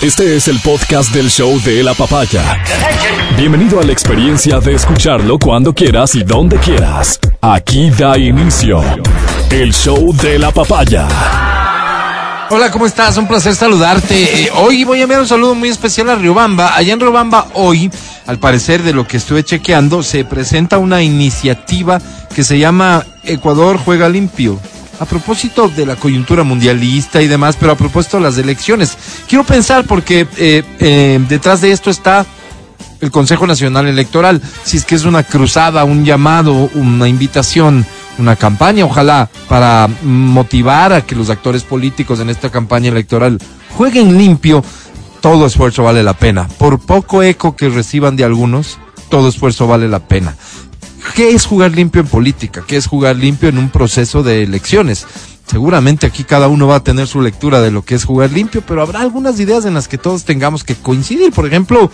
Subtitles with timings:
[0.00, 2.62] Este es el podcast del show de la papaya.
[3.36, 7.18] Bienvenido a la experiencia de escucharlo cuando quieras y donde quieras.
[7.40, 8.80] Aquí da inicio
[9.50, 11.08] el show de la papaya.
[12.50, 13.16] Hola, ¿cómo estás?
[13.16, 14.44] Un placer saludarte.
[14.44, 16.76] Eh, hoy voy a enviar un saludo muy especial a Riobamba.
[16.76, 17.90] Allá en Riobamba hoy,
[18.26, 22.00] al parecer de lo que estuve chequeando, se presenta una iniciativa
[22.32, 24.60] que se llama Ecuador Juega Limpio
[24.98, 28.96] a propósito de la coyuntura mundialista y demás, pero a propósito de las elecciones.
[29.28, 32.26] Quiero pensar porque eh, eh, detrás de esto está
[33.00, 37.86] el Consejo Nacional Electoral, si es que es una cruzada, un llamado, una invitación,
[38.18, 43.38] una campaña, ojalá, para motivar a que los actores políticos en esta campaña electoral
[43.76, 44.64] jueguen limpio,
[45.20, 46.48] todo esfuerzo vale la pena.
[46.48, 48.78] Por poco eco que reciban de algunos,
[49.08, 50.36] todo esfuerzo vale la pena.
[51.14, 52.62] ¿Qué es jugar limpio en política?
[52.66, 55.06] ¿Qué es jugar limpio en un proceso de elecciones?
[55.46, 58.62] Seguramente aquí cada uno va a tener su lectura de lo que es jugar limpio,
[58.66, 61.32] pero habrá algunas ideas en las que todos tengamos que coincidir.
[61.32, 61.90] Por ejemplo,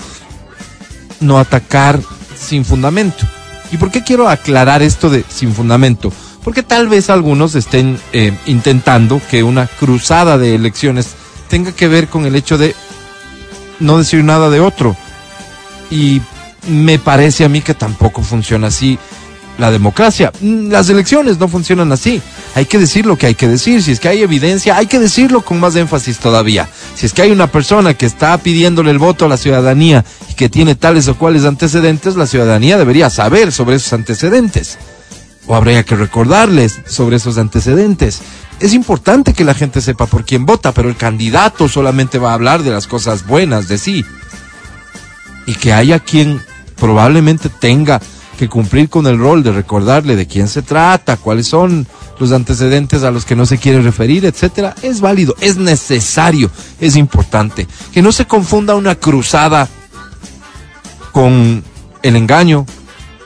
[1.21, 2.01] no atacar
[2.37, 3.27] sin fundamento.
[3.71, 6.13] ¿Y por qué quiero aclarar esto de sin fundamento?
[6.43, 11.15] Porque tal vez algunos estén eh, intentando que una cruzada de elecciones
[11.49, 12.75] tenga que ver con el hecho de
[13.81, 14.97] no decir nada de otro.
[15.91, 16.21] Y
[16.69, 18.99] me parece a mí que tampoco funciona así
[19.59, 20.33] la democracia.
[20.41, 22.21] Mm, las elecciones no funcionan así.
[22.55, 23.83] Hay que decir lo que hay que decir.
[23.83, 26.69] Si es que hay evidencia, hay que decirlo con más énfasis todavía.
[26.95, 30.35] Si es que hay una persona que está pidiéndole el voto a la ciudadanía y
[30.35, 34.79] que tiene tales o cuales antecedentes, la ciudadanía debería saber sobre esos antecedentes.
[35.47, 38.23] O habría que recordarles sobre esos antecedentes.
[38.61, 42.35] Es importante que la gente sepa por quién vota, pero el candidato solamente va a
[42.35, 44.05] hablar de las cosas buenas de sí.
[45.47, 46.41] Y que haya quien
[46.85, 47.99] probablemente tenga
[48.39, 51.87] que cumplir con el rol de recordarle de quién se trata, cuáles son
[52.21, 56.51] los antecedentes a los que no se quiere referir, etcétera, es válido, es necesario,
[56.83, 57.67] es importante.
[57.91, 59.67] Que no se confunda una cruzada
[61.11, 61.65] con
[62.03, 62.67] el engaño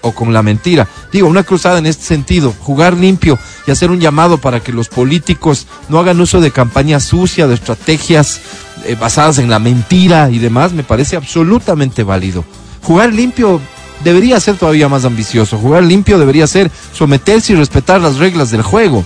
[0.02, 0.86] o con la mentira.
[1.10, 4.88] Digo, una cruzada en este sentido, jugar limpio y hacer un llamado para que los
[4.88, 8.40] políticos no hagan uso de campañas sucias, de estrategias
[8.84, 12.44] eh, basadas en la mentira y demás, me parece absolutamente válido.
[12.82, 13.60] Jugar limpio
[14.04, 15.58] debería ser todavía más ambicioso.
[15.58, 19.04] Jugar limpio debería ser someterse y respetar las reglas del juego.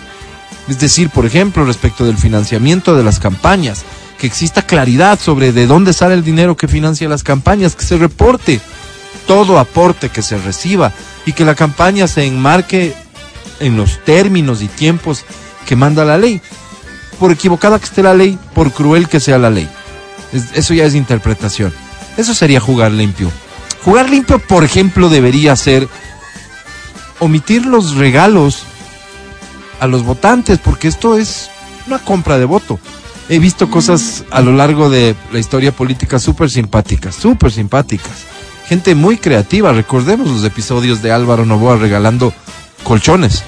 [0.69, 3.83] Es decir, por ejemplo, respecto del financiamiento de las campañas,
[4.19, 7.99] que exista claridad sobre de dónde sale el dinero que financia las campañas, que se
[7.99, 8.61] reporte
[9.27, 10.93] todo aporte que se reciba
[11.27, 12.95] y que la campaña se enmarque
[13.61, 15.25] en los términos y tiempos
[15.67, 16.41] que manda la ley.
[17.19, 19.69] Por equivocada que esté la ley, por cruel que sea la ley.
[20.55, 21.73] eso ya es interpretación.
[22.17, 23.31] Eso sería jugar limpio.
[23.85, 25.89] Jugar limpio, por ejemplo, debería ser
[27.19, 28.65] omitir los regalos
[29.81, 31.51] a los votantes, porque esto es
[31.87, 32.79] una compra de voto.
[33.29, 38.25] He visto cosas a lo largo de la historia política súper simpáticas, súper simpáticas.
[38.67, 39.73] Gente muy creativa.
[39.73, 42.33] Recordemos los episodios de Álvaro Novoa regalando
[42.85, 43.43] colchones,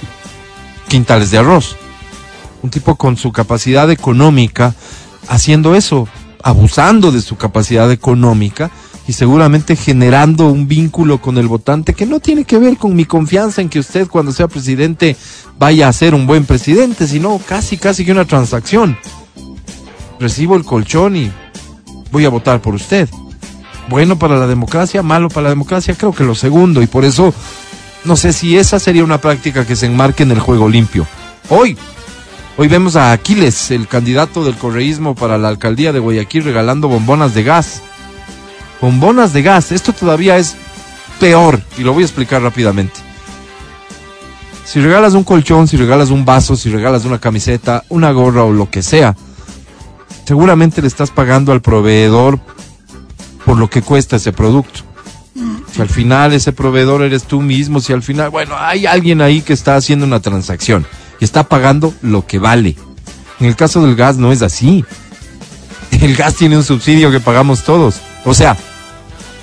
[0.89, 1.77] quintales de arroz.
[2.63, 4.75] Un tipo con su capacidad económica
[5.29, 6.09] haciendo eso,
[6.43, 8.71] abusando de su capacidad económica
[9.07, 13.05] y seguramente generando un vínculo con el votante que no tiene que ver con mi
[13.05, 15.17] confianza en que usted cuando sea presidente
[15.59, 18.97] vaya a ser un buen presidente, sino casi, casi que una transacción.
[20.19, 21.31] Recibo el colchón y
[22.11, 23.09] voy a votar por usted.
[23.91, 27.35] Bueno para la democracia, malo para la democracia, creo que lo segundo y por eso
[28.05, 31.07] no sé si esa sería una práctica que se enmarque en el juego limpio.
[31.51, 31.77] Hoy,
[32.57, 37.35] hoy vemos a Aquiles, el candidato del correísmo para la alcaldía de Guayaquil, regalando bombonas
[37.35, 37.83] de gas
[38.81, 39.73] bombonas de gas.
[39.73, 40.57] Esto todavía es
[41.21, 42.95] peor y lo voy a explicar rápidamente.
[44.65, 48.53] Si regalas un colchón, si regalas un vaso, si regalas una camiseta, una gorra o
[48.53, 49.15] lo que sea,
[50.27, 52.41] seguramente le estás pagando al proveedor
[53.45, 54.81] por lo que cuesta ese producto.
[55.73, 59.43] Si al final ese proveedor eres tú mismo, si al final, bueno, hay alguien ahí
[59.43, 60.87] que está haciendo una transacción
[61.21, 62.77] y está pagando lo que vale.
[63.41, 64.85] En el caso del gas no es así.
[65.91, 68.01] El gas tiene un subsidio que pagamos todos.
[68.25, 68.57] O sea,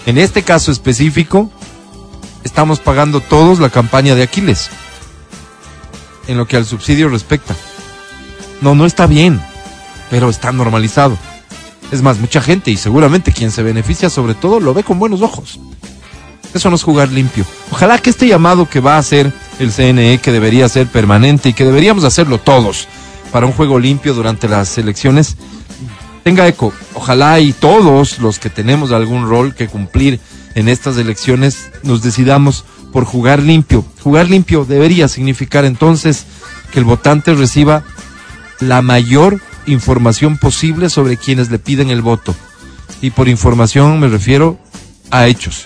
[0.05, 1.49] en este caso específico,
[2.43, 4.69] estamos pagando todos la campaña de Aquiles,
[6.27, 7.55] en lo que al subsidio respecta.
[8.61, 9.41] No, no está bien,
[10.09, 11.17] pero está normalizado.
[11.91, 15.21] Es más, mucha gente y seguramente quien se beneficia sobre todo lo ve con buenos
[15.21, 15.59] ojos.
[16.53, 17.45] Eso no es jugar limpio.
[17.71, 21.53] Ojalá que este llamado que va a hacer el CNE, que debería ser permanente y
[21.53, 22.87] que deberíamos hacerlo todos
[23.31, 25.37] para un juego limpio durante las elecciones,
[26.23, 26.73] tenga eco.
[26.93, 30.19] Ojalá y todos los que tenemos algún rol que cumplir
[30.55, 33.85] en estas elecciones nos decidamos por jugar limpio.
[34.03, 36.25] Jugar limpio debería significar entonces
[36.71, 37.83] que el votante reciba
[38.59, 42.35] la mayor información posible sobre quienes le piden el voto.
[43.01, 44.59] Y por información me refiero
[45.09, 45.65] a hechos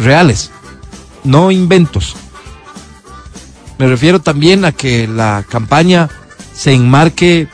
[0.00, 0.50] reales,
[1.24, 2.16] no inventos.
[3.78, 6.08] Me refiero también a que la campaña
[6.52, 7.48] se enmarque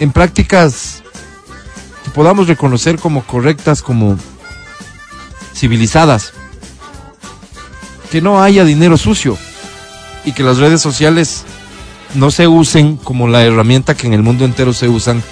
[0.00, 1.02] en prácticas
[2.04, 4.16] que podamos reconocer como correctas, como
[5.54, 6.32] civilizadas.
[8.10, 9.36] Que no haya dinero sucio
[10.24, 11.44] y que las redes sociales
[12.14, 15.22] no se usen como la herramienta que en el mundo entero se usan,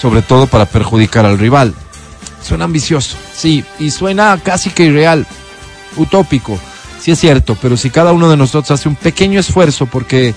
[0.00, 1.74] sobre todo para perjudicar al rival.
[2.42, 5.26] Suena ambicioso, sí, y suena casi que irreal,
[5.96, 6.58] utópico,
[7.00, 10.34] sí es cierto, pero si cada uno de nosotros hace un pequeño esfuerzo porque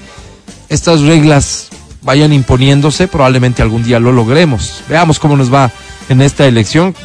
[0.68, 1.70] estas reglas
[2.02, 4.84] vayan imponiéndose, probablemente algún día lo logremos.
[4.90, 5.72] Veamos cómo nos va
[6.10, 6.96] en esta elección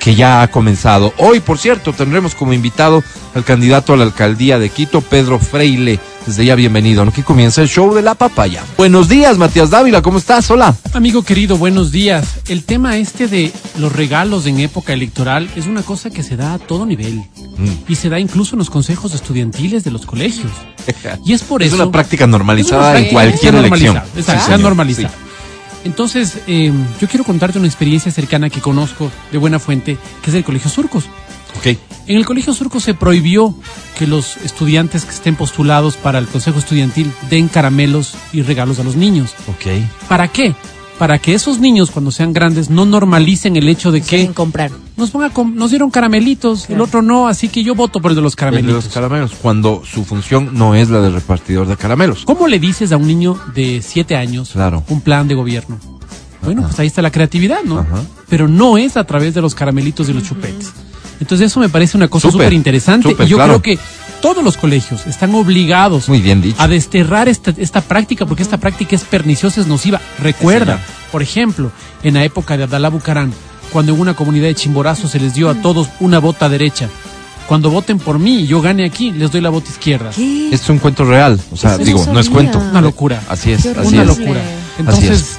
[0.00, 1.14] que ya ha comenzado.
[1.16, 3.02] Hoy, por cierto, tendremos como invitado
[3.34, 5.98] al candidato a la alcaldía de Quito, Pedro Freile.
[6.26, 7.02] Desde ya bienvenido.
[7.02, 8.62] Aquí comienza el show de la papaya.
[8.78, 10.50] Buenos días, Matías Dávila, ¿cómo estás?
[10.50, 10.74] Hola.
[10.94, 12.36] Amigo querido, buenos días.
[12.48, 16.54] El tema este de los regalos en época electoral es una cosa que se da
[16.54, 17.22] a todo nivel
[17.56, 17.68] Mm.
[17.92, 20.50] y se da incluso en los consejos estudiantiles de los colegios.
[21.26, 23.96] Y es por Es eso una práctica normalizada es una en cualquier que elección.
[24.16, 24.60] exacto, señor.
[24.60, 25.08] normalizada.
[25.10, 25.14] Sí.
[25.84, 30.36] Entonces, eh, yo quiero contarte una experiencia cercana que conozco de buena fuente, que es
[30.36, 31.04] el Colegio Surcos.
[31.58, 31.76] Ok.
[32.06, 33.54] En el Colegio Surco se prohibió
[33.98, 38.84] que los estudiantes que estén postulados para el Consejo Estudiantil den caramelos y regalos a
[38.84, 39.34] los niños.
[39.48, 39.82] Ok.
[40.08, 40.54] ¿Para qué?
[40.98, 44.70] Para que esos niños cuando sean grandes no normalicen el hecho de que quieren comprar.
[44.96, 48.14] nos, ponga com- nos dieron caramelitos, el otro no, así que yo voto por el
[48.16, 48.84] de los El de caramelitos.
[48.84, 52.24] los caramelos, cuando su función no es la de repartidor de caramelos.
[52.24, 54.84] ¿Cómo le dices a un niño de siete años Claro.
[54.88, 55.78] un plan de gobierno?
[56.42, 57.78] Bueno, pues ahí está la creatividad, ¿no?
[57.80, 58.02] Ajá.
[58.28, 60.70] Pero no es a través de los caramelitos y los chupetes.
[61.24, 63.58] Entonces eso me parece una cosa Súper, interesante y yo claro.
[63.60, 63.82] creo que
[64.20, 66.60] todos los colegios están obligados Muy bien dicho.
[66.60, 70.02] a desterrar esta, esta práctica porque esta práctica es perniciosa, es nociva.
[70.22, 71.72] Recuerda, Sí, por ejemplo,
[72.02, 73.32] en la época de Abdalá Bucarán,
[73.72, 76.90] cuando en una comunidad de chimborazos se les dio a todos una bota derecha.
[77.48, 80.10] Cuando voten por mí y yo gane aquí, les doy la bota izquierda.
[80.14, 80.50] ¿Qué?
[80.52, 81.40] Es un cuento real.
[81.50, 82.58] O sea, Eso digo, no es cuento.
[82.58, 83.22] Una locura.
[83.30, 84.08] Así es, así una es.
[84.08, 84.40] locura.
[84.40, 85.38] Así Entonces,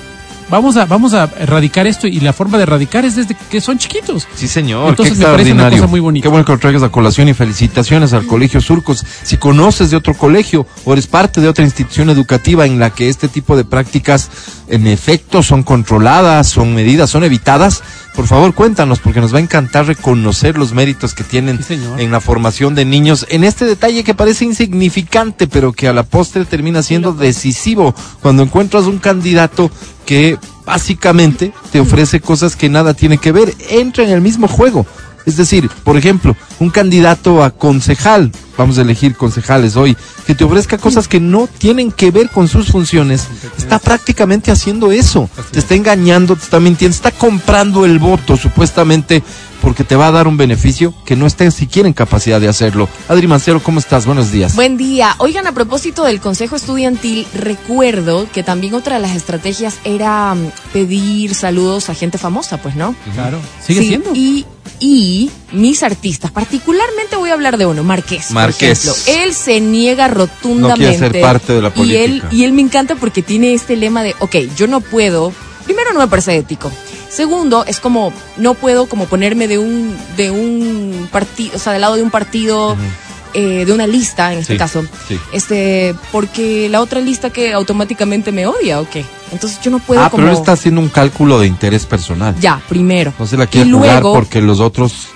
[0.50, 3.78] vamos a, vamos a erradicar esto y la forma de erradicar es desde que son
[3.78, 4.28] chiquitos.
[4.36, 4.90] Sí, señor.
[4.90, 5.78] Entonces, qué me parece una extraordinario.
[5.80, 6.24] cosa muy bonita.
[6.24, 9.06] Qué bueno que lo traigas a colación y felicitaciones al Colegio Surcos.
[9.24, 13.10] Si conoces de otro colegio o eres parte de otra institución educativa en la que
[13.10, 14.30] este tipo de prácticas
[14.68, 17.84] en efecto son controladas, son medidas, son evitadas,
[18.16, 22.12] por favor cuéntanos porque nos va a encantar reconocer los méritos que tienen Sí, en
[22.12, 26.46] la formación de niños en este detalle que parece insignificante pero que a la postre
[26.46, 29.70] termina siendo decisivo cuando encuentras un candidato
[30.06, 34.86] que básicamente te ofrece cosas que nada tiene que ver, entra en el mismo juego.
[35.25, 40.44] Es decir, por ejemplo, un candidato a concejal, vamos a elegir concejales hoy, que te
[40.44, 43.27] ofrezca cosas que no tienen que ver con sus funciones,
[43.57, 45.30] está prácticamente haciendo eso.
[45.51, 49.24] Te está engañando, te está mintiendo, está comprando el voto supuestamente
[49.62, 52.88] porque te va a dar un beneficio que no está siquiera en capacidad de hacerlo.
[53.07, 54.06] Adri Mancero, ¿cómo estás?
[54.06, 54.54] Buenos días.
[54.54, 55.16] Buen día.
[55.18, 60.51] Oigan, a propósito del Consejo Estudiantil, recuerdo que también otra de las estrategias era mm,
[60.72, 62.95] pedir saludos a gente famosa, pues, ¿no?
[63.16, 63.39] Claro.
[63.66, 64.12] ¿Sigue Sí, siendo?
[64.13, 64.45] Y,
[64.80, 68.27] y mis artistas, particularmente voy a hablar de uno, Marqués.
[68.27, 68.86] por Marqués.
[68.86, 69.24] ejemplo.
[69.24, 70.83] Él se niega rotundamente.
[70.83, 73.75] No quiere ser parte de la Y él, y él me encanta porque tiene este
[73.75, 75.33] lema de, ok, yo no puedo,
[75.66, 76.72] primero no me parece ético.
[77.10, 81.82] Segundo, es como, no puedo como ponerme de un, de un partido, o sea, del
[81.82, 82.75] lado de un partido,
[83.36, 84.86] eh, de una lista, en este Sí, caso.
[85.08, 85.20] sí.
[85.34, 89.06] Este, porque la otra lista que automáticamente me odia, ¿o qué?
[89.32, 90.24] Entonces yo no puedo Ah, como...
[90.24, 92.36] pero está haciendo un cálculo de interés personal.
[92.39, 93.13] Ya, primero.
[93.20, 95.10] No se la quiere y jugar luego, porque los otros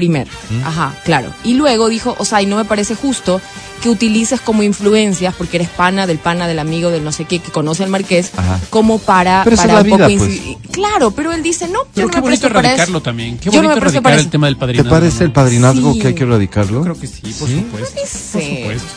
[0.00, 0.30] primero.
[0.48, 0.64] ¿Mm?
[0.66, 1.28] Ajá, claro.
[1.44, 3.40] Y luego dijo, o sea, y no me parece justo
[3.82, 7.38] que utilices como influencias, porque eres pana del pana del amigo del no sé qué
[7.38, 8.58] que conoce al marqués, Ajá.
[8.70, 10.30] como para, Pero para es la un poco vida, pues.
[10.38, 13.02] incidir- Claro, pero él dice, no, Pero yo qué no me bonito erradicarlo eso.
[13.02, 13.38] también.
[13.38, 14.90] Qué Yo no bonito me presto erradicar el tema del ¿Te padrinazgo.
[14.90, 15.34] parece el ¿no?
[15.34, 15.98] padrinazgo Sí.
[16.00, 16.78] que hay que erradicarlo?
[16.78, 17.56] Yo creo que sí, por ¿Sí?
[17.60, 18.00] supuesto.
[18.00, 18.56] Por sé.
[18.60, 18.88] supuesto.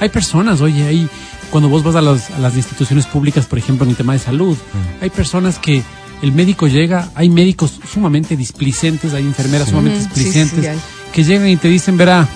[0.00, 1.08] Hay personas, oye, hay,
[1.50, 4.18] cuando vos vas a las, a las instituciones públicas, por ejemplo, en el tema de
[4.20, 5.02] salud, Mm.
[5.04, 5.82] hay personas que
[6.22, 11.48] el médico llega, hay médicos sumamente displicentes, hay enfermeras sumamente sí, displicentes, sí, que llegan
[11.48, 12.28] y te dicen, verá,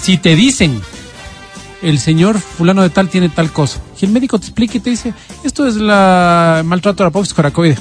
[0.00, 0.80] si te dicen,
[1.82, 4.90] el señor fulano de tal tiene tal cosa, y el médico te explica y te
[4.90, 7.76] dice, esto es la maltrato a la pox coracoide.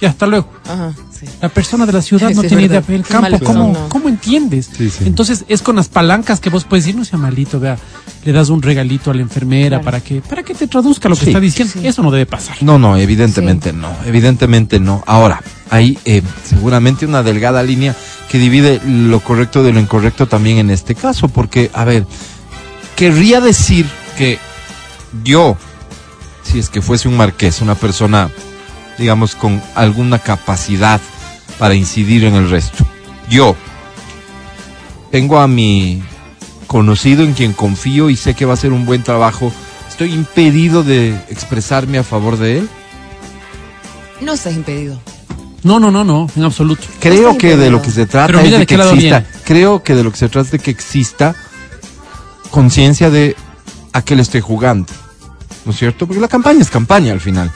[0.00, 0.52] Ya, hasta luego.
[0.64, 1.32] Ajá, sí.
[1.40, 2.84] La persona de la ciudad Sí, no tiene idea, verdad.
[2.86, 3.88] pero el Qué campo, ¿cómo.
[3.88, 4.68] ¿cómo entiendes?
[4.76, 5.04] Sí, sí.
[5.06, 7.78] Entonces es con las palancas que vos puedes decir, no sea malito, vea,
[8.24, 9.84] le das un regalito a la enfermera Claro.
[9.84, 11.74] para que, para que te traduzca lo que está diciendo.
[11.82, 12.56] Eso no debe pasar.
[12.62, 15.02] No, no, evidentemente no, evidentemente no.
[15.06, 17.94] Ahora, hay eh, seguramente una delgada línea
[18.30, 22.06] que divide lo correcto de lo incorrecto también en este caso, porque, a ver,
[22.96, 23.86] querría decir
[24.16, 24.38] que
[25.24, 25.56] yo,
[26.42, 28.30] si es que fuese un marqués, una persona
[29.02, 31.00] digamos, con alguna capacidad
[31.58, 32.86] para incidir en el resto.
[33.28, 33.56] Yo
[35.10, 36.02] tengo a mi
[36.68, 39.52] conocido en quien confío y sé que va a hacer un buen trabajo.
[39.88, 42.68] ¿Estoy impedido de expresarme a favor de él?
[44.20, 44.98] No estás impedido.
[45.64, 46.84] No, no, no, no, en absoluto.
[47.00, 49.24] Creo que de lo que se trata es de de que exista.
[49.44, 51.34] Creo que de lo que se trata es de que exista
[52.50, 53.34] conciencia de
[53.92, 54.92] a qué le estoy jugando.
[55.64, 56.06] ¿No es cierto?
[56.06, 57.50] Porque la campaña es campaña al final.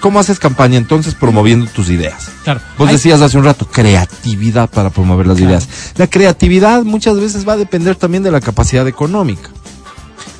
[0.00, 2.30] ¿Cómo haces campaña entonces promoviendo tus ideas?
[2.44, 2.60] Claro.
[2.78, 5.50] Vos decías hace un rato, creatividad para promover las Claro.
[5.50, 5.68] ideas.
[5.96, 9.50] La creatividad muchas veces va a depender también de la capacidad económica.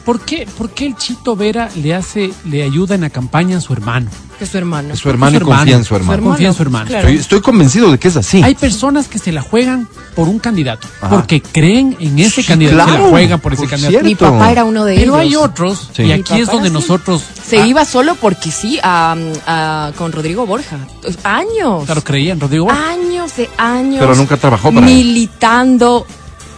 [0.09, 3.61] ¿Por qué, ¿Por qué el Chito Vera le hace, le ayuda en la campaña a
[3.61, 4.09] su hermano?
[4.39, 4.95] Que es su hermano.
[4.95, 6.23] Es su hermano y confía en su Su hermano.
[6.23, 6.87] Confía en su hermano.
[6.87, 7.09] Claro.
[7.09, 8.43] Estoy, estoy convencido de que es así.
[8.43, 9.87] Hay personas que se la juegan
[10.17, 11.11] por un candidato, Ajá.
[11.11, 13.91] porque creen en ese Sí, candidato, se claro, la juegan por ese por candidato.
[13.91, 14.09] cierto.
[14.09, 15.21] Mi papá era uno de Pero ellos.
[15.21, 16.05] hay otros, Sí.
[16.05, 19.15] y aquí es donde nosotros Se ah, iba solo porque sí, a,
[19.47, 20.79] a- con Rodrigo Borja.
[21.23, 21.85] Años.
[21.85, 22.65] Claro, creían, Rodrigo.
[22.65, 22.93] Borja.
[22.93, 23.99] Años de años.
[24.01, 24.93] Pero nunca trabajó para él.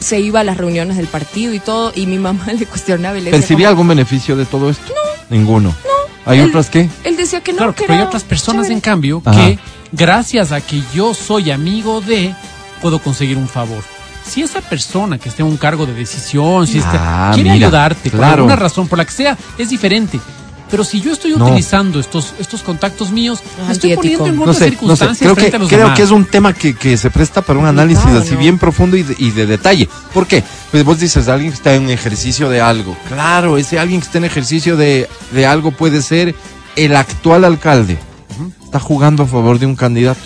[0.00, 1.92] Se iba a las reuniones del partido y todo.
[1.94, 3.38] Y mi mamá le cuestionaba y le decía.
[3.40, 4.92] ¿Percibía como- algún beneficio de todo esto?
[4.92, 5.36] No.
[5.36, 5.68] Ninguno.
[5.68, 6.30] No.
[6.30, 6.88] ¿Hay Él- otras qué?
[7.04, 7.58] Él decía que no.
[7.58, 8.74] Claro, que pero hay otras personas, chévere.
[8.74, 9.38] en cambio, Ajá.
[9.46, 9.58] que
[9.92, 12.34] gracias a que yo soy amigo de,
[12.82, 13.82] puedo conseguir un favor.
[14.24, 17.66] Si esa persona que esté en un cargo de decisión, si está- Ah, quiere mira,
[17.66, 18.34] ayudarte por claro.
[18.34, 20.20] alguna razón, por la que sea, es diferente.
[20.70, 21.46] Pero si yo estoy No.
[21.46, 24.24] utilizando estos, estos contactos míos, me estoy Antiético.
[24.24, 24.76] poniendo en No otras sé, no sé.
[24.76, 25.96] circunstancias Creo, que, frente a los creo demás.
[25.96, 28.38] que es un tema que, que se presta para un análisis así ¿no?
[28.38, 29.88] bien profundo y de, y de detalle.
[30.14, 30.44] ¿Por qué?
[30.70, 32.96] Pues vos dices, alguien que está en ejercicio de algo.
[33.08, 36.34] Claro, ese alguien que está en ejercicio de, de algo puede ser
[36.76, 37.98] el actual alcalde.
[38.64, 40.20] Está jugando a favor de un candidato.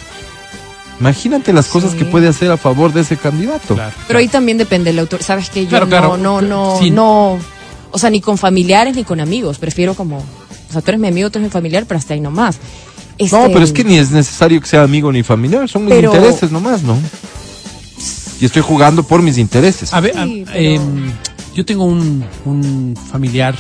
[1.00, 1.98] Imagínate las cosas Sí.
[1.98, 3.74] que puede hacer a favor de ese candidato.
[3.74, 5.22] Claro, Pero ahí también depende del autor.
[5.22, 6.16] Sabes que yo Claro, no, claro.
[6.18, 6.90] no, no, Sí.
[6.90, 7.38] no.
[7.94, 9.58] O sea, ni con familiares ni con amigos.
[9.58, 10.18] Prefiero como.
[10.18, 12.56] O sea, tú eres mi amigo, tú eres mi familiar, pero hasta ahí nomás.
[13.20, 15.94] No, Este, pero es que ni es necesario que sea amigo ni familiar, son mis
[15.94, 16.96] Pero- intereses nomás, ¿no?
[18.40, 19.94] Y estoy jugando por mis intereses.
[19.94, 21.12] A ver, a- Sí, pero- em,
[21.54, 23.54] yo tengo un, un familiar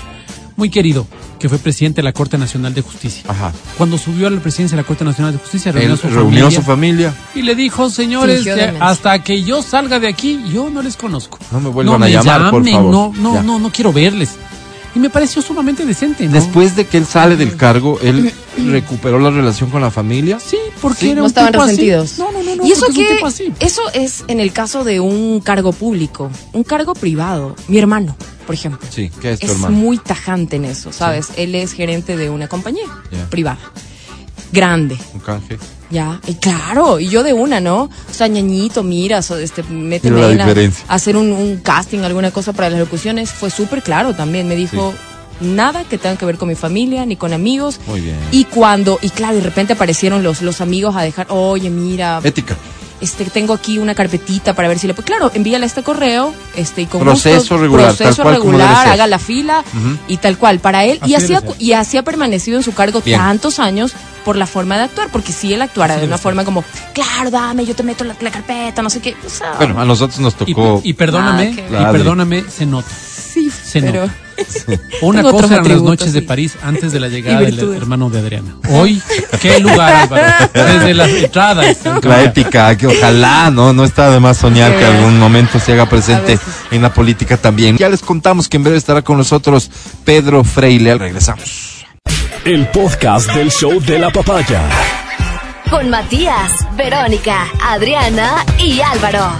[0.56, 1.06] muy querido
[1.38, 3.24] que fue presidente de la Corte Nacional de Justicia.
[3.28, 3.52] Ajá.
[3.76, 6.08] Cuando subió a la presidencia de la Corte Nacional de Justicia, reunió Él a su
[6.08, 7.14] reunió a familia su familia.
[7.34, 8.78] y le dijo, señores, demencia.
[8.86, 11.38] hasta que yo salga de aquí, yo no les conozco.
[11.52, 12.90] No me vuelvan No a me llamar, por llamen, favor.
[12.92, 13.42] No, no, Ya.
[13.42, 14.30] no, no quiero verles.
[14.96, 16.32] Y me pareció sumamente decente, ¿no?
[16.32, 20.38] Después de que él sale del cargo, él recuperó la relación con la familia.
[20.38, 21.70] Sí, porque Sí, era no un estaban tipo así.
[21.72, 22.18] resentidos.
[22.18, 23.18] No, no, no, no, y eso es que
[23.58, 27.56] eso es en el caso de un cargo público, un cargo privado.
[27.66, 29.76] Mi hermano, por ejemplo, Sí, ¿qué es tu es hermano?
[29.76, 31.28] muy tajante en eso, ¿sabes?
[31.36, 32.86] Él es gerente de una compañía
[33.30, 33.58] privada,
[34.52, 35.58] grande, Un canje.
[35.90, 36.20] ya.
[36.26, 37.82] Y claro, y yo de una, ¿no?
[37.84, 40.84] O sea, ñañito, mira, so- este, méteme la en a- diferencia.
[40.88, 43.30] a hacer un, un casting, alguna cosa para las locuciones.
[43.32, 44.46] Fue súper claro también.
[44.48, 44.94] Me dijo
[45.40, 47.80] nada que tenga que ver con mi familia ni con amigos.
[47.86, 48.16] Muy bien.
[48.30, 52.56] Y cuando, y claro, de repente aparecieron los, los amigos a dejar, oye, mira, Ética.
[53.04, 55.06] Este, tengo aquí una carpetita para ver si le puedo.
[55.06, 59.18] Claro, envíale este correo, este, y con Proceso gusto, regular, proceso cual regular, haga la
[59.18, 59.62] fila
[60.08, 60.98] y tal cual para él.
[61.00, 63.18] Así y así, ha, y así ha permanecido en su cargo Bien.
[63.20, 63.92] tantos años
[64.24, 66.22] por la forma de actuar, porque si él actuara Así de una ser.
[66.22, 69.14] forma como, claro, dame, yo te meto la, la carpeta, no sé qué.
[69.26, 70.80] O sea, Bueno, a nosotros nos tocó.
[70.82, 72.88] y perdóname, Ah, y perdóname, se nota.
[72.88, 74.14] sí, se pero nota.
[75.02, 76.22] Una Tengo cosa eran las noches de.
[76.22, 78.56] París antes de la llegada del hermano de Adriana.
[78.70, 79.00] Hoy,
[79.40, 80.24] qué lugar, Álvaro.
[80.52, 81.76] Desde las entradas.
[82.02, 83.72] La ética, que ojalá, ¿no?
[83.72, 84.78] No está de más soñar Sí.
[84.78, 86.38] que algún momento se haga presente
[86.70, 87.76] en la política también.
[87.76, 89.70] Ya les contamos que en breve estará con nosotros
[90.04, 90.96] Pedro Freile.
[90.96, 91.84] Regresamos.
[92.44, 94.62] El podcast del show de la papaya.
[95.70, 99.32] Con Matías, Verónica, Adriana y Álvaro.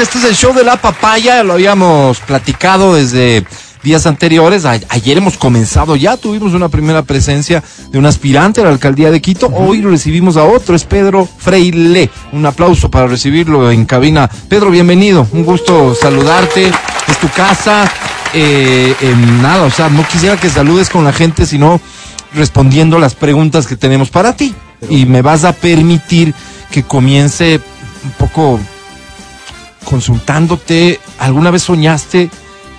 [0.00, 3.44] Este es el show de la papaya, lo habíamos platicado desde
[3.82, 4.64] días anteriores.
[4.64, 9.10] A- ayer hemos comenzado ya, tuvimos una primera presencia de un aspirante a la alcaldía
[9.10, 9.48] de Quito.
[9.48, 12.10] Hoy recibimos a otro, es Pedro Freile.
[12.32, 14.30] Un aplauso para recibirlo en cabina.
[14.48, 16.68] Pedro, bienvenido, un gusto saludarte.
[17.08, 17.90] Es tu casa.
[18.32, 18.94] Eh,
[19.42, 21.80] nada, o sea, no quisiera que saludes con la gente, sino
[22.34, 24.54] respondiendo las preguntas que tenemos para ti.
[24.88, 26.34] Y me vas a permitir
[26.70, 27.60] que comience
[28.04, 28.60] un poco
[29.88, 32.30] consultándote, ¿alguna vez soñaste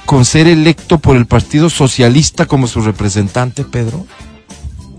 [0.06, 4.06] con ser electo por el Partido Socialista como su representante, Pedro?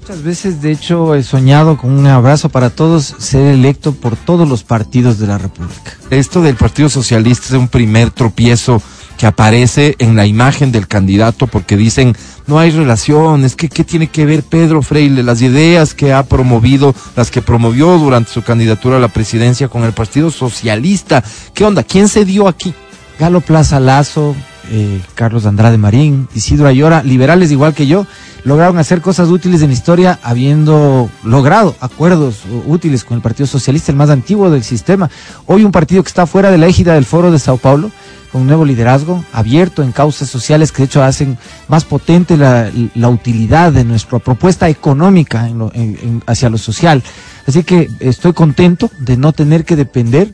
[0.00, 4.48] Muchas veces, de hecho, he soñado con un abrazo para todos, ser electo por todos
[4.48, 5.92] los partidos de la República.
[6.10, 8.82] Esto del Partido Socialista es un primer tropiezo
[9.20, 13.84] que aparece en la imagen del candidato porque dicen no hay relación, es que qué
[13.84, 18.40] tiene que ver Pedro Freile, las ideas que ha promovido, las que promovió durante su
[18.40, 21.22] candidatura a la presidencia con el Partido Socialista.
[21.52, 21.82] ¿Qué onda?
[21.82, 22.72] ¿Quién se dio aquí?
[23.18, 24.34] Galo Plaza Lazo,
[24.70, 28.06] eh, Carlos Andrade Marín, Isidro Ayora, liberales igual que yo,
[28.44, 33.92] lograron hacer cosas útiles en la historia habiendo logrado acuerdos útiles con el Partido Socialista,
[33.92, 35.10] el más antiguo del sistema.
[35.46, 37.90] Hoy un partido que está fuera de la égida del Foro de Sao Paulo,
[38.32, 41.36] con un nuevo liderazgo, abierto en causas sociales que de hecho hacen
[41.66, 42.70] más potente la,
[43.08, 47.02] utilidad de nuestra propuesta económica en lo- en- hacia lo social.
[47.46, 50.32] Así que estoy contento de no tener que depender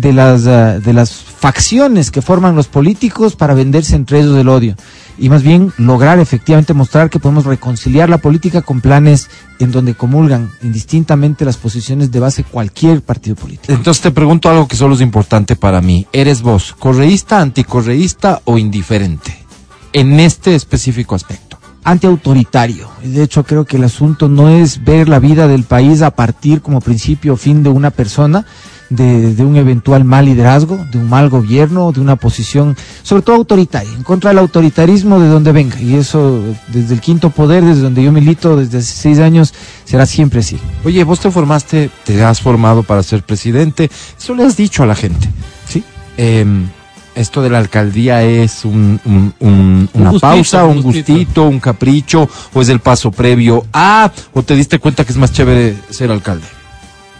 [0.00, 4.48] de las, ah, de las facciones que forman los políticos para venderse entre ellos el
[4.48, 4.76] odio.
[5.18, 9.28] Y más bien lograr efectivamente mostrar que podemos reconciliar la política con planes
[9.58, 13.72] en donde comulgan indistintamente las posiciones de base cualquier partido político.
[13.72, 16.06] Entonces te pregunto algo que solo es importante para mí.
[16.12, 19.44] ¿Eres vos correísta, anticorreísta o indiferente?
[19.92, 21.58] En este específico aspecto.
[21.84, 22.88] antiautoritario.
[23.02, 26.60] De hecho, creo que el asunto no es ver la vida del país a partir
[26.60, 28.44] como principio o fin de una persona,
[28.90, 33.36] de, de un eventual mal liderazgo, de un mal gobierno, de una posición, sobre todo
[33.36, 35.80] autoritaria, en contra del autoritarismo de donde venga.
[35.80, 39.52] Y eso, desde el quinto poder, desde donde yo milito desde hace seis años,
[39.84, 40.58] será siempre así.
[40.84, 43.90] Oye, vos te formaste, te has formado para ser presidente.
[44.18, 45.28] Eso le has dicho a la gente.
[45.68, 45.84] ¿Sí?
[46.16, 46.66] Em,
[47.14, 51.12] esto de la alcaldía es un, un- un- Un una gustito, pausa, un un gustito.
[51.12, 55.18] gustito, un capricho, o es el paso previo a, o te diste cuenta que es
[55.18, 56.46] más chévere ser alcalde.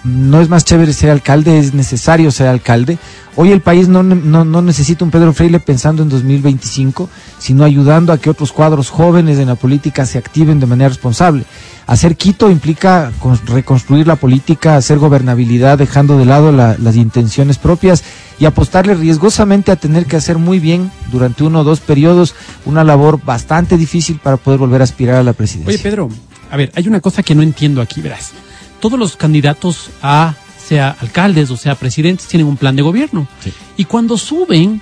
[0.04, 2.98] No es más chévere ser alcalde, es necesario ser alcalde.
[3.36, 8.12] Hoy el país no, no, no necesita un Pedro Freire pensando en 2025, sino ayudando
[8.12, 11.44] a que otros cuadros jóvenes en la política se activen de manera responsable.
[11.86, 17.58] Hacer Quito implica con- reconstruir la política, hacer gobernabilidad, dejando de lado la- las intenciones
[17.58, 18.02] propias
[18.40, 22.34] y apostarle riesgosamente a tener que hacer muy bien durante uno o dos periodos
[22.66, 25.68] una labor bastante difícil para poder volver a aspirar a la presidencia.
[25.74, 26.08] Oye, Pedro,
[26.50, 28.32] a ver, hay una cosa que no entiendo aquí, verás.
[28.80, 33.26] Todos los candidatos a, sea alcaldes o sea presidentes, tienen un plan de gobierno.
[33.76, 34.80] Y cuando suben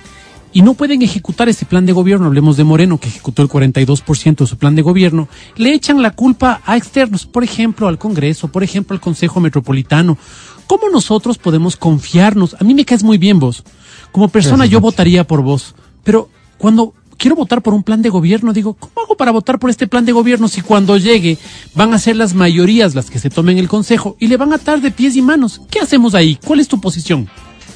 [0.53, 4.37] y no pueden ejecutar ese plan de gobierno, hablemos de Moreno, que ejecutó el 42%
[4.37, 8.47] de su plan de gobierno, le echan la culpa a externos, por ejemplo, al Congreso,
[8.47, 10.17] por ejemplo, al Consejo Metropolitano.
[10.65, 12.55] ¿Cómo nosotros podemos confiarnos?
[12.59, 13.63] A mí me caes muy bien vos.
[14.11, 15.75] Como persona Gracias, yo votaría por vos.
[16.03, 19.69] Pero cuando quiero votar por un plan de gobierno, digo, ¿cómo hago para votar por
[19.69, 21.37] este plan de gobierno si cuando llegue
[21.75, 24.55] van a ser las mayorías las que se tomen el consejo y le van a
[24.55, 25.61] atar de pies y manos?
[25.69, 26.39] ¿Qué hacemos ahí?
[26.45, 27.27] ¿Cuál es tu posición?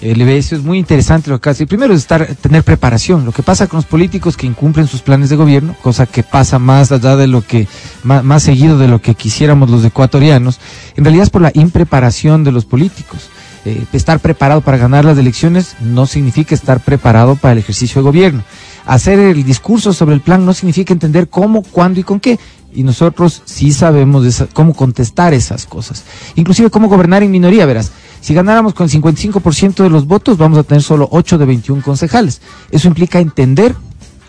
[0.02, 1.68] El eso es muy interesante lo que hace.
[1.68, 3.24] Primero es estar, tener preparación.
[3.24, 6.58] Lo que pasa con los políticos que incumplen sus planes de gobierno, cosa que pasa
[6.58, 7.68] más allá de lo que,
[8.02, 10.60] más, más seguido de lo que quisiéramos los ecuatorianos,
[10.96, 13.30] en realidad es por la impreparación de los políticos.
[13.64, 18.06] Eh, estar preparado para ganar las elecciones no significa estar preparado para el ejercicio de
[18.06, 18.44] gobierno.
[18.86, 22.40] Hacer el discurso sobre el plan no significa entender cómo, cuándo y con qué.
[22.74, 26.04] Y nosotros sí sabemos esa- cómo contestar esas cosas.
[26.36, 27.92] Inclusive cómo gobernar en minoría, verás.
[28.22, 31.82] Si ganáramos con el 55% de los votos, vamos a tener solo 8 de 21
[31.82, 32.42] concejales.
[32.72, 33.76] Eso implica entender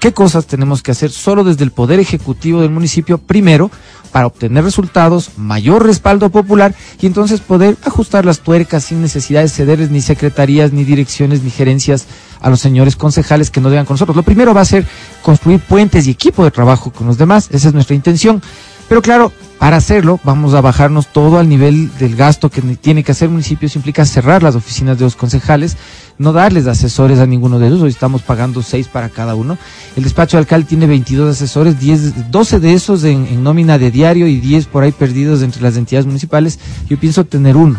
[0.01, 3.71] qué cosas tenemos que hacer solo desde el poder ejecutivo del municipio primero
[4.13, 9.49] para obtener resultados, mayor respaldo popular y entonces poder ajustar las tuercas sin necesidad de
[9.49, 12.07] cederles ni secretarías, ni direcciones, ni gerencias
[12.41, 14.17] a los señores concejales que no deban con nosotros.
[14.17, 14.87] Lo primero va a ser
[15.23, 18.43] construir puentes y equipo de trabajo con los demás, esa es nuestra intención.
[18.89, 23.13] Pero claro, para hacerlo vamos a bajarnos todo al nivel del gasto que tiene que
[23.13, 23.67] hacer el municipio.
[23.67, 25.77] Eso implica cerrar las oficinas de los concejales,
[26.19, 27.83] no darles asesores a ninguno de ellos.
[27.83, 29.59] Hoy estamos pagando seis para cada uno.
[29.97, 34.27] El despacho de alcalde tiene 22 asesores, 10, 12 de esos en, nómina de diario
[34.27, 36.59] y 10 por ahí perdidos entre las entidades municipales.
[36.89, 37.79] Yo pienso tener uno.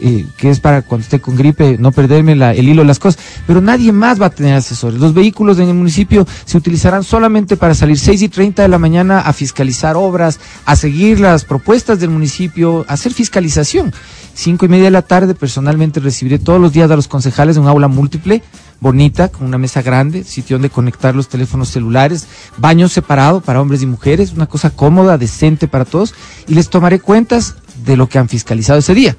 [0.00, 3.00] eh, que es para cuando esté con gripe no perderme la- el hilo de las
[3.00, 5.00] cosas, pero nadie más va a tener asesores.
[5.00, 8.78] Los vehículos en el municipio se utilizarán solamente para salir 6 y 30 de la
[8.78, 13.92] mañana a fiscalizar obras, a seguir las propuestas del municipio, a hacer fiscalización.
[14.40, 17.64] Cinco y media de la tarde personalmente recibiré todos los días a los concejales en
[17.64, 18.40] un aula múltiple,
[18.78, 23.82] bonita, con una mesa grande, sitio donde conectar los teléfonos celulares, baño separado para hombres
[23.82, 26.14] y mujeres, una cosa cómoda, decente para todos,
[26.46, 29.16] y les tomaré cuentas de lo que han fiscalizado ese día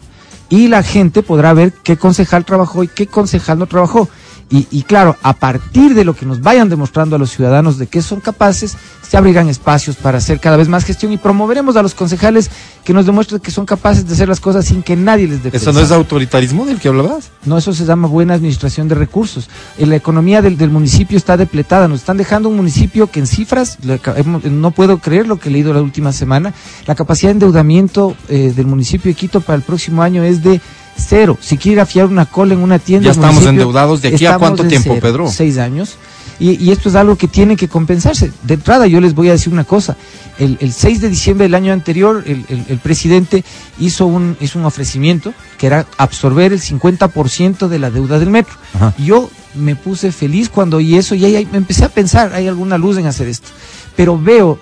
[0.47, 4.07] y la gente podrá ver qué concejal trabajó y qué concejal no trabajó.
[4.51, 7.85] Y, y claro, a partir de lo que nos vayan demostrando a los ciudadanos de
[7.85, 8.75] que son capaces,
[9.07, 12.49] se abrirán espacios para hacer cada vez más gestión y promoveremos a los concejales
[12.83, 15.49] que nos demuestren que son capaces de hacer las cosas sin que nadie les dé
[15.53, 17.29] ¿Eso no es autoritarismo del que hablabas?
[17.45, 19.49] no, eso se llama buena administración de recursos.
[19.77, 21.87] Eh, La economía del, del municipio está depletada.
[21.87, 23.77] Nos están dejando un municipio que en cifras,
[24.17, 26.53] hemos- no puedo creer lo que he leído la última semana,
[26.87, 30.59] la capacidad de endeudamiento eh, del municipio de Quito para el próximo año es de
[30.99, 31.37] cero.
[31.41, 33.05] Si quiere ir a fiar una cola en una tienda...
[33.05, 34.01] Ya estamos endeudados.
[34.01, 35.01] ¿De aquí a cuánto tiempo, cero.
[35.01, 35.29] Pedro?
[35.31, 35.95] Seis años.
[36.41, 38.31] Y, y esto es algo que tiene que compensarse.
[38.43, 39.97] De entrada, yo les voy a decir una cosa.
[40.37, 43.43] El, el 6 de diciembre del año anterior, el, el- el presidente
[43.77, 48.53] hizo un, hizo un ofrecimiento que era absorber el 50% de la deuda del metro.
[48.73, 48.93] Ajá.
[48.97, 52.47] Yo me puse feliz cuando oí eso y ahí, ahí me empecé a pensar, hay
[52.47, 53.49] alguna luz en hacer esto.
[53.97, 54.59] Pero veo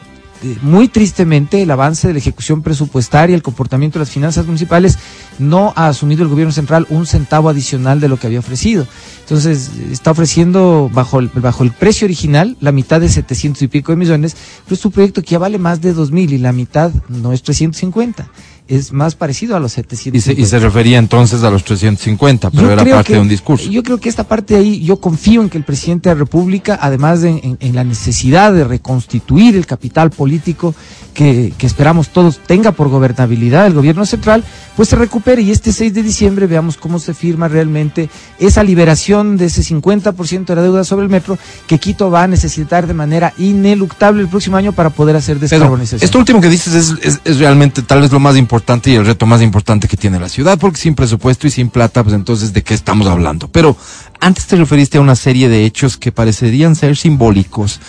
[0.61, 4.97] muy tristemente el avance de la ejecución presupuestaria, el comportamiento de las finanzas municipales,
[5.39, 8.87] no ha asumido el gobierno central un centavo adicional de lo que había ofrecido.
[9.21, 13.91] Entonces, está ofreciendo bajo el, bajo el precio original la mitad de 700 y pico
[13.91, 16.53] de millones, pero es un proyecto que ya vale más de 2 mil y la
[16.53, 18.29] mitad no es 350
[18.67, 20.17] es más parecido a los 750.
[20.17, 23.19] Y se, y se refería entonces a los 350, pero Yo era parte que- de
[23.19, 23.69] un discurso.
[23.69, 26.19] Yo creo que esta parte de ahí, yo confío en que el presidente de la
[26.19, 30.73] República, además de en, en la necesidad de reconstituir el capital político
[31.13, 34.43] que, que esperamos todos tenga por gobernabilidad el gobierno central,
[34.75, 39.35] pues se recupere y este 6 de diciembre veamos cómo se firma realmente esa liberación
[39.37, 42.93] de ese 50% de la deuda sobre el metro que Quito va a necesitar de
[42.93, 46.03] manera ineluctable el próximo año para poder hacer Pedro, descarbonización.
[46.05, 48.56] esto último que dices es, es- es realmente tal vez lo más importante
[48.91, 52.03] y el reto más importante que tiene la ciudad, porque sin presupuesto y sin plata,
[52.03, 53.47] pues entonces de qué estamos hablando.
[53.49, 53.75] Pero
[54.19, 57.79] antes te referiste a una serie de hechos que parecerían ser simbólicos.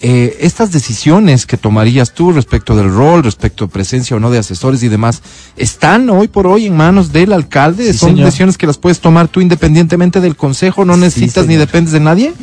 [0.00, 4.38] Eh, estas decisiones que tomarías tú respecto del rol, respecto de presencia o no de
[4.38, 5.22] asesores y demás,
[5.56, 7.92] ¿están hoy por hoy en manos del alcalde?
[7.92, 8.26] Sí, ¿Son señor.
[8.26, 10.84] decisiones que las puedes tomar tú independientemente del consejo?
[10.84, 12.34] ¿No Sí, necesitas ni dependes de nadie?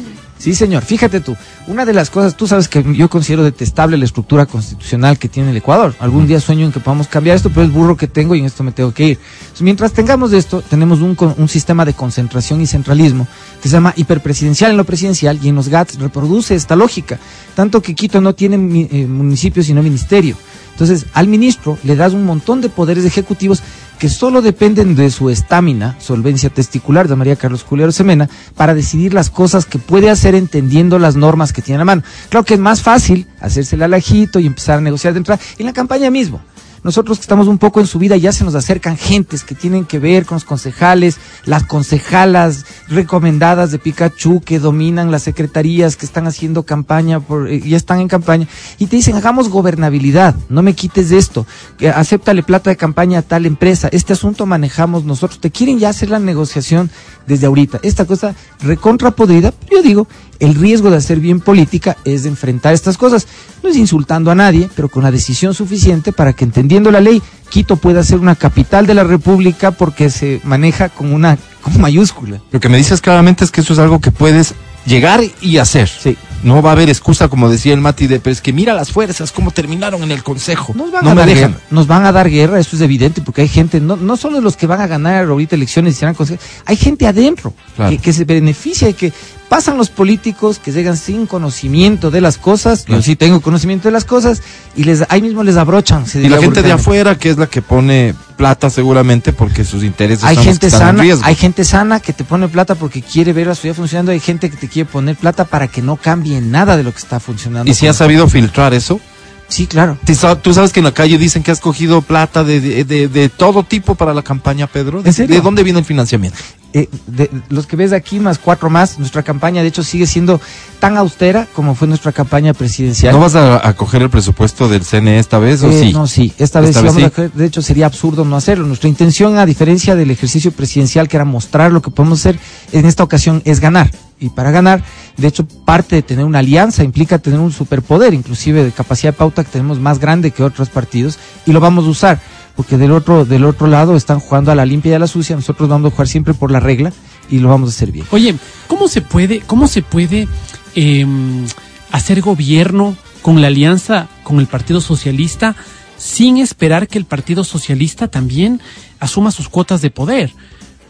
[0.42, 0.82] Sí, señor.
[0.82, 5.20] Fíjate tú, una de las cosas, tú sabes que yo considero detestable la estructura constitucional
[5.20, 5.94] que tiene el Ecuador.
[6.00, 8.46] Algún día sueño en que podamos cambiar esto, pero es burro que tengo y en
[8.46, 9.20] esto me tengo que ir.
[9.42, 13.28] Entonces, mientras tengamos esto, tenemos un, un sistema de concentración y centralismo
[13.62, 17.20] que se llama hiperpresidencial en lo presidencial y en los GATS reproduce esta lógica.
[17.54, 18.56] Tanto que Quito no tiene
[18.92, 20.36] eh, municipio sino ministerio.
[20.82, 23.62] Entonces, al ministro le das un montón de poderes ejecutivos
[24.00, 29.14] que solo dependen de su estamina, solvencia testicular de María Carlos Julián Semena, para decidir
[29.14, 32.04] las cosas que puede hacer entendiendo las normas que tiene a la mano.
[32.30, 35.68] Claro que es más fácil hacerse el alajito y empezar a negociar de entrada en
[35.68, 36.42] la campaña mismo.
[36.84, 40.00] Nosotros que estamos un poco en subida ya se nos acercan gentes que tienen que
[40.00, 46.26] ver con los concejales, las concejalas recomendadas de Pikachu que dominan las secretarías, que están
[46.26, 48.48] haciendo campaña, por, eh, ya están en campaña,
[48.80, 51.46] y te dicen, hagamos gobernabilidad, no me quites de esto,
[51.78, 55.90] que acéptale plata de campaña a tal empresa, este asunto manejamos nosotros, te quieren ya
[55.90, 56.90] hacer la negociación
[57.28, 57.80] desde ahorita.
[57.84, 60.08] Esta cosa recontra podrida, yo digo,
[60.42, 63.28] el riesgo de hacer bien política es de enfrentar estas cosas.
[63.64, 67.22] No es insultando a nadie, pero con la decisión suficiente para que entendiendo la ley,
[67.50, 72.42] Quito pueda ser una capital de la República porque se maneja con una con mayúscula.
[72.52, 74.54] Lo que me dices claramente es que eso es algo que puedes
[74.86, 75.88] llegar y hacer.
[75.88, 76.18] Sí.
[76.44, 78.90] No va a haber excusa, como decía el Mati, de, pero es que mira las
[78.92, 80.74] fuerzas, cómo terminaron en el consejo.
[80.76, 81.52] Nos van, no a dar dejan.
[81.52, 84.42] guerra, nos van a dar guerra, eso es evidente, porque hay gente, no, no solo
[84.42, 87.92] los que van a ganar ahorita elecciones y serán consejeros, hay gente adentro Claro.
[87.92, 89.14] que, que se beneficia de que
[89.52, 93.92] pasan los políticos que llegan sin conocimiento de las cosas, yo sí tengo conocimiento de
[93.92, 94.42] las cosas,
[94.78, 96.06] y les ahí mismo les abrochan.
[96.08, 99.84] se Y la gente de afuera, que es la que pone plata seguramente porque sus
[99.84, 101.26] intereses Hay son los gente que están en sana, riesgo.
[101.26, 104.22] hay gente sana que te pone plata porque quiere ver a su vida funcionando, hay
[104.22, 107.20] gente que te quiere poner plata para que no cambie nada de lo que está
[107.20, 107.70] funcionando.
[107.70, 109.02] ¿Y si has sabido filtrar eso?
[109.50, 109.98] Sí, claro.
[110.06, 112.86] ¿Tú sa- Tú sabes que en la calle dicen que has cogido plata de, de,
[112.86, 115.02] de- de todo tipo para la campaña, Pedro.
[115.04, 115.36] ¿En serio?
[115.36, 116.38] ¿De dónde viene el financiamiento?
[116.74, 120.40] Eh, de, los que ves aquí, más cuatro más, nuestra campaña de hecho sigue siendo
[120.80, 123.14] tan austera como fue nuestra campaña presidencial.
[123.14, 125.94] ¿No vas a, a coger el presupuesto del CNE esta vez o Eh, sí?
[125.94, 128.38] No, sí, esta vez Esta sí vez vamos a coger- de hecho sería absurdo no
[128.38, 128.66] hacerlo.
[128.68, 132.40] Nuestra intención, a diferencia del ejercicio presidencial, que era mostrar lo que podemos hacer,
[132.72, 133.92] en esta ocasión es ganar.
[134.20, 134.82] Y para ganar,
[135.18, 139.18] de hecho, parte de tener una alianza implica tener un superpoder, inclusive de capacidad de
[139.18, 142.22] pauta que tenemos más grande que otros partidos, y lo vamos a usar,
[142.56, 145.36] porque del otro, del otro lado están jugando a la limpia y a la sucia,
[145.36, 146.92] nosotros vamos a jugar siempre por la regla
[147.30, 148.06] y lo vamos a hacer bien.
[148.12, 148.36] Oye,
[148.68, 150.28] ¿cómo se puede, cómo se puede
[150.76, 151.46] em,
[151.92, 155.56] hacer gobierno con la alianza con el Partido Socialista
[155.98, 158.62] sin esperar que el Partido Socialista también
[159.00, 160.34] asuma sus cuotas de poder?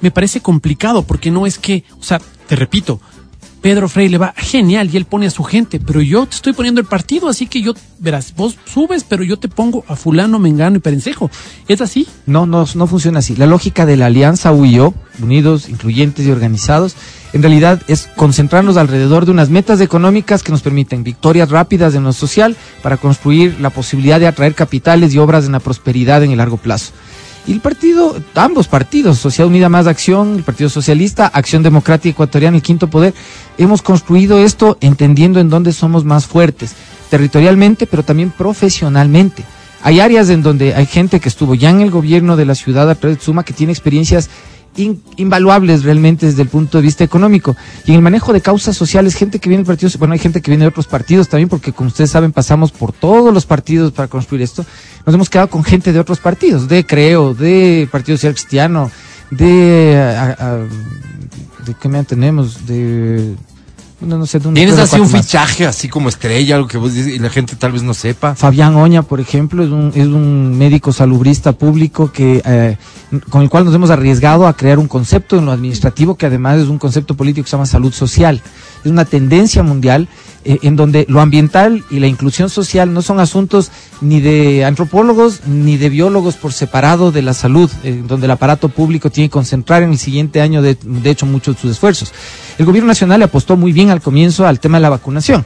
[0.02, 3.00] Me parece complicado porque no es que, o sea, te repito,
[3.62, 6.54] Pedro Frey le va genial y él pone a su gente, pero yo te estoy
[6.54, 10.39] poniendo el partido, así que yo, verás, vos subes, pero yo te pongo a fulano,
[10.39, 11.30] mengano y perencejo.
[11.67, 12.08] ¿Es así?
[12.26, 13.36] No, no, no funciona así.
[13.36, 16.95] La lógica de la alianza U y yo, unidos, incluyentes y organizados,
[17.34, 22.04] en realidad es concentrarnos alrededor de unas metas económicas que nos permiten victorias rápidas en
[22.04, 26.32] lo social para construir la posibilidad de atraer capitales y obras en la prosperidad en
[26.32, 26.93] el largo plazo.
[27.47, 32.58] Y el partido, ambos partidos, Sociedad Unida Más Acción, el Partido Socialista, Acción Democrática Ecuatoriana,
[32.58, 33.13] el Quinto Poder,
[33.58, 36.75] hemos construido esto entendiendo en dónde somos más fuertes,
[37.10, 39.43] territorialmente, pero también profesionalmente.
[39.82, 42.89] Hay áreas en donde hay gente que estuvo ya en el gobierno de la ciudad
[42.89, 44.30] a través de Suma que tiene experiencias
[44.77, 47.55] in- invaluables realmente desde el punto de vista económico.
[47.86, 50.41] Y en el manejo de causas sociales, gente que viene de partidos, bueno, hay gente
[50.41, 53.91] que viene de otros partidos también, porque como ustedes saben, pasamos por todos los partidos
[53.91, 54.65] para construir esto.
[55.05, 58.91] Nos hemos quedado con gente de otros partidos, de Creo, de Partido Social Cristiano,
[59.29, 60.57] de a- a-
[61.65, 63.36] de qué me tenemos, de
[64.01, 65.21] no, no sé, ¿Tienes así un más.
[65.25, 68.34] fichaje, así como estrella, algo que vos dices y la gente tal vez no sepa?
[68.34, 72.77] Fabián Oña, por ejemplo, es un, es un médico salubrista público que eh,
[73.30, 76.60] con el cual nos hemos arriesgado a crear un concepto en lo administrativo que además
[76.60, 78.41] es un concepto político que se llama salud social.
[78.84, 80.08] Es una tendencia mundial
[80.43, 85.45] eh, en donde lo ambiental y la inclusión social no son asuntos ni de antropólogos
[85.45, 89.34] ni de biólogos por separado de la salud, eh, donde el aparato público tiene que
[89.34, 92.13] concentrar en el siguiente año, de, de hecho, muchos de sus esfuerzos.
[92.58, 95.45] El gobierno nacional le apostó muy bien al comienzo al tema de la vacunación.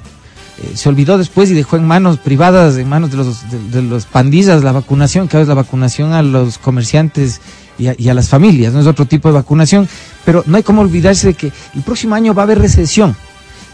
[0.58, 4.06] Eh, se olvidó después y dejó en manos privadas, en manos de los, de, los
[4.06, 7.42] pandillas la vacunación, que ahora es la vacunación a los comerciantes
[7.78, 9.90] y a, y a las familias, no es otro tipo de vacunación,
[10.24, 13.16] pero no hay como olvidarse de que el próximo año va a haber recesión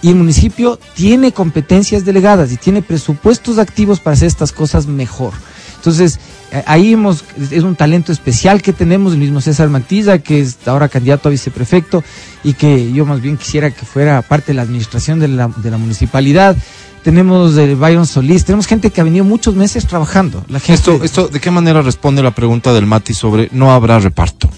[0.01, 5.33] y el municipio tiene competencias delegadas y tiene presupuestos activos para hacer estas cosas mejor.
[5.81, 6.19] Entonces,
[6.51, 10.57] eh, ahí hemos, es un talento especial que tenemos, el mismo César Matiza, que es
[10.67, 12.03] ahora candidato a viceprefecto
[12.43, 15.71] y que yo más bien quisiera que fuera parte de la administración de la, de
[15.71, 16.55] la municipalidad.
[17.03, 20.45] Tenemos el Byron Solís, tenemos gente que ha venido muchos meses trabajando.
[20.49, 23.99] La gente, Esto, esto, ¿de qué manera responde la pregunta del Mati sobre no habrá
[23.99, 24.49] reparto?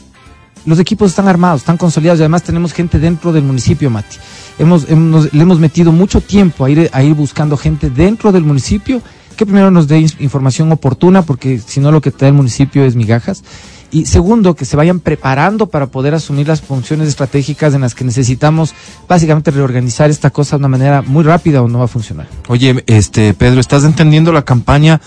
[0.65, 4.15] los equipos están armados, están consolidados y además tenemos gente dentro del municipio, Mati.
[4.57, 8.43] Hemos, hemos- le hemos metido mucho tiempo a ir, a ir buscando gente dentro del
[8.45, 9.01] municipio
[9.33, 12.83] que primero nos dé información oportuna, porque si no lo que te da el municipio
[12.83, 13.43] es migajas.
[13.91, 18.03] Y segundo, que se vayan preparando para poder asumir las funciones estratégicas en las que
[18.03, 18.73] necesitamos
[19.07, 22.27] básicamente reorganizar esta cosa de una manera muy rápida o no va a funcionar.
[22.47, 24.99] Oye, este Pedro, ¿estás entendiendo la campaña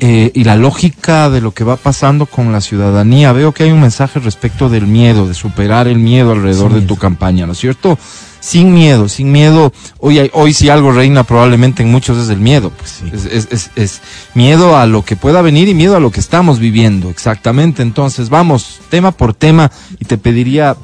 [0.00, 3.32] eh, y la lógica de lo que va pasando con la ciudadanía?
[3.32, 6.80] Veo que hay un mensaje respecto del miedo, de superar el miedo alrededor Sin de
[6.80, 6.94] miedo.
[6.94, 7.98] tu campaña, ¿no es cierto?
[8.40, 9.72] Sin miedo, sin miedo.
[9.98, 12.70] Hoy, hay- hoy si algo reina probablemente en muchos es el miedo.
[12.70, 13.02] Pues.
[13.12, 14.00] Es, es- es- es
[14.34, 17.82] miedo a lo que pueda venir y miedo a lo que estamos viviendo, exactamente.
[17.82, 20.76] Entonces, vamos, tema por tema, y te pediría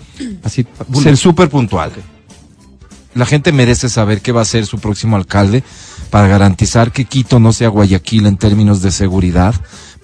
[0.42, 0.66] Así,
[1.00, 1.92] ser súper puntual.
[3.14, 5.62] La gente merece saber qué va a ser su próximo alcalde
[6.14, 9.52] para garantizar que Quito no sea Guayaquil en términos de seguridad,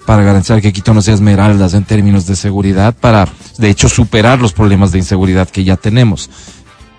[0.05, 4.41] para garantizar que Quito no sea Esmeraldas en términos de seguridad, para, de hecho, superar
[4.41, 6.29] los problemas de inseguridad que ya tenemos,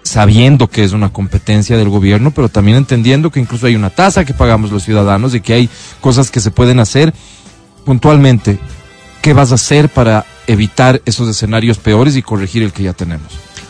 [0.03, 4.25] sabiendo que es una competencia del gobierno, pero también entendiendo que incluso hay una tasa
[4.25, 5.69] que pagamos los ciudadanos y que hay
[6.01, 7.13] cosas que se pueden hacer
[7.85, 8.59] puntualmente.
[9.21, 13.29] ¿Qué vas a hacer para evitar esos escenarios peores y corregir el que ya tenemos?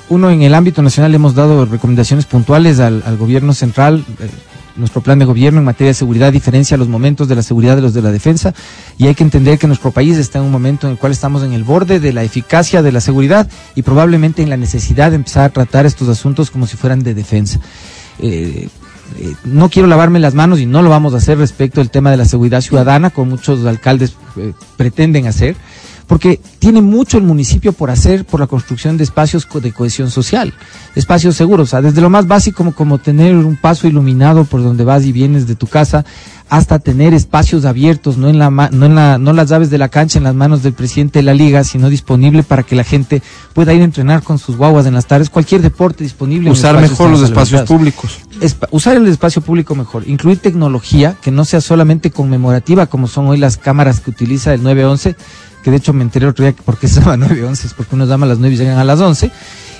[0.08, 4.04] Uno, en el ámbito nacional hemos dado recomendaciones puntuales al, gobierno central.
[4.20, 4.30] eh,
[4.76, 7.82] nuestro plan de gobierno en materia de seguridad diferencia los momentos de la seguridad de
[7.82, 8.54] los de la defensa
[8.98, 11.42] y hay que entender que nuestro país está en un momento en el cual estamos
[11.42, 15.16] en el borde de la eficacia de la seguridad y probablemente en la necesidad de
[15.16, 17.60] empezar a tratar estos asuntos como si fueran de defensa.
[18.18, 18.68] Eh,
[19.18, 22.10] eh, no quiero lavarme las manos y no lo vamos a hacer respecto del tema
[22.10, 25.56] de la seguridad ciudadana, como muchos alcaldes eh, pretenden hacer,
[26.06, 30.52] porque tiene mucho el municipio por hacer por la construcción de espacios de cohesión social,
[30.94, 34.62] espacios seguros, o sea, desde lo más básico como, como tener un paso iluminado por
[34.62, 36.04] donde vas y vienes de tu casa,
[36.48, 39.88] hasta tener espacios abiertos, no en la no en la no las llaves de la
[39.88, 43.22] cancha en las manos del presidente de la liga, sino disponible para que la gente
[43.54, 46.50] pueda ir a entrenar con sus guaguas en las tardes, cualquier deporte disponible.
[46.50, 48.18] Usar mejor los espacios públicos.
[48.42, 53.28] espa- usar el espacio público mejor, incluir tecnología que no sea solamente conmemorativa como son
[53.28, 55.16] hoy las cámaras que utiliza el 911,
[55.62, 57.74] que de hecho me enteré el otro día que por qué se llama 911, es
[57.74, 59.30] porque unos llaman a las 9 y llegan a las 11,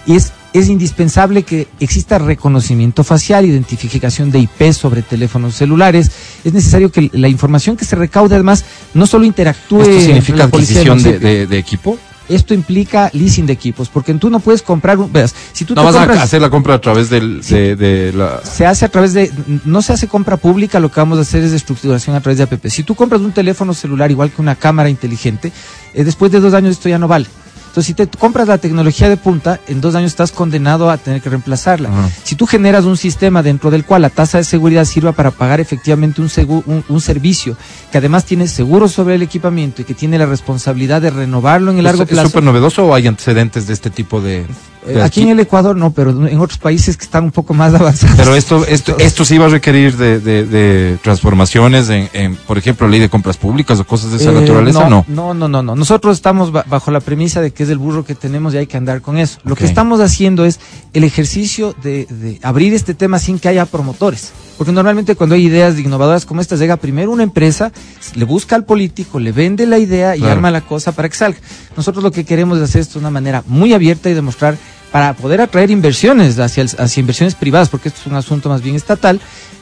[0.07, 6.11] y es, es indispensable que exista reconocimiento facial, identificación de IP sobre teléfonos celulares,
[6.45, 8.65] es necesario que la información que se recaude además
[8.95, 11.29] no solo interactúe ¿Esto significa adquisición de, municipio.
[11.29, 11.99] de- de equipo?
[12.35, 15.83] Esto implica leasing de equipos, porque tú no puedes comprar un, veas, si tú No
[15.83, 17.55] te vas compras- a hacer la compra a través del, Sí.
[17.55, 18.41] de, de la...
[18.43, 19.31] se hace a través de,
[19.65, 22.45] no se hace compra pública, lo que vamos a hacer es estructuración a través de
[22.45, 22.67] APP.
[22.69, 25.53] Si tú compras un teléfono celular igual que una cámara inteligente,
[25.95, 27.27] eh, después de dos años esto ya no vale.
[27.73, 31.23] Entonces, si te compras la tecnología de punta, en dos años estás condenado a tener
[31.23, 31.89] que reemplazarla.
[32.23, 35.59] Si tú generas un sistema dentro del cual la tasa de seguridad sirva para pagar
[35.59, 37.57] efectivamente un, segu- un, un servicio
[37.91, 41.79] que además tiene seguro sobre el equipamiento y que tiene la responsabilidad de renovarlo en
[41.79, 42.29] el largo ¿Es- ¿Es plazo.
[42.29, 44.45] súper novedoso o hay antecedentes de este tipo de...?
[44.87, 47.73] Eh, aquí en el Ecuador no, pero en otros países que están un poco más
[47.81, 48.17] avanzados.
[48.17, 52.59] Pero esto, esto, esto sí va a requerir de, de- de transformaciones en, en, por
[52.59, 55.05] ejemplo, ley de compras públicas o cosas de esa Eh, naturaleza, ¿no?
[55.09, 55.77] No, no, no, no.
[55.77, 58.67] Nosotros estamos ba- bajo la premisa de que es el burro que tenemos y hay
[58.67, 59.39] que andar con eso.
[59.45, 60.59] Lo que estamos haciendo es
[60.93, 64.33] el ejercicio de, de abrir este tema sin que haya promotores.
[64.59, 67.73] Porque normalmente cuando hay ideas innovadoras como estas, llega primero una empresa,
[68.15, 70.35] le busca al político, le vende la idea y Claro.
[70.35, 71.39] arma la cosa para que salga.
[71.77, 74.57] Nosotros lo que queremos es hacer esto de una manera muy abierta y demostrar
[74.93, 78.63] para poder atraer inversiones hacia, el- hacia inversiones privadas, porque esto es un asunto más
[78.63, 79.21] bien estatal,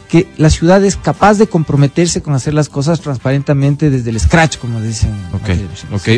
[0.08, 4.58] que la ciudad es capaz de comprometerse con hacer las cosas transparentemente desde el scratch,
[4.58, 5.12] como dicen.
[5.32, 5.66] Ok, aquí.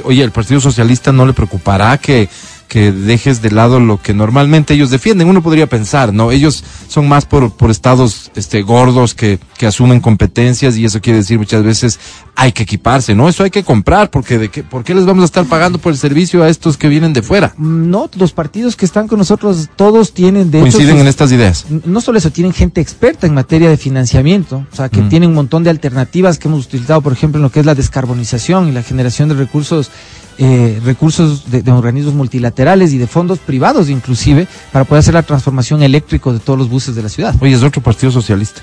[0.01, 0.07] ok.
[0.07, 2.27] Oye, ¿el Partido Socialista no le preocupará que,
[2.68, 5.29] que dejes de lado lo que normalmente ellos defienden.
[5.29, 6.31] Uno podría pensar, ¿no?
[6.31, 11.18] Ellos son más por, por estados este, gordos que, que asumen competencias y eso quiere
[11.18, 11.98] decir muchas veces
[12.35, 13.29] hay que equiparse, ¿no?
[13.29, 15.92] Eso hay que comprar porque de qué, ¿por qué les vamos a estar pagando por
[15.92, 17.55] el servicio a estos que vienen de fuera?
[17.59, 21.66] No, los partidos que están con nosotros, todos tienen de Coinciden en estas ideas.
[21.85, 25.09] no solo eso, tienen gente experta en materia de financiamiento, o sea, que Mm.
[25.09, 27.75] tienen un montón de alternativas que hemos utilizado, por ejemplo, en lo que es la
[27.75, 29.90] descarbonización y la generación de recursos,
[30.38, 35.23] eh, recursos de, de organismos multilaterales y de fondos privados inclusive, para poder hacer la
[35.23, 37.35] transformación eléctrica de todos los buses de la ciudad.
[37.40, 38.62] Oye, es otro partido socialista.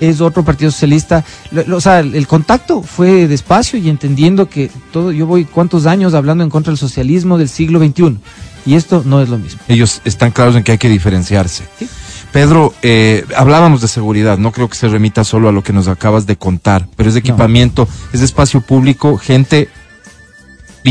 [0.00, 4.70] Es otro partido socialista, lo- lo- o sea, el, contacto fue despacio y entendiendo que
[4.92, 8.16] todo, yo voy cuántos años hablando en contra del socialismo del siglo XXI,
[8.64, 9.58] y esto no es lo mismo.
[9.66, 11.64] Ellos están claros en que hay que diferenciarse.
[11.80, 11.88] Sí.
[12.32, 15.88] Pedro, eh, hablábamos de seguridad, no creo que se remita solo a lo que nos
[15.88, 17.26] acabas de contar, pero es de No.
[17.30, 19.68] equipamiento, es de espacio público, gente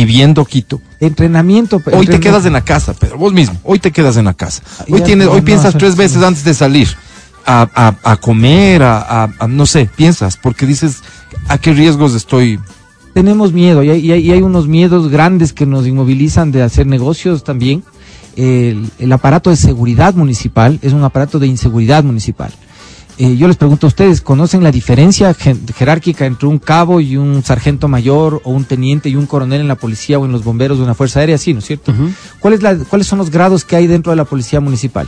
[0.06, 0.82] viviendo Quito.
[1.00, 1.82] Entrenamiento.
[1.92, 4.62] Hoy te quedas en la casa, Pedro, vos mismo, hoy te quedas en la casa.
[4.90, 6.88] Hoy, Ya, tienes, no, hoy piensas no, tres veces antes de salir
[7.46, 10.98] a, a- a comer, a- no sé, piensas, porque dices,
[11.48, 12.60] ¿a qué riesgos estoy?
[13.14, 16.62] tenemos miedo y hay, y hay- y hay unos miedos grandes que nos inmovilizan de
[16.62, 17.84] hacer negocios también.
[18.36, 22.52] El, el aparato de seguridad municipal es un aparato de inseguridad municipal.
[23.19, 27.43] Eh, yo les pregunto a ustedes, ¿conocen la diferencia jerárquica entre un cabo y un
[27.43, 30.77] sargento mayor o un teniente y un coronel en la policía o en los bomberos
[30.77, 31.39] de una fuerza aérea?
[31.39, 31.93] Sí, ¿no es cierto?
[32.39, 35.08] ¿Cuál es la- ¿Cuáles son los grados que hay dentro de la policía municipal?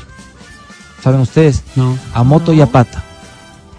[1.03, 1.61] ¿Saben ustedes?
[1.75, 1.97] No.
[2.13, 3.03] a moto y a pata.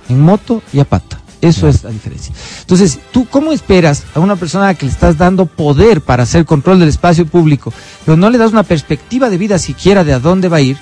[0.08, 1.20] En moto y a pata.
[1.40, 2.32] Eso es la diferencia.
[2.60, 6.22] Entonces, ¿tú cómo esperas a una persona a la que le estás dando poder para
[6.22, 7.72] hacer control del espacio público,
[8.04, 10.76] pero no le das una perspectiva de vida siquiera de a dónde va a ir?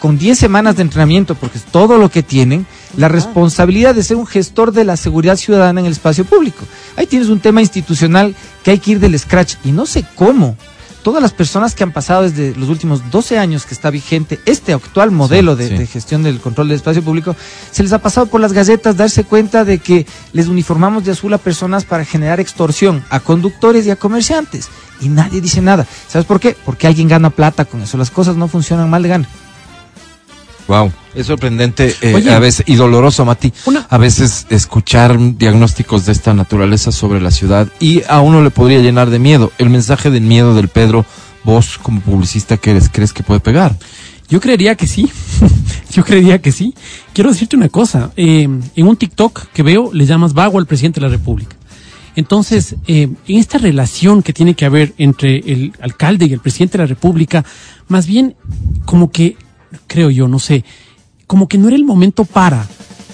[0.00, 4.16] Con 10 semanas de entrenamiento, porque es todo lo que tienen, la responsabilidad de ser
[4.16, 6.64] un gestor de la seguridad ciudadana en el espacio público.
[6.96, 10.56] Ahí tienes un tema institucional que hay que ir del scratch y no sé cómo.
[11.02, 14.74] Todas las personas que han pasado desde los últimos 12 años que está vigente este
[14.74, 15.78] actual modelo de, sí.
[15.78, 17.34] de gestión del control del espacio público,
[17.70, 21.32] se les ha pasado por las galletas darse cuenta de que les uniformamos de azul
[21.32, 24.68] a personas para generar extorsión a conductores y a comerciantes.
[25.00, 25.86] Y nadie dice nada.
[26.06, 26.54] ¿Sabes por qué?
[26.66, 27.96] Porque alguien gana plata con eso.
[27.96, 29.28] Las cosas no funcionan mal de gana.
[30.70, 32.30] Wow, es sorprendente eh, Oye.
[32.32, 37.32] a veces y doloroso, Mati, Una- a veces escuchar diagnósticos de esta naturaleza sobre la
[37.32, 39.50] ciudad y a uno le podría llenar de miedo.
[39.58, 41.04] El mensaje del miedo del Pedro,
[41.42, 43.76] vos como publicista que eres, ¿crees que puede pegar?
[44.28, 45.10] Yo creería que sí.
[45.92, 46.72] Yo creería que sí.
[47.12, 48.12] Quiero decirte una cosa.
[48.16, 48.42] eh,
[48.76, 51.56] en un TikTok que veo, le llamas vago al presidente de la República.
[52.14, 56.78] Entonces, eh, en esta relación que tiene que haber entre el alcalde y el presidente
[56.78, 57.44] de la República,
[57.88, 58.36] más bien
[58.84, 59.36] como que,
[59.86, 60.64] creo yo, no sé,
[61.26, 62.66] como que no era el momento para,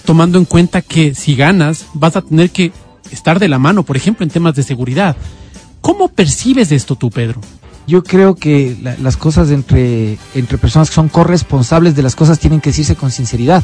[0.05, 2.73] tomando en cuenta que si ganas, vas a tener que
[3.11, 5.17] estar de la mano, por ejemplo, en temas de seguridad.
[5.81, 7.41] ¿Cómo percibes esto tú, Pedro?
[7.87, 12.41] Yo creo que la- las cosas entre, entre personas que son corresponsables de las cosas
[12.41, 13.63] tienen que decirse con sinceridad.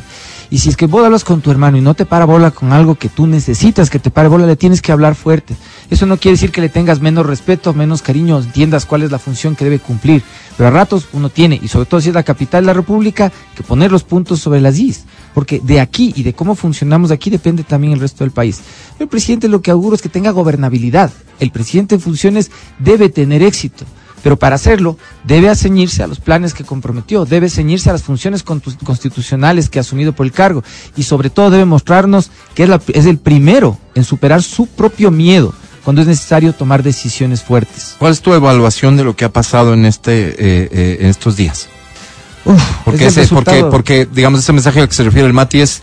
[0.49, 2.73] Y si es que vos hablas con tu hermano y no te para bola con
[2.73, 5.57] algo que tú necesitas que te pare bola, le tienes que hablar fuerte.
[5.91, 9.19] Eso no quiere decir que le tengas menos respeto, menos cariño, entiendas cuál es la
[9.19, 10.23] función que debe cumplir.
[10.57, 13.33] Pero a ratos uno tiene, y sobre todo si es la capital de la República,
[13.57, 15.03] que poner los puntos sobre las is.
[15.35, 18.61] Porque de aquí y de cómo funcionamos aquí depende también el resto del país.
[19.01, 21.11] El presidente lo que auguro es que tenga gobernabilidad.
[21.41, 23.85] El presidente en funciones debe tener éxito.
[24.23, 28.43] Pero para hacerlo, debe ceñirse a los planes que comprometió, debe ceñirse a las funciones
[28.43, 30.63] constitucionales que ha asumido por el cargo
[30.97, 35.11] y sobre todo debe mostrarnos que es, la- es el primero en superar su propio
[35.11, 35.53] miedo
[35.85, 37.97] cuando es necesario tomar decisiones fuertes.
[37.99, 41.37] ¿Cuál es tu evaluación de lo que ha pasado en este eh, eh, en estos
[41.37, 41.69] días?
[42.45, 45.61] Uf, Porque, es ese, porque, porque, digamos, ese mensaje al que se refiere el Mati
[45.61, 45.81] es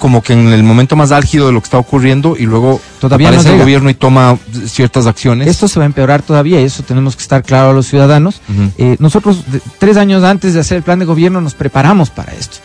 [0.00, 3.28] como que en el momento más álgido de lo que está ocurriendo y luego Todavía
[3.30, 4.36] no aparece el gobierno y toma
[4.66, 5.46] ciertas acciones.
[5.46, 8.40] Esto se va a empeorar todavía y eso tenemos que estar claro a los ciudadanos.
[8.78, 12.32] Eh, nosotros, de- tres años antes de hacer el plan de gobierno, nos preparamos para
[12.32, 12.56] esto.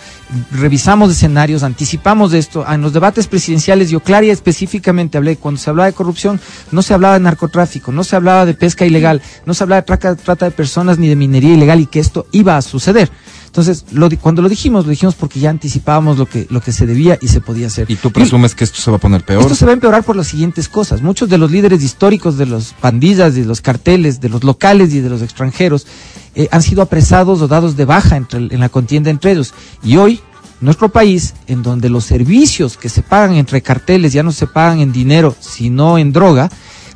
[0.52, 2.66] Revisamos escenarios, anticipamos de esto.
[2.68, 6.40] En los debates presidenciales, yo Claria específicamente hablé, cuando se hablaba de corrupción,
[6.72, 9.86] no se hablaba de narcotráfico, no se hablaba de pesca ilegal, no se hablaba de
[9.86, 13.12] traca- trata de personas ni de minería ilegal y que esto iba a suceder.
[13.56, 16.86] Entonces, lo cuando lo dijimos, lo dijimos porque ya anticipábamos lo que, lo que se
[16.86, 17.90] debía y se podía hacer.
[17.90, 19.44] Y tú presumes que esto se va a poner peor.
[19.44, 21.02] Esto se va a empeorar por las siguientes cosas.
[21.02, 25.00] Muchos de los líderes históricos de los pandillas, de los carteles, de los locales y
[25.00, 25.88] de los extranjeros
[26.36, 29.54] eh, han sido apresados o dados de baja entre en la contienda entre ellos.
[29.82, 30.20] Y hoy,
[30.60, 34.82] nuestro país, en donde los servicios que se pagan entre carteles ya no se pagan
[34.82, 36.50] en dinero, sino en droga,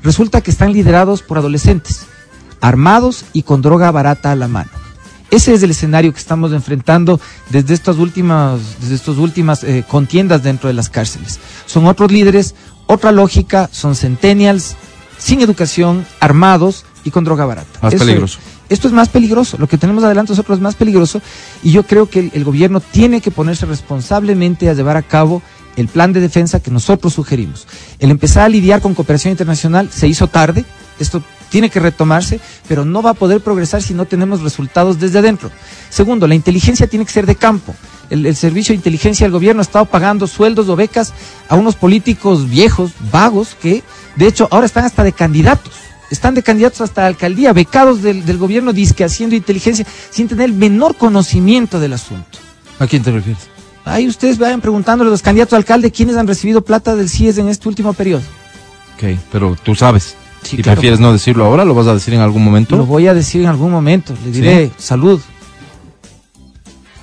[0.03, 2.01] resulta que están liderados por adolescentes,
[2.60, 4.78] armados y con droga barata a la mano.
[5.32, 7.19] Ese es el escenario que estamos enfrentando
[7.49, 11.39] desde estas últimas, desde estas últimas eh, contiendas dentro de las cárceles.
[11.65, 12.55] Son otros líderes,
[12.88, 14.75] otra lógica, son centennials,
[15.17, 17.80] sin educación, armados, y con droga barata.
[17.82, 18.39] Más Eso peligroso.
[18.39, 18.71] es.
[18.71, 21.21] Esto es más peligroso, lo que tenemos adelante nosotros es más peligroso
[21.63, 25.41] y yo creo que el, el gobierno tiene que ponerse responsablemente a llevar a cabo
[25.75, 27.67] el plan de defensa que nosotros sugerimos.
[27.97, 30.65] El empezar a lidiar con cooperación internacional se hizo tarde,
[30.99, 35.20] esto tiene que retomarse, pero no va a poder progresar si no tenemos resultados desde
[35.20, 35.52] adentro.
[35.89, 37.76] Segundo, la inteligencia tiene que ser de campo.
[38.10, 41.14] El, el servicio de inteligencia del gobierno ha estado pagando sueldos o becas
[41.47, 43.84] a unos políticos viejos, vagos, que
[44.16, 45.74] de hecho ahora están hasta de candidatos.
[46.12, 50.45] Están de candidatos hasta la alcaldía, becados del, del gobierno, disque haciendo inteligencia, sin tener
[50.45, 52.39] el menor conocimiento del asunto.
[52.80, 53.47] ¿A quién te refieres?
[53.86, 57.38] Ahí ustedes vayan preguntándole a los candidatos a alcalde quiénes han recibido plata del CIES
[57.38, 58.24] en este último periodo.
[58.95, 60.16] Ok, pero tú sabes.
[60.43, 60.75] Sí, ¿Y claro.
[60.77, 61.65] prefieres no decirlo ahora?
[61.65, 62.75] ¿Lo vas a decir en algún momento?
[62.77, 64.13] Lo voy a decir en algún momento.
[64.25, 65.19] Le diré salud.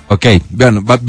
[0.09, 0.99] Ok, bueno, va-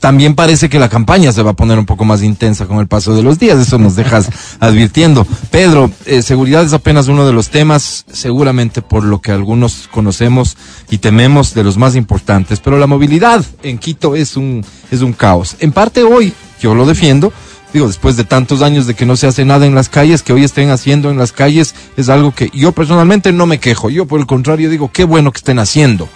[0.00, 2.88] también parece que la campaña se va a poner un poco más intensa con el
[2.88, 4.28] paso de los días, eso nos dejas
[4.60, 5.24] advirtiendo.
[5.52, 10.56] Pedro, eh, seguridad es apenas uno de los temas, seguramente por lo que algunos conocemos
[10.90, 15.12] y tememos de los más importantes, pero la movilidad en Quito es un, es un
[15.12, 15.54] caos.
[15.60, 17.32] En parte hoy, yo lo defiendo,
[17.72, 20.32] digo, después de tantos años de que no se hace nada en las calles, que
[20.32, 24.06] hoy estén haciendo en las calles, es algo que yo personalmente no me quejo, yo
[24.06, 26.08] por el contrario digo, qué bueno que estén haciendo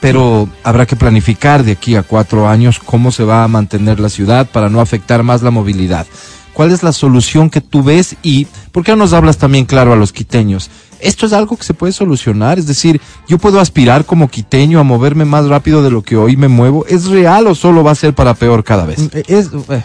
[0.00, 4.08] pero habrá que planificar de aquí a cuatro años cómo se va a mantener la
[4.08, 6.06] ciudad para no afectar más la movilidad.
[6.52, 9.92] ¿Cuál es la solución que tú ves y por qué no nos hablas también claro
[9.92, 10.70] a los quiteños?
[11.00, 12.98] Esto es algo que se puede solucionar, es decir,
[13.28, 16.86] yo puedo aspirar como quiteño a moverme más rápido de lo que hoy me muevo.
[16.86, 18.98] ¿Es real o solo va a ser para peor cada vez?
[19.12, 19.84] Eh, Es, eh,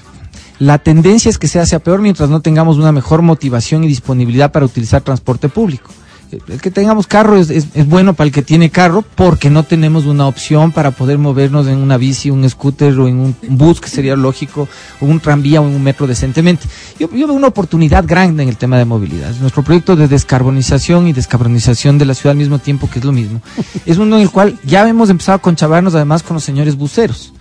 [0.62, 4.52] la tendencia es que sea hacia peor mientras no tengamos una mejor motivación y disponibilidad
[4.52, 5.90] para utilizar transporte público.
[6.32, 10.06] Eh, El que tengamos carro es, bueno para el que tiene carro porque no tenemos
[10.06, 13.90] una opción para poder movernos en una bici, un scooter o en un bus, que
[13.90, 16.68] sería lógico, o un tranvía o un metro decentemente.
[17.00, 19.34] Yo, yo veo una oportunidad grande en el tema de movilidad.
[19.42, 23.14] Nuestro proyecto de descarbonización y descarbonización de la ciudad al mismo tiempo, que es lo
[23.14, 23.42] mismo,
[23.88, 27.34] es uno en el cual ya hemos empezado a conchavarnos además con los señores buceros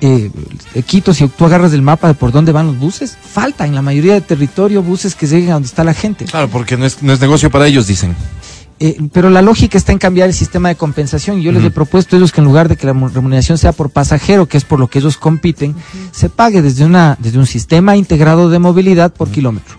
[0.00, 0.30] eh,
[0.86, 3.82] Quito, si tú agarras el mapa de por dónde van los buses, falta en la
[3.82, 6.24] mayoría de territorio buses que lleguen a donde está la gente.
[6.24, 8.14] Claro, porque no es, no es negocio para ellos, dicen.
[8.82, 11.38] Eh, pero la lógica está en cambiar el sistema de compensación.
[11.38, 13.58] Y Yo les he propuesto a ellos que en lugar de que la mu- remuneración
[13.58, 15.74] sea por pasajero, que es por lo que ellos compiten,
[16.12, 19.78] se pague desde, una, desde un sistema integrado de movilidad por kilómetro.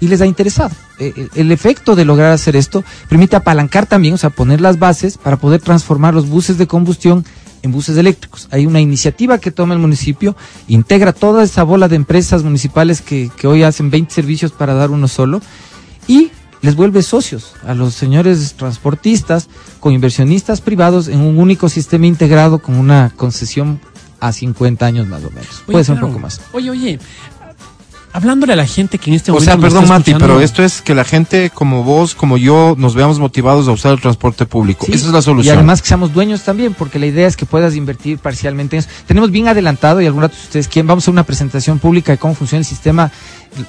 [0.00, 0.74] Y les ha interesado.
[0.98, 4.80] Eh, eh, el efecto de lograr hacer esto permite apalancar también, o sea, poner las
[4.80, 7.24] bases para poder transformar los buses de combustión
[7.62, 8.48] en buses eléctricos.
[8.50, 10.36] Hay una iniciativa que toma el municipio,
[10.68, 14.90] integra toda esa bola de empresas municipales que, que hoy hacen 20 servicios para dar
[14.90, 15.40] uno solo
[16.06, 19.48] y les vuelve socios a los señores transportistas
[19.80, 23.80] con inversionistas privados en un único sistema integrado con una concesión
[24.20, 25.62] a 50 años más o menos.
[25.66, 26.06] Oye, Puede ser claro.
[26.06, 26.40] un poco más.
[26.52, 26.98] Oye, oye,
[28.12, 29.44] hablándole a la gente que en este O momento.
[29.50, 32.74] sea, nos perdón Mati, escuchando- pero esto es que la gente como vos, como yo,
[32.78, 34.86] nos veamos motivados a usar el transporte público.
[34.86, 35.56] Sí, Esa es la Y solución.
[35.56, 38.88] además que seamos dueños también, porque la idea es que puedas invertir parcialmente en eso.
[39.06, 42.12] Tenemos bien adelantado, y algún rato si ustedes quieren, vamos a hacer una presentación pública
[42.12, 43.10] de cómo funciona el sistema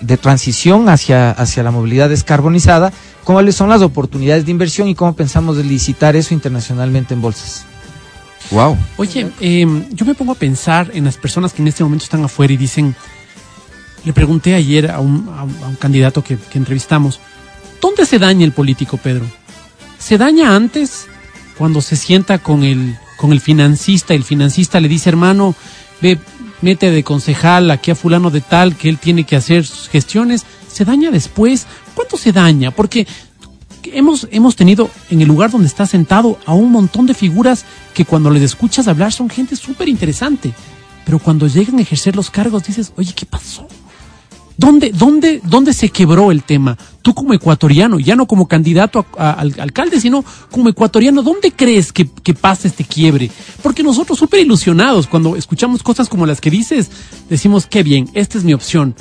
[0.01, 2.91] de transición hacia, hacia la movilidad descarbonizada,
[3.23, 7.65] cuáles son las oportunidades de inversión y cómo pensamos de licitar eso internacionalmente en bolsas.
[8.51, 8.77] Wow.
[8.97, 12.23] Oye, eh, yo me pongo a pensar en las personas que en este momento están
[12.25, 12.93] afuera y dicen,
[14.05, 17.19] le pregunté ayer a un, a un- candidato que, que entrevistamos,
[17.81, 19.25] ¿dónde se daña el político, Pedro?
[19.99, 21.07] ¿Se daña antes
[21.57, 24.13] cuando se sienta con el, con el financista?
[24.13, 25.55] El financista le dice, hermano,
[26.01, 26.17] ve,
[26.61, 30.43] mete de concejal aquí a fulano de tal, que él tiene que hacer sus gestiones.
[30.71, 31.65] ¿Se daña después?
[31.93, 32.71] ¿Cuánto se daña?
[32.71, 33.07] Porque
[33.83, 38.05] hemos, hemos tenido en el lugar donde está sentado a un montón de figuras que
[38.05, 40.53] cuando les escuchas hablar son gente súper interesante.
[41.05, 43.67] Pero cuando llegan a ejercer los cargos dices, oye, ¿qué pasó?
[44.63, 46.77] ¿Dónde, dónde, ¿Dónde se quebró el tema?
[47.01, 52.09] Tú como ecuatoriano, ya no como candidato al alcalde, sino como ecuatoriano, ¿dónde crees que,
[52.09, 53.29] que pasa este quiebre?
[53.61, 56.89] Porque nosotros súper ilusionados, cuando escuchamos cosas como las que dices,
[57.29, 58.95] decimos, qué bien, esta es mi opción.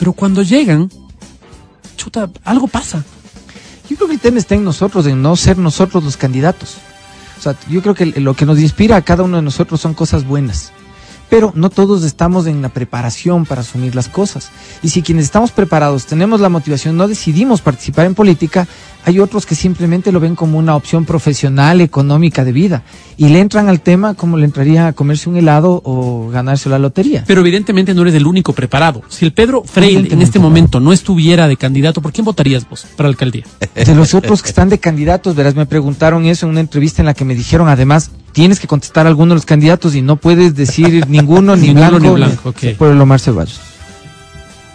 [0.00, 0.90] Pero cuando llegan,
[1.96, 3.04] chuta, algo pasa.
[3.88, 6.74] Yo creo que el tema está en nosotros, en no ser nosotros los candidatos.
[7.38, 9.94] O sea, yo creo que lo que nos inspira a cada uno de nosotros son
[9.94, 10.72] cosas buenas.
[11.28, 14.50] Pero no todos estamos en la preparación para asumir las cosas.
[14.82, 18.66] Y si quienes estamos preparados tenemos la motivación, no decidimos participar en política,
[19.04, 22.82] hay otros que simplemente lo ven como una opción profesional, económica de vida.
[23.16, 26.78] Y le entran al tema como le entraría a comerse un helado o ganarse la
[26.78, 27.24] lotería.
[27.26, 29.02] Pero evidentemente no eres el único preparado.
[29.08, 32.86] Si el Pedro Freire en este momento no estuviera de candidato, ¿por quién votarías vos
[32.96, 33.44] para la alcaldía?
[33.74, 37.06] De los otros que están de candidatos, verás, me preguntaron eso en una entrevista en
[37.06, 40.14] la que me dijeron, además, tienes que contestar a alguno de los candidatos y no
[40.14, 43.60] puedes decir ninguno, ni blanco, ni blanco, por el Omar Ceballos.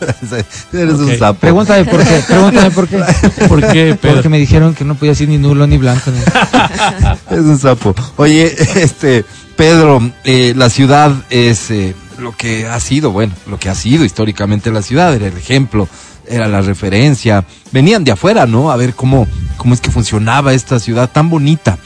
[0.73, 1.39] Eres un sapo.
[1.39, 2.97] Pregúntame por qué, pregúntame por qué.
[3.47, 4.15] ¿Por qué, Pedro?
[4.15, 6.11] Porque me dijeron que no podía ser ni nulo ni blanco.
[6.11, 7.95] ni- Es un sapo.
[8.17, 8.53] Oye,
[8.83, 9.23] este,
[9.55, 14.03] Pedro, eh, la ciudad es eh, lo que ha sido, bueno, lo que ha sido
[14.03, 15.87] históricamente la ciudad, era el ejemplo,
[16.27, 17.45] era la referencia.
[17.71, 18.71] Venían de afuera, ¿no?
[18.71, 21.77] A ver cómo, cómo es que funcionaba esta ciudad tan bonita.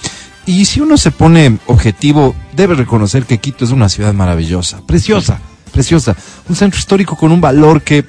[0.47, 5.41] Y si uno se pone objetivo, debe reconocer que Quito es una ciudad maravillosa, preciosa,
[5.73, 6.15] preciosa.
[6.47, 8.05] Un centro histórico con un valor que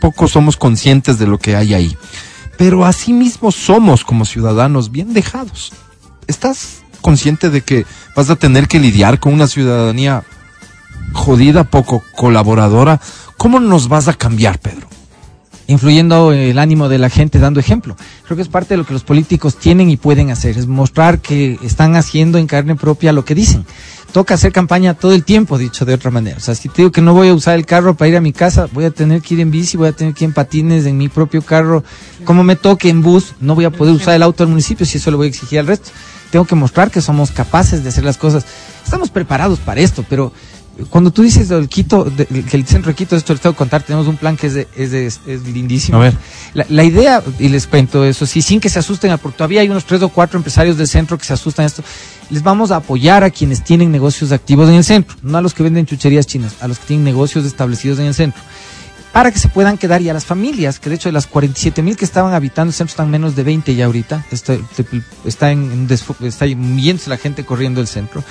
[0.00, 1.96] pocos somos conscientes de lo que hay ahí.
[2.56, 5.72] Pero asimismo somos como ciudadanos bien dejados.
[6.28, 7.84] ¿Estás consciente de que
[8.14, 10.22] vas a tener que lidiar con una ciudadanía
[11.12, 13.00] jodida, poco colaboradora?
[13.36, 14.86] ¿Cómo nos vas a cambiar, Pedro?
[15.70, 17.96] Influyendo el ánimo de la gente, dando ejemplo.
[18.24, 21.20] Creo que es parte de lo que los políticos tienen y pueden hacer, es mostrar
[21.20, 23.64] que están haciendo en carne propia lo que dicen.
[24.12, 26.38] Toca hacer campaña todo el tiempo, dicho de otra manera.
[26.38, 28.20] O sea, si te digo que no voy a usar el carro para ir a
[28.20, 30.34] mi casa, voy a tener que ir en bici, voy a tener que ir en
[30.34, 31.84] patines, en mi propio carro.
[32.24, 34.98] Como me toque en bus, no voy a poder usar el auto del municipio si
[34.98, 35.90] eso lo voy a exigir al resto.
[36.32, 38.44] Tengo que mostrar que somos capaces de hacer las cosas.
[38.84, 40.32] Estamos preparados para esto, pero
[40.88, 43.58] cuando tú dices del Quito, de- que el centro de Quito, esto les tengo que
[43.58, 45.98] contar, tenemos un plan que es, de- es, de- es lindísimo.
[45.98, 46.14] A ver.
[46.54, 49.68] La, la idea, y les cuento eso, sí, sin que se asusten, porque todavía hay
[49.68, 51.82] unos tres o cuatro empresarios del centro que se asustan a esto.
[52.30, 55.52] Les vamos a apoyar a quienes tienen negocios activos en el centro, no a los
[55.54, 58.40] que venden chucherías chinas, a los que tienen negocios establecidos en el centro.
[59.12, 61.82] Para que se puedan quedar y a las familias, que de hecho de las 47
[61.82, 64.56] mil que estaban habitando el centro están menos de 20 ya ahorita, está,
[65.24, 65.88] está, en,
[66.22, 68.22] está la gente corriendo el centro.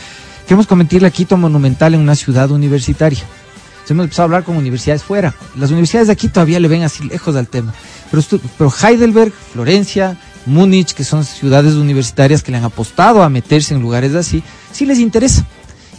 [0.50, 3.20] Queremos convertir a Quito monumental en una ciudad universitaria.
[3.20, 5.36] Entonces hemos empezado a hablar con universidades fuera.
[5.56, 7.72] Las universidades de aquí todavía le ven así lejos al tema.
[8.10, 8.24] Pero,
[8.58, 13.82] pero Heidelberg, Florencia, Múnich, que son ciudades universitarias que le han apostado a meterse en
[13.84, 14.42] lugares así,
[14.72, 15.46] sí les interesa.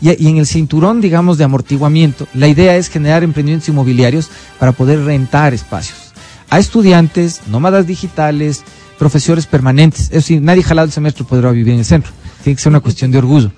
[0.00, 4.72] Y, y en el cinturón, digamos, de amortiguamiento, la idea es generar emprendimientos inmobiliarios para
[4.72, 6.12] poder rentar espacios
[6.50, 8.64] a estudiantes, nómadas digitales,
[8.98, 10.06] profesores permanentes.
[10.06, 12.10] Es decir, nadie jalado el semestre podrá vivir en el centro.
[12.42, 13.52] Tiene que ser una cuestión de orgullo.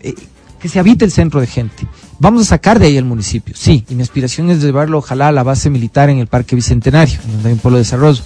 [0.00, 0.16] Eh,
[0.62, 1.86] que se habite el centro de gente.
[2.20, 5.32] Vamos a sacar de ahí el municipio, sí, y mi aspiración es llevarlo ojalá a
[5.32, 8.22] la base militar en el Parque Bicentenario, en donde hay un pueblo de desarrollo,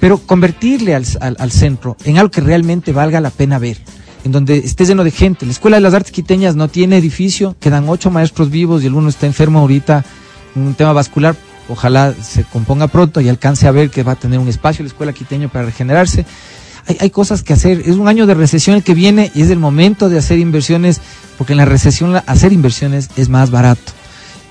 [0.00, 1.04] pero convertirle al,
[1.38, 3.76] al- centro en algo que realmente valga la pena ver,
[4.24, 5.44] en donde esté lleno de gente.
[5.44, 8.94] La Escuela de las Artes Quiteñas no tiene edificio, quedan ocho maestros vivos y el
[8.94, 10.04] uno está enfermo ahorita,
[10.54, 11.36] un tema vascular,
[11.68, 14.88] ojalá se componga pronto y alcance a ver que va a tener un espacio la
[14.88, 16.24] Escuela Quiteño para regenerarse.
[16.86, 17.80] Hay, cosas que hacer.
[17.80, 21.00] Es un año de recesión el que viene y es el momento de hacer inversiones,
[21.38, 23.92] porque en la recesión hacer inversiones es más barato.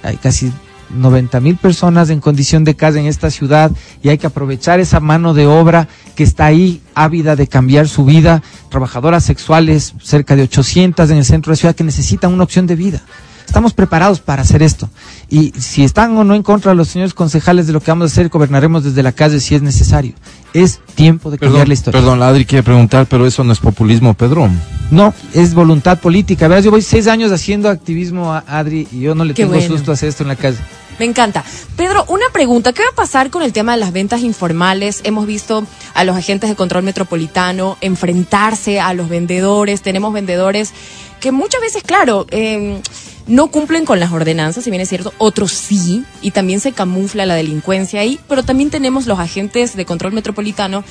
[0.02, 0.52] Hay casi
[0.90, 3.72] 90 mil personas en condición de casa en esta ciudad
[4.02, 8.06] y hay que aprovechar esa mano de obra que está ahí ávida de cambiar su
[8.06, 8.42] vida.
[8.70, 12.68] Trabajadoras sexuales, cerca de 800 en el centro de la ciudad que necesitan una opción
[12.68, 13.02] de vida.
[13.46, 14.90] Estamos preparados para hacer esto.
[15.30, 18.12] Y si están o no en contra de los señores concejales de lo que vamos
[18.12, 20.14] a hacer, gobernaremos desde la calle si es necesario.
[20.54, 22.00] Es tiempo de cambiar Perdón, la historia.
[22.00, 24.50] perdón, la Adri quiere preguntar, pero eso no es populismo, Pedro.
[24.92, 26.48] No, es voluntad política.
[26.48, 29.56] Verás, yo voy seis años haciendo activismo a Adri y yo no le Qué tengo
[29.56, 29.68] bueno.
[29.68, 30.58] susto a hacer esto en la calle.
[31.00, 31.44] Me encanta.
[31.76, 32.72] Pedro, una pregunta.
[32.72, 35.02] ¿Qué va a pasar con el tema de las ventas informales?
[35.04, 35.66] Hemos visto
[35.96, 39.82] a los agentes de control metropolitano enfrentarse a los vendedores.
[39.82, 40.72] Tenemos vendedores
[41.20, 42.80] que muchas veces, claro, eh,
[43.28, 47.26] no cumplen con las ordenanzas, si bien es cierto, otros sí, y también se camufla
[47.26, 50.84] la delincuencia ahí, pero también tenemos los agentes de control metropolitano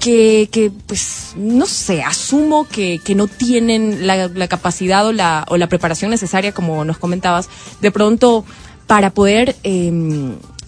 [0.00, 5.56] que, que pues, no sé, asumo que, que no tienen la, capacidad o la, o
[5.56, 7.48] la preparación necesaria, como nos comentabas,
[7.80, 8.44] de pronto
[8.86, 9.92] para poder eh,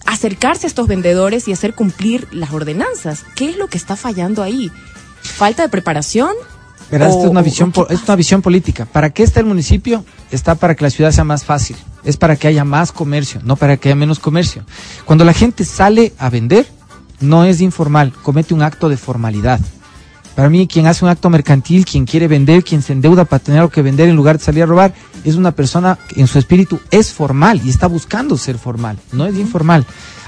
[0.05, 3.25] acercarse a estos vendedores y hacer cumplir las ordenanzas.
[3.35, 4.71] ¿Qué es lo que está fallando ahí?
[5.21, 6.33] ¿Falta de preparación?
[6.95, 8.85] Esta ¿O- es una o visión, po- es una visión política.
[8.85, 10.05] ¿Para qué está el municipio?
[10.31, 11.75] Está para que la ciudad sea más fácil.
[12.03, 14.63] Es para que haya más comercio, no para que haya menos comercio.
[15.05, 16.67] Cuando la gente sale a vender,
[17.19, 19.59] no es informal, comete un acto de formalidad.
[20.35, 23.59] Para mí, quien hace un acto mercantil, quien quiere vender, quien se endeuda para tener
[23.61, 24.93] algo que vender en lugar de salir a robar,
[25.23, 29.25] es una persona que en su espíritu es formal y está buscando ser formal, no
[29.25, 29.85] es informal.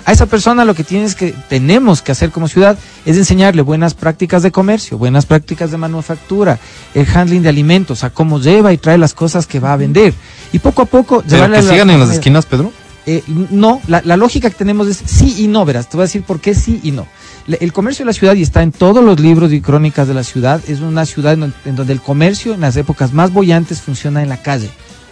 [0.07, 2.77] A esa persona lo que tienes que, tenemos que hacer como ciudad
[3.07, 6.59] es enseñarle buenas prácticas de comercio, buenas prácticas de manufactura,
[6.93, 10.13] el handling de alimentos, a cómo lleva y trae las cosas que va a vender.
[10.53, 12.71] Y poco a poco Pero que la- sigan en las esquinas, Pedro.
[13.07, 16.05] eh, no, la, la lógica que tenemos es sí y no, verás, te voy a
[16.07, 17.07] decir por qué sí y no.
[17.47, 20.13] Le- El comercio de la ciudad, y está en todos los libros y crónicas de
[20.13, 23.81] la ciudad, es una ciudad en, en donde el comercio en las épocas más bollantes
[23.81, 24.69] funciona en la calle.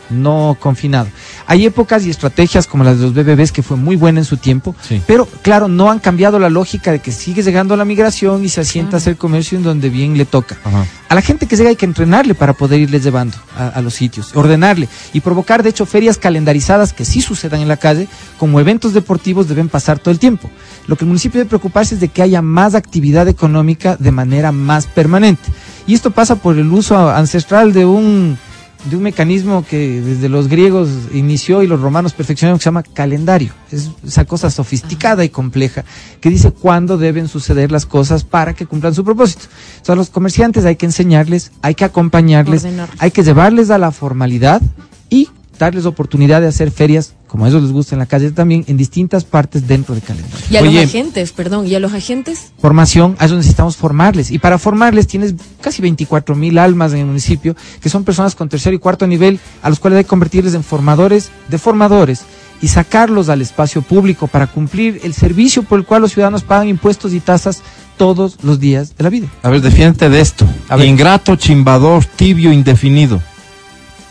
[0.10, 1.08] No confinado.
[1.48, 4.38] Hay épocas y estrategias como las de los BBBs que fue muy buena en su
[4.38, 5.02] tiempo, Sí.
[5.08, 8.62] pero claro, no han cambiado la lógica de que sigue llegando la migración y se
[8.62, 10.58] asienta a hacer comercio en donde bien le toca.
[10.64, 10.86] Ajá.
[11.10, 13.94] A la gente que llega hay que entrenarle para poder irles llevando a, a los
[13.94, 18.08] sitios, ordenarle y provocar, de hecho, ferias calendarizadas que sí sucedan en la calle,
[18.40, 20.50] como eventos deportivos deben pasar todo el tiempo.
[20.88, 24.52] Lo que el municipio debe preocuparse es de que haya más actividad económica de manera
[24.52, 25.52] más permanente.
[25.86, 28.38] Y esto pasa por el uso ancestral de un,
[28.86, 32.84] de un mecanismo que desde los griegos inició y los romanos perfeccionaron que se llama
[32.84, 33.54] calendario.
[33.72, 35.86] Es esa cosa sofisticada y compleja
[36.20, 39.46] que dice cuándo deben suceder las cosas para que cumplan su propósito.
[39.82, 42.96] O sea, a los comerciantes hay que enseñarles, hay que acompañarles, Ordenarles.
[43.00, 44.62] hay que llevarles a la formalidad
[45.10, 48.64] y darles oportunidad de hacer ferias, como a ellos les gusta en la calle también,
[48.68, 50.38] en distintas partes dentro del calendario.
[50.50, 50.82] Y a Oye.
[50.82, 54.32] los agentes, perdón, y a los agentes, Formación, a eso necesitamos formarles.
[54.32, 58.50] Y para formarles tienes casi 24 mil almas en el municipio, que son personas con
[58.50, 62.24] tercer y cuarto nivel, a los cuales hay que convertirles en formadores de formadores
[62.62, 66.70] y sacarlos al espacio público para cumplir el servicio por el cual los ciudadanos pagan
[66.70, 67.62] impuestos y tasas
[67.98, 69.28] todos los días de la vida.
[69.44, 70.48] A ver, defiéndete de esto.
[70.70, 70.88] A ver.
[70.88, 73.22] Ingrato, chimbador, tibio, indefinido.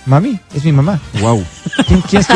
[0.07, 1.01] Mami, es mi mamá.
[1.21, 1.45] Wow.
[1.87, 2.35] ¿Quién, quién es que-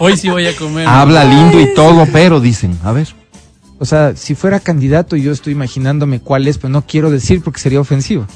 [0.00, 0.86] Hoy sí voy a comer.
[0.88, 3.08] Habla lindo y todo, pero dicen, a ver.
[3.78, 7.60] O sea, si fuera candidato yo estoy imaginándome cuál es, pero no quiero decir porque
[7.60, 8.26] sería ofensivo.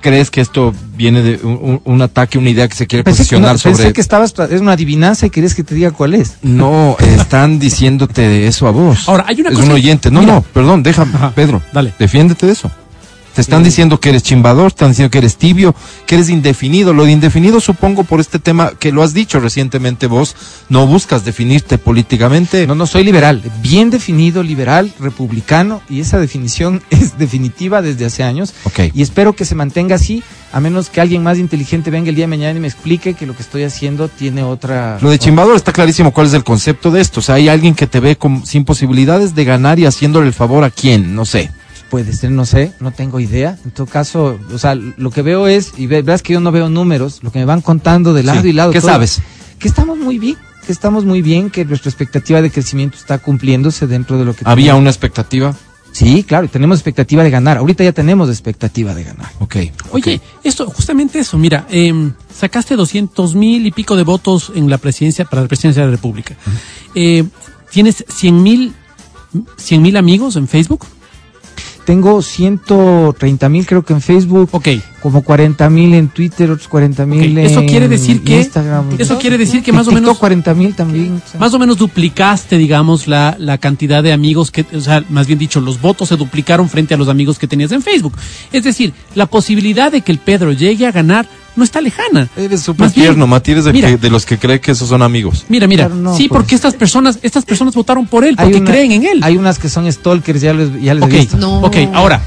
[0.00, 1.36] ¿Crees que esto viene de
[1.84, 3.92] un, ataque, una idea que se quiere Pensé que, posicionar no, pensé sobre...
[3.94, 6.34] que estabas, es una adivinanza y querías que te diga cuál es.
[6.42, 9.08] No, están diciéndote eso a vos.
[9.08, 10.10] Ahora, hay una es cosa- un oyente.
[10.10, 10.34] No, Mira.
[10.34, 11.62] no, perdón, déjame, Ajá, Pedro.
[11.72, 11.94] dale.
[11.98, 12.70] Defiéndete de eso.
[13.34, 15.74] Te están diciendo que eres chimbador, están diciendo que eres tibio,
[16.06, 16.92] que eres indefinido.
[16.94, 20.36] Lo de indefinido supongo por este tema que lo has dicho recientemente vos,
[20.68, 22.66] no buscas definirte políticamente.
[22.68, 28.22] No, no soy liberal, bien definido, liberal, republicano, y esa definición es definitiva desde hace
[28.22, 28.54] años.
[28.64, 28.80] Ok.
[28.94, 30.22] Y espero que se mantenga así,
[30.52, 33.26] a menos que alguien más inteligente venga el día de mañana y me explique que
[33.26, 34.98] lo que estoy haciendo tiene otra.
[35.00, 37.18] Lo de chimbador está clarísimo cuál es el concepto de esto.
[37.18, 40.32] O sea, hay alguien que te ve con- sin posibilidades de ganar y haciéndole el
[40.34, 41.50] favor a quién, no sé.
[41.94, 43.56] Puede ser, no sé, no tengo idea.
[43.64, 46.50] En todo caso, o sea, lo que veo es, y ve- verás que yo no
[46.50, 48.48] veo números, lo que me van contando de lado Sí.
[48.48, 48.72] y lado.
[48.72, 49.20] ¿Qué todo, sabes?
[49.60, 50.36] Que estamos muy bien,
[50.66, 54.42] que estamos muy bien, que nuestra expectativa de crecimiento está cumpliéndose dentro de lo que
[54.44, 55.54] Había una expectativa.
[55.92, 57.58] Sí, claro, y tenemos expectativa de ganar.
[57.58, 59.30] Ahorita ya tenemos expectativa de ganar.
[59.38, 59.56] Ok.
[59.92, 64.78] Oye, esto, justamente eso, mira, em, sacaste 200 mil y pico de votos en la
[64.78, 66.34] presidencia, para la presidencia de la República.
[66.96, 67.22] Eh,
[67.70, 68.72] ¿Tienes 100 mil
[69.58, 70.84] 100 mil amigos en Facebook?
[71.84, 74.68] Tengo 130 mil creo que en Facebook, Ok.
[75.02, 78.86] como 40 mil en Twitter, otros 40 mil Ok, eso en quiere decir que- Instagram.
[78.98, 81.20] Eso quiere decir que más o menos 40 mil también.
[81.24, 81.38] o sea.
[81.38, 85.38] más o menos duplicaste, digamos, la, la cantidad de amigos que, o sea, más bien
[85.38, 88.14] dicho, los votos se duplicaron frente a los amigos que tenías en Facebook.
[88.52, 92.28] Es decir, la posibilidad de que el Pedro llegue a ganar no está lejana.
[92.36, 93.88] Eres súper Más bien, tierno, Mati, eres de, mira.
[93.90, 95.44] que- de los que cree que esos son amigos.
[95.48, 96.38] Mira, mira, Claro, no, sí, pues.
[96.40, 99.20] porque estas personas, estas personas votaron por él, porque una- creen en él.
[99.22, 101.36] Hay unas que son stalkers, ya les, ya les Ok, he visto.
[101.36, 101.60] No.
[101.60, 102.20] ok, ahora,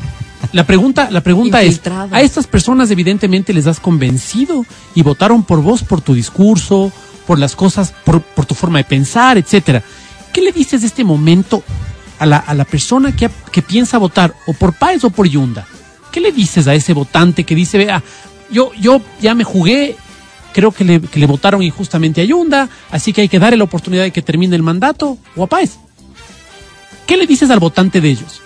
[0.53, 4.65] la pregunta, la pregunta es, a estas personas evidentemente les has convencido
[4.95, 6.91] y votaron por vos, por tu discurso,
[7.25, 9.83] por las cosas, por, por tu forma de pensar, etcétera.
[10.31, 11.63] ¿Qué le dices de este momento
[12.19, 15.65] a la, a la persona que, que piensa votar o por Páez o por Yunda?
[16.11, 18.01] ¿Qué le dices a ese votante que dice, vea,
[18.51, 19.95] yo, yo ya me jugué,
[20.53, 23.63] creo que le, que le votaron injustamente a Yunda, así que hay que darle la
[23.63, 25.79] oportunidad de que termine el mandato o a?
[27.05, 28.41] ¿Qué le dices al votante de ellos?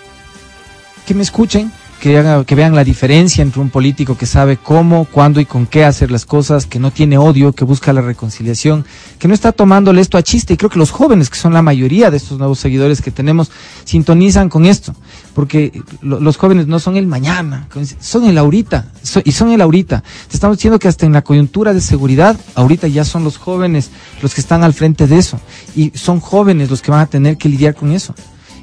[1.06, 1.72] que me escuchen,
[2.02, 5.84] que, que vean la diferencia entre un político que sabe cómo, cuándo y con qué
[5.84, 8.84] hacer las cosas, que no tiene odio, que busca la reconciliación,
[9.20, 10.54] que no está tomándole esto a chiste.
[10.54, 13.52] Y creo que los jóvenes, que son la mayoría de estos nuevos seguidores que tenemos,
[13.84, 14.96] sintonizan con esto.
[15.32, 17.68] Porque lo- los jóvenes no son el mañana,
[18.00, 18.86] son el ahorita.
[19.24, 20.02] y son el ahorita.
[20.28, 23.90] Te estamos diciendo que hasta en la coyuntura de seguridad, ahorita ya son los jóvenes
[24.20, 25.38] los que están al frente de eso.
[25.76, 28.12] Y son jóvenes los que van a tener que lidiar con eso.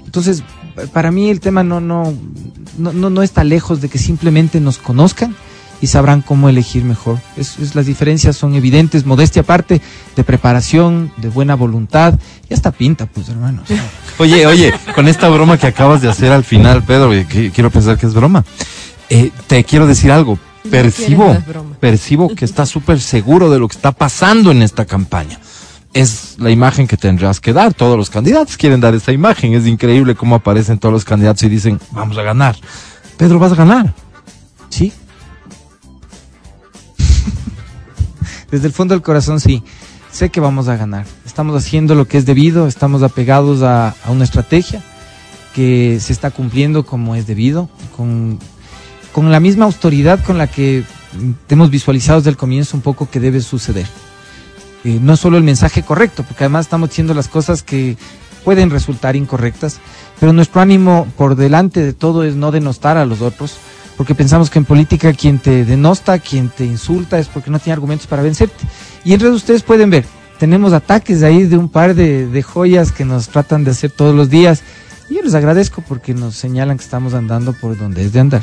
[0.03, 0.43] Entonces,
[0.88, 2.13] para mí el tema no, no,
[2.77, 5.36] no, no, no está lejos de que simplemente nos conozcan
[5.82, 7.19] y sabrán cómo elegir mejor.
[7.38, 9.82] Es, es- las diferencias son evidentes, modestia aparte,
[10.15, 12.19] de preparación, de buena voluntad,
[12.49, 13.67] y hasta pinta, pues hermanos.
[14.17, 17.97] Oye, oye, con esta broma que acabas de hacer al final, Pedro, que quiero pensar
[17.97, 18.43] que es broma.
[19.09, 20.38] eh, te quiero decir algo.
[20.69, 21.38] Percibo,
[21.80, 25.39] percibo que estás súper seguro de lo que está pasando en esta campaña.
[25.93, 27.73] Es la imagen que tendrás que dar.
[27.73, 29.53] Todos los candidatos quieren dar esa imagen.
[29.53, 32.55] Es increíble cómo aparecen todos los candidatos y dicen, vamos a ganar.
[33.17, 33.93] Pedro, vas a ganar.
[34.69, 34.93] ¿Sí?
[38.51, 39.63] Desde el fondo del corazón, sí.
[40.11, 41.05] Sé que vamos a ganar.
[41.25, 44.83] Estamos haciendo lo que es debido, estamos apegados a, a una estrategia
[45.53, 48.39] que se está cumpliendo como es debido, con,
[49.11, 50.83] con la misma autoridad con la que
[51.49, 53.87] hemos visualizado desde el comienzo un poco que debe suceder.
[54.84, 57.97] Eh, no solo el mensaje correcto, porque además estamos diciendo las cosas que
[58.43, 59.80] pueden resultar incorrectas,
[60.19, 63.57] pero nuestro ánimo por delante de todo es no denostar a los otros,
[63.97, 67.73] porque pensamos que en política quien te denosta, quien te insulta es porque no tiene
[67.73, 68.65] argumentos para vencerte.
[69.03, 70.05] Y en realidad ustedes pueden ver,
[70.39, 74.15] tenemos ataques ahí de un par de, de joyas que nos tratan de hacer todos
[74.15, 74.63] los días.
[75.09, 78.41] Y yo les agradezco porque nos señalan que estamos andando por donde es de andar.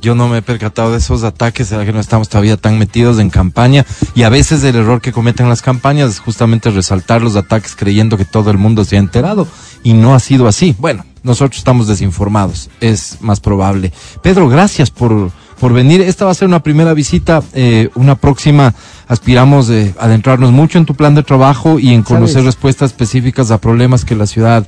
[0.00, 3.18] Yo no me he percatado de esos ataques, será que no estamos todavía tan metidos
[3.18, 3.84] en campaña
[4.14, 8.16] y a veces el error que cometen las campañas es justamente resaltar los ataques creyendo
[8.16, 9.48] que todo el mundo se ha enterado
[9.82, 10.76] y no ha sido así.
[10.78, 13.92] Bueno, nosotros estamos desinformados, es más probable.
[14.22, 16.00] Pedro, gracias por, por venir.
[16.02, 18.74] Esta va a ser una primera visita, eh, una próxima
[19.08, 22.46] aspiramos de adentrarnos mucho en tu plan de trabajo y en conocer ¿Sabes?
[22.46, 24.66] respuestas específicas a problemas que la ciudad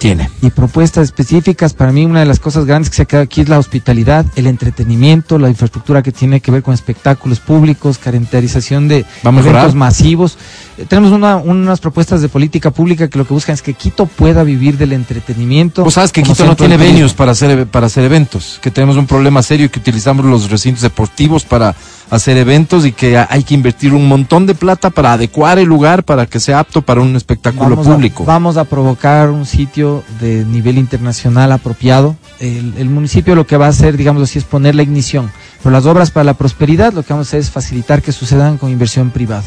[0.00, 0.30] tiene.
[0.40, 3.42] Y propuestas específicas, para mí una de las cosas grandes que se ha quedado aquí
[3.42, 8.88] es la hospitalidad, el entretenimiento, la infraestructura que tiene que ver con espectáculos públicos, caracterización
[8.88, 9.56] de Va a mejorar.
[9.56, 10.38] eventos masivos.
[10.78, 14.06] Eh, tenemos una- unas propuestas de política pública que lo que buscan es que Quito
[14.06, 15.84] pueda vivir del entretenimiento.
[15.84, 19.06] Vos sabes que Quito no tiene venues para hacer, para hacer eventos, que tenemos un
[19.06, 21.74] problema serio y que utilizamos los recintos deportivos para
[22.10, 25.66] hacer eventos y que ha- hay que invertir un montón de plata para adecuar el
[25.68, 28.24] lugar para que sea apto para un espectáculo vamos a- público.
[28.24, 29.89] vamos a provocar un sitio
[30.20, 32.16] de nivel internacional apropiado.
[32.38, 35.30] El, el municipio lo que va a hacer, digamos así, es poner la ignición.
[35.62, 38.58] Pero las obras para la prosperidad lo que vamos a hacer es facilitar que sucedan
[38.58, 39.44] con inversión privada.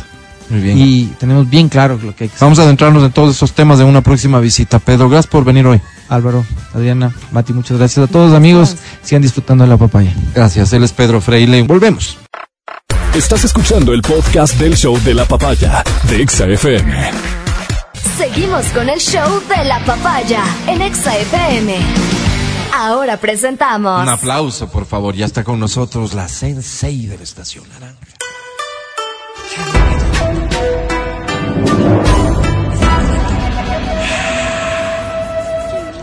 [0.49, 0.77] Muy bien.
[0.77, 2.45] Y tenemos bien claro lo que hay que hacer.
[2.45, 4.79] Vamos a adentrarnos en todos esos temas de una próxima visita.
[4.79, 5.81] Pedro, gracias por venir hoy.
[6.09, 8.75] Álvaro, Adriana, Mati, muchas gracias a todos amigos.
[9.01, 10.13] Sigan disfrutando de la papaya.
[10.35, 11.63] Gracias, él es Pedro Freile.
[11.63, 12.17] Volvemos.
[13.15, 17.42] Estás escuchando el podcast del show de la papaya de Exa FM.
[18.17, 21.77] Seguimos con el show de la papaya en Exa FM.
[22.75, 24.01] Ahora presentamos.
[24.01, 25.15] Un aplauso, por favor.
[25.15, 27.97] Ya está con nosotros la sensei de la estación naranja.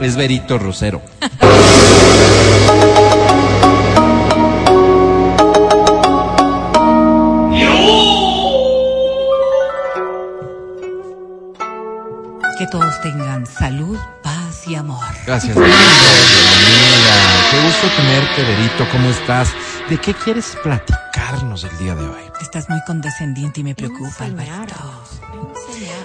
[0.01, 1.03] Es Berito Rosero.
[12.61, 15.03] Que todos tengan salud, paz y amor.
[15.27, 15.57] Gracias.
[15.57, 15.73] Bienvenida.
[17.51, 18.87] Qué gusto tenerte, Berito.
[18.93, 19.49] ¿Cómo estás?
[19.89, 22.21] ¿De qué quieres platicarnos el día de hoy?
[22.39, 24.75] Estás muy condescendiente y me preocupa, Alvarito.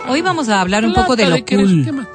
[0.07, 1.67] Hoy vamos a hablar un poco de lo Plata, ¿quieres?
[1.67, 2.07] ¿Qué cool.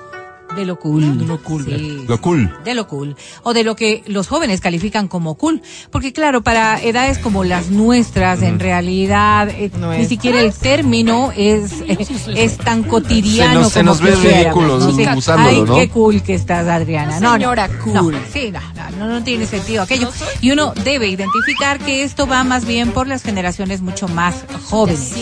[0.56, 1.18] De lo cool.
[1.18, 2.04] De lo cool, Sí.
[2.08, 2.52] Lo cool.
[2.64, 6.82] de lo cool o de lo que los jóvenes califican como cool, porque claro, para
[6.82, 11.96] edades como las nuestras, en realidad eh, ni siquiera el término es eh,
[12.34, 15.06] es tan cotidiano Se nos- se como nos ve ridículo Sí.
[15.16, 15.74] usándolo, Ay, ¿no?
[15.76, 17.20] qué cool que estás, Adriana.
[17.20, 18.16] No, no, Señora no, cool.
[18.32, 20.10] sí, no, no, no, no tiene sentido aquello.
[20.40, 25.12] Y uno debe identificar que esto va más bien por las generaciones mucho más jóvenes.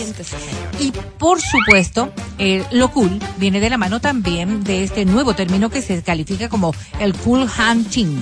[0.79, 5.69] Y por supuesto, eh, lo cool viene de la mano también de este nuevo término
[5.69, 8.17] que se califica como el cool hunting.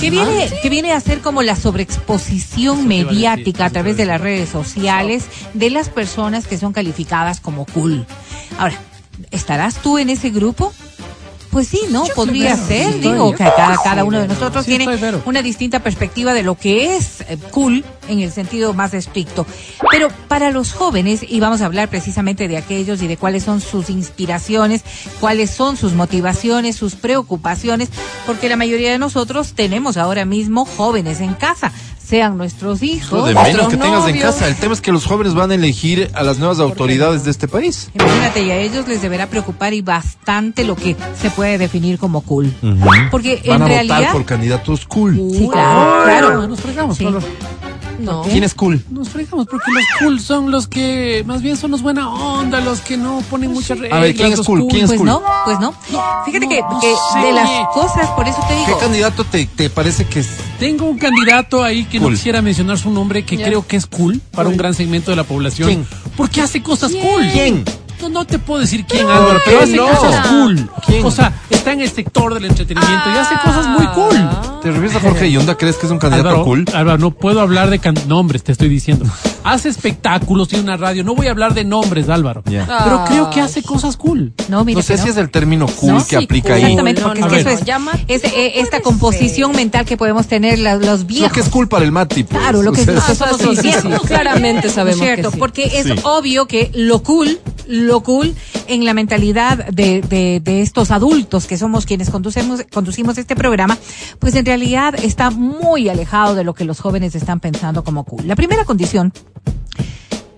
[0.00, 4.48] Que viene, que viene a ser como la sobreexposición mediática a través de las redes
[4.48, 5.24] sociales
[5.54, 8.06] de las personas que son calificadas como cool.
[8.58, 8.78] Ahora,
[9.30, 10.72] ¿estarás tú en ese grupo?
[11.50, 12.04] Pues sí, ¿no?
[12.14, 13.12] Podría ser, estoy.
[13.12, 14.86] digo, que cada, cada uno de nosotros Sí tiene
[15.24, 19.46] una distinta perspectiva de lo que es eh, cool en el sentido más estricto.
[19.90, 23.60] Pero para los jóvenes, y vamos a hablar precisamente de aquellos y de cuáles son
[23.60, 24.82] sus inspiraciones,
[25.18, 27.88] cuáles son sus motivaciones, sus preocupaciones,
[28.26, 31.72] porque la mayoría de nosotros tenemos ahora mismo jóvenes en casa,
[32.10, 34.48] sean nuestros hijos, de menos que tengas en casa.
[34.48, 37.46] El tema es que los jóvenes van a elegir a las nuevas autoridades de este
[37.46, 37.88] país.
[37.94, 42.22] Imagínate, y a ellos les deberá preocupar y bastante lo que se puede definir como
[42.22, 42.52] cool.
[43.12, 43.96] Porque Van en a realidad...
[43.98, 45.14] votar por candidatos cool.
[45.30, 46.48] Sí, claro, claro.
[46.48, 47.04] Nos fregamos, Sí.
[47.04, 47.20] Pablo.
[48.04, 48.22] No.
[48.22, 48.82] ¿Quién es cool?
[48.90, 52.80] Nos fregamos porque los cool son los que más bien son los buena onda, los
[52.80, 54.00] que no ponen muchas reglas.
[54.00, 54.66] ver, ¿quién es cool?
[54.68, 55.06] ¿Quién es Pues cool?
[55.08, 55.72] no, pues no.
[56.24, 57.26] Fíjate no, que, no que sé.
[57.26, 60.28] de las cosas, por eso te ¿Qué digo, candidato te, te parece que es?
[60.58, 62.10] Tengo un candidato ahí que Cool.
[62.12, 65.16] no quisiera mencionar su nombre, que creo que es cool para un gran segmento de
[65.16, 65.68] la población.
[65.68, 65.86] ¿Quién?
[66.16, 67.26] Porque hace cosas cool.
[67.32, 67.64] ¿Quién?
[68.00, 69.86] No, no te puedo decir quién, Álvaro, pero hace no.
[69.88, 70.70] cosas cool.
[70.86, 71.04] ¿Quién?
[71.04, 74.18] O sea, está en el sector del entretenimiento y hace cosas muy cool.
[74.62, 75.56] ¿Te refieres a Jorge Yonda?
[75.56, 76.64] ¿Crees que es un candidato Álvaro, cool?
[76.74, 79.06] Álvaro, no puedo hablar de can- nombres, te estoy diciendo.
[79.44, 81.02] Hace espectáculos, tiene una radio.
[81.02, 82.42] No voy a hablar de nombres, Álvaro.
[82.46, 82.66] Ya.
[82.84, 84.32] Pero creo que hace cosas cool.
[84.48, 85.10] no, mira No sé si no.
[85.12, 86.56] es el término cool No, que sí, aplica cool.
[86.56, 86.62] ahí.
[86.64, 89.84] Exactamente, No, porque no, es que no, eso es, llama- es, eh, esta composición mental
[89.86, 91.32] que podemos tener la- los Lo viejos.
[91.32, 92.24] que es cool para el Mati.
[92.24, 92.40] pues.
[92.40, 93.72] Claro, lo que, O sea, lo que somos los sí.
[94.06, 95.30] Claramente sabemos ¿Cierto?
[95.32, 98.32] Porque es obvio que lo cool, lo cool
[98.68, 103.76] en la mentalidad de, de, de estos adultos que somos quienes conducemos, conducimos este programa,
[104.20, 108.26] pues en realidad está muy alejado de lo que los jóvenes están pensando como cool.
[108.28, 109.12] La primera condición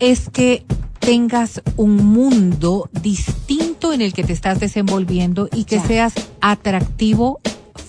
[0.01, 0.65] es que
[0.99, 5.87] tengas un mundo distinto en el que te estás desenvolviendo y que Ya.
[5.87, 7.41] seas atractivo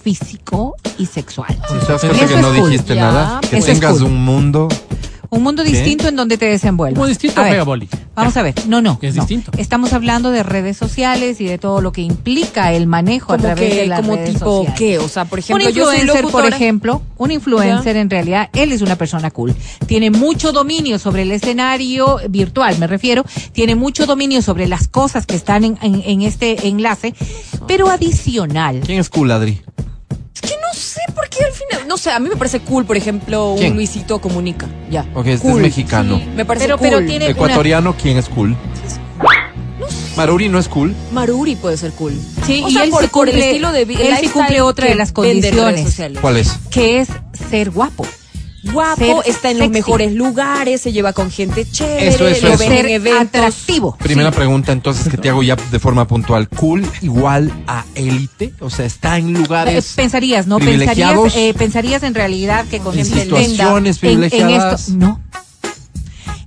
[0.04, 1.58] físico y sexual.
[2.02, 2.70] Que es no cool.
[2.70, 4.04] dijiste Ya, nada, que eso tengas cool.
[4.06, 4.68] un mundo.
[5.30, 6.96] Un mundo distinto en donde te desenvuelvas.
[6.98, 7.90] Como distinto A ver, Boli.
[8.16, 9.00] Vamos a ver, no, no.
[9.02, 9.24] Es no.
[9.24, 9.52] distinto.
[9.58, 13.76] Estamos hablando de redes sociales y de todo lo que implica el manejo a través
[13.76, 14.76] de las como redes tipo, sociales.
[14.78, 15.00] ¿qué?
[15.00, 18.72] O sea, por Un ejemplo, yo soy influencer, por ejemplo, un influencer en realidad, él
[18.72, 19.56] es una persona cool.
[19.88, 23.26] Tiene mucho dominio sobre el escenario virtual, me refiero.
[23.54, 27.16] Tiene mucho dominio sobre las cosas que están en, en- en este enlace.
[27.68, 29.62] Pero adicional, ¿Quién es cool, Adri?
[30.34, 31.88] Es que no sé por qué al final.
[31.88, 33.72] No sé, a mí me parece cool, por ejemplo, ¿Quién?
[33.72, 34.68] un Luisito Comunica.
[34.90, 35.06] Ya.
[35.14, 35.58] Ok, este Cool.
[35.58, 36.18] es mexicano.
[36.18, 36.88] Sí, me parece Pero- cool.
[36.90, 38.56] pero tiene- Ecuatoriano, ¿quién es cool?
[40.16, 40.96] Maruri no es cool.
[41.12, 42.14] Maruri puede ser cool.
[42.46, 44.00] Sí, o y sea, él por, sí por el cumple- estilo de vida.
[44.04, 45.96] él sí cumple otra de las condiciones.
[46.22, 46.52] ¿Cuál es?
[46.70, 47.10] que es
[47.50, 48.06] ser guapo.
[48.72, 49.80] Guapo, Ser está en los sexy.
[49.80, 52.60] mejores lugares, se lleva con gente chévere, Eso, eso, lo eso.
[52.64, 53.22] ven en eventos.
[53.28, 53.98] atractivo.
[53.98, 56.48] Primera pregunta entonces que te hago ya de forma puntual.
[56.48, 58.54] ¿Cool igual a élite?
[58.62, 59.94] O sea, está en Eh, lugares...
[59.96, 60.60] pensarías, ¿no?
[60.60, 61.24] privilegiados.
[61.24, 63.96] Pensarías, eh, pensarías en realidad que con En gente situaciones linda, en- en,
[64.30, 64.82] privilegiadas.
[64.90, 65.20] esto, no.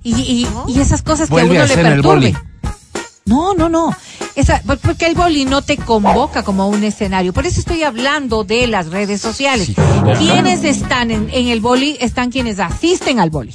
[0.03, 2.37] Y, y, y esas cosas que Vuelve a a uno le perturben.
[3.27, 3.95] No, no, no.
[4.35, 7.33] Esa, por- porque el boli no te convoca como un escenario.
[7.33, 9.67] Por eso estoy hablando de las redes sociales.
[9.67, 9.75] Sí.
[10.17, 13.53] Quienes están en, en el boli están quienes asisten al boli.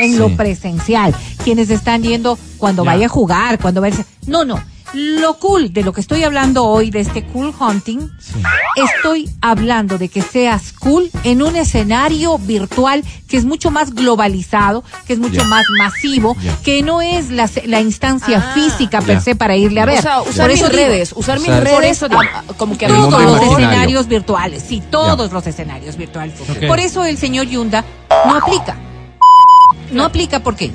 [0.00, 0.18] En Sí.
[0.18, 1.14] lo presencial.
[1.44, 2.90] Quienes están yendo cuando Ya.
[2.92, 4.04] vaya a jugar, cuando vaya a...
[4.26, 4.60] No, no.
[4.94, 8.08] Lo cool de lo que estoy hablando hoy, de este cool hunting,
[8.76, 14.84] estoy hablando de que seas cool en un escenario virtual que es mucho más globalizado,
[15.06, 18.54] que es mucho más masivo, que no es la, la instancia Ah.
[18.54, 19.20] física per Ya.
[19.20, 19.98] se para irle a ver.
[19.98, 23.10] O sea, usar mis redes, usar mis redes, por eso digo, ah, como que todos
[23.10, 23.52] los imaginario.
[23.58, 26.34] escenarios virtuales, sí, todos los escenarios virtuales.
[26.68, 27.84] Por eso el señor Yunda
[28.26, 28.76] no aplica.
[29.90, 30.70] No aplica, ¿por qué?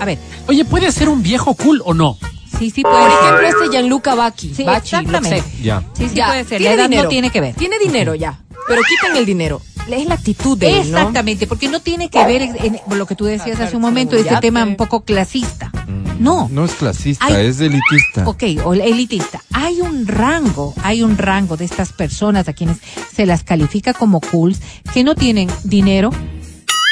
[0.00, 0.18] A ver,
[0.48, 2.16] Oye, ¿puede ser un viejo cool o no?
[2.58, 3.20] Sí, sí Por puede ser.
[3.22, 4.54] ejemplo, este Gianluca Bacchi.
[4.54, 5.40] Sí, Bacchi, exactamente.
[5.42, 5.62] sé.
[5.62, 5.82] Ya.
[5.96, 6.60] Sí, sí Ya, puede ser.
[6.60, 7.02] La tiene edad dinero.
[7.04, 7.54] no tiene que ver.
[7.54, 9.60] Tiene dinero ya, pero quiten el dinero.
[9.90, 10.98] Es la actitud de él, ¿no?
[10.98, 14.14] Exactamente, porque no tiene que ver en, en lo que tú decías hace un momento,
[14.14, 15.72] este tema un poco clasista.
[16.20, 16.48] No.
[16.52, 17.46] No es clasista, Ay.
[17.46, 18.28] es elitista.
[18.28, 19.42] Ok, o elitista.
[19.52, 22.76] Hay un rango, hay un rango de estas personas a quienes
[23.12, 24.60] se las califica como cools
[24.92, 26.10] que no tienen dinero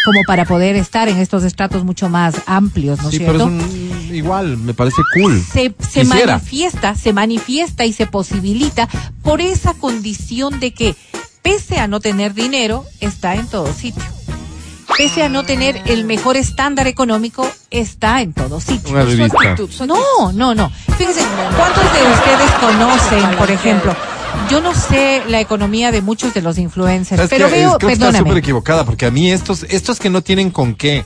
[0.09, 3.55] como para poder estar en estos estratos mucho más amplios, ¿no es Sí, pero cierto?
[3.59, 3.73] es
[4.09, 5.39] un, igual, me parece cool.
[5.53, 8.89] se, manifiesta, se manifiesta y se posibilita
[9.23, 10.97] por esa condición de que,
[11.43, 14.03] pese a no tener dinero, está en todo sitio.
[14.97, 18.95] Pese a no tener el mejor estándar económico, está en todo sitio.
[18.95, 19.87] Una revista.
[19.87, 20.71] No, no, no.
[20.97, 21.21] Fíjense,
[21.55, 23.95] ¿cuántos de ustedes conocen, por ejemplo?
[24.51, 27.89] Yo no sé la economía de muchos de los influencers, ¿Sabes pero veo, Es- creo
[27.89, 28.39] que está súper perdóname.
[28.41, 31.05] equivocada, porque a mí estos, estos que no tienen con qué,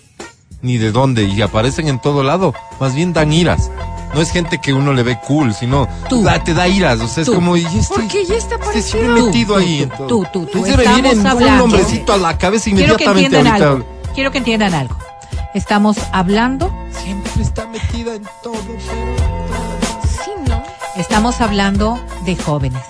[0.61, 3.71] ni de dónde, y aparecen en todo lado, más bien dan iras.
[4.15, 6.23] No es gente que uno le ve cool, sino Tú.
[6.23, 7.01] da- te da iras.
[7.01, 7.33] O sea, Tú.
[7.33, 9.89] es como, y este, Porque ya está este metido Tú, ahí.
[9.97, 10.67] tú, tú, tú, tú.
[10.67, 13.69] Estamos un nombrecito a la cabeza Quiero que inmediatamente entiendan ahorita.
[13.71, 13.87] algo.
[14.15, 14.97] Quiero que entiendan algo.
[15.55, 16.71] Estamos hablando,
[17.03, 18.79] Siempre está metida en todo, pero...
[20.25, 20.63] Sí, ¿no?
[20.97, 22.83] estamos hablando de jóvenes.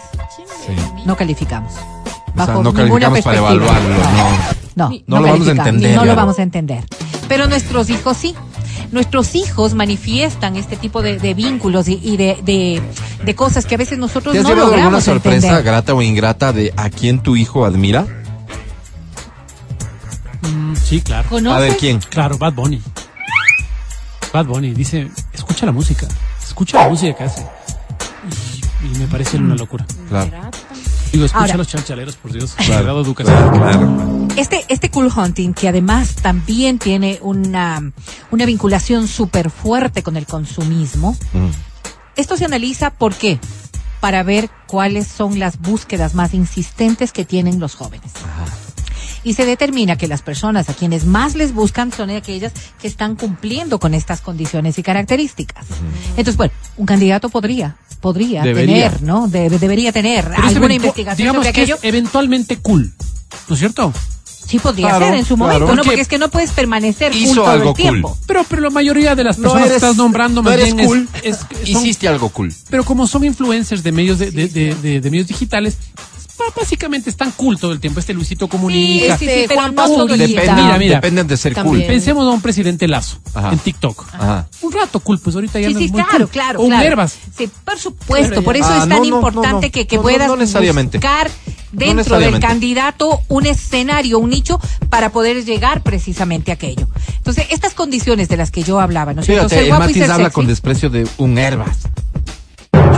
[0.67, 0.73] Sí.
[1.05, 1.73] No calificamos.
[1.73, 4.53] O sea, Bajo no ninguna calificamos para evaluarlo, no.
[4.75, 6.15] No, Ni- no lo vamos a entender, No lo ya.
[6.15, 6.85] vamos a entender.
[7.29, 8.35] Pero nuestros hijos sí.
[8.91, 12.83] Nuestros hijos manifiestan este tipo de, de vínculos y, y de, de,
[13.25, 15.65] de cosas que a veces nosotros ¿Te has no llevado alguna logramos sorpresa, entender.
[15.65, 18.07] grata o ingrata, de a quién tu hijo admira?
[20.43, 21.29] Mm, sí, claro.
[21.29, 21.57] ¿Conoces?
[21.57, 22.01] A ver, ¿quién?
[22.01, 22.83] Claro, Bad Bunny.
[24.33, 26.07] Bad Bunny dice, escucha la música,
[26.43, 27.47] escucha la música que hace.
[28.85, 29.87] Y, me parece una locura.
[30.09, 30.31] Claro.
[31.13, 32.55] Digo, escucha Ahora- los chanchaleros, por Dios.
[32.57, 34.29] Claro, claro, claro.
[34.37, 37.93] Este, este cool hunting, que además también tiene una,
[38.31, 41.49] una vinculación súper fuerte con el consumismo, Mm.
[42.17, 43.39] esto se analiza por qué.
[44.01, 48.11] Para ver cuáles son las búsquedas más insistentes que tienen los jóvenes.
[49.25, 53.15] Y se determina que las personas a quienes más les buscan son aquellas que están
[53.15, 55.65] cumpliendo con estas condiciones y características.
[56.11, 58.91] Entonces, bueno, un candidato podría, podría Debería.
[58.91, 59.29] tener, ¿no?
[59.29, 61.77] De- debería tener Pero es alguna eventu- investigación digamos sobre que aquello.
[61.77, 62.93] es eventualmente cool.
[63.49, 63.93] ¿No es cierto?
[64.45, 65.53] Sí, podría Claro, ser en su claro.
[65.61, 65.85] momento, ¿no?
[65.85, 68.09] Porque es que no puedes permanecer cool hizo todo algo el tiempo.
[68.11, 68.19] cool.
[68.27, 70.75] Pero, pero la mayoría de las No personas eres- que estás nombrando no más eres
[70.75, 71.09] bien es- cool.
[71.23, 71.49] es- son-
[71.83, 72.53] Hiciste algo cool.
[72.69, 75.77] pero como son influencers de medios de, de- de- de- de medios digitales,
[76.57, 78.01] básicamente están cool todo el tiempo.
[78.01, 79.17] Este Luisito Comunica.
[79.19, 80.17] sí, sí, Este, pero Juan Pablo día.
[80.27, 80.95] Dependen, Mira, mira.
[80.97, 81.77] dependen de ser También.
[81.77, 81.87] cool.
[81.87, 83.53] Pensemos a un presidente Lazo Ajá.
[83.53, 84.07] en TikTok.
[84.15, 84.49] Ajá.
[84.63, 86.29] Un rato cool, pues ahorita ya Sí, no sí, es muy claro, cool.
[86.29, 86.61] claro.
[86.61, 86.87] O un claro.
[86.87, 87.17] Herbas.
[87.37, 88.43] Sí, por supuesto.
[88.43, 89.73] Por eso Ah, es tan no, no, no, importante no.
[89.73, 90.99] que, que No, no, puedas no necesariamente.
[90.99, 91.31] buscar
[91.73, 96.87] No dentro del candidato un escenario, un nicho para poder llegar precisamente a aquello.
[97.17, 99.49] Entonces, estas condiciones de las que yo hablaba, ¿no es cierto?
[99.49, 100.35] Fíjate, Ser el guapo y Matiz ser habla sexy.
[100.35, 101.79] con desprecio de un Herbas.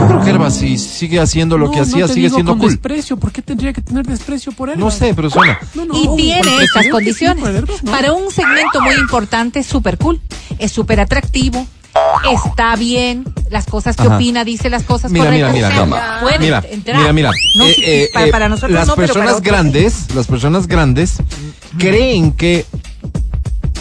[0.05, 2.69] Yo creo que Herbas si sigue haciendo lo No, que hacía, sigue siendo con cool.
[2.69, 3.17] desprecio.
[3.17, 4.77] ¿Por qué tendría que tener desprecio por él?
[4.79, 5.57] No sé, pero suena.
[5.73, 7.37] No, no, y tiene estas condiciones.
[7.37, 7.91] sí, por Herbas, no.
[7.91, 10.21] Para un segmento muy importante, es súper cool.
[10.59, 11.65] Es súper atractivo.
[12.45, 14.15] Está bien, las cosas que Ajá.
[14.17, 15.71] opina, dice las cosas Mira, mira, correctas.
[15.73, 16.19] mira, mira.
[16.21, 16.97] puede Mira, entrar.
[16.99, 17.31] mira, mira.
[17.57, 20.27] No, Eh, sí, eh, para, eh, para nosotros las no, pero para personas grandes, las
[20.27, 21.13] personas grandes
[21.77, 22.65] creen que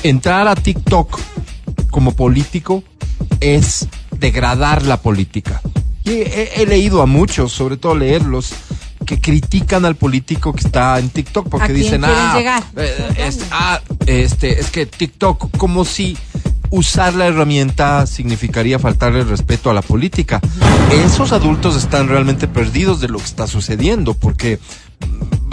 [0.04, 1.18] entrar a TikTok
[1.90, 2.84] como político
[3.40, 5.60] es degradar la política.
[6.04, 8.52] Y he, he leído a muchos, sobre todo leerlos,
[9.04, 13.40] que critican al político que está en TikTok porque ¿A quién dicen, ah, eh, es,
[13.50, 16.16] ah, este, es que TikTok, como si
[16.70, 20.40] usar la herramienta significaría faltarle respeto a la política.
[20.90, 24.58] Esos adultos están realmente perdidos de lo que está sucediendo porque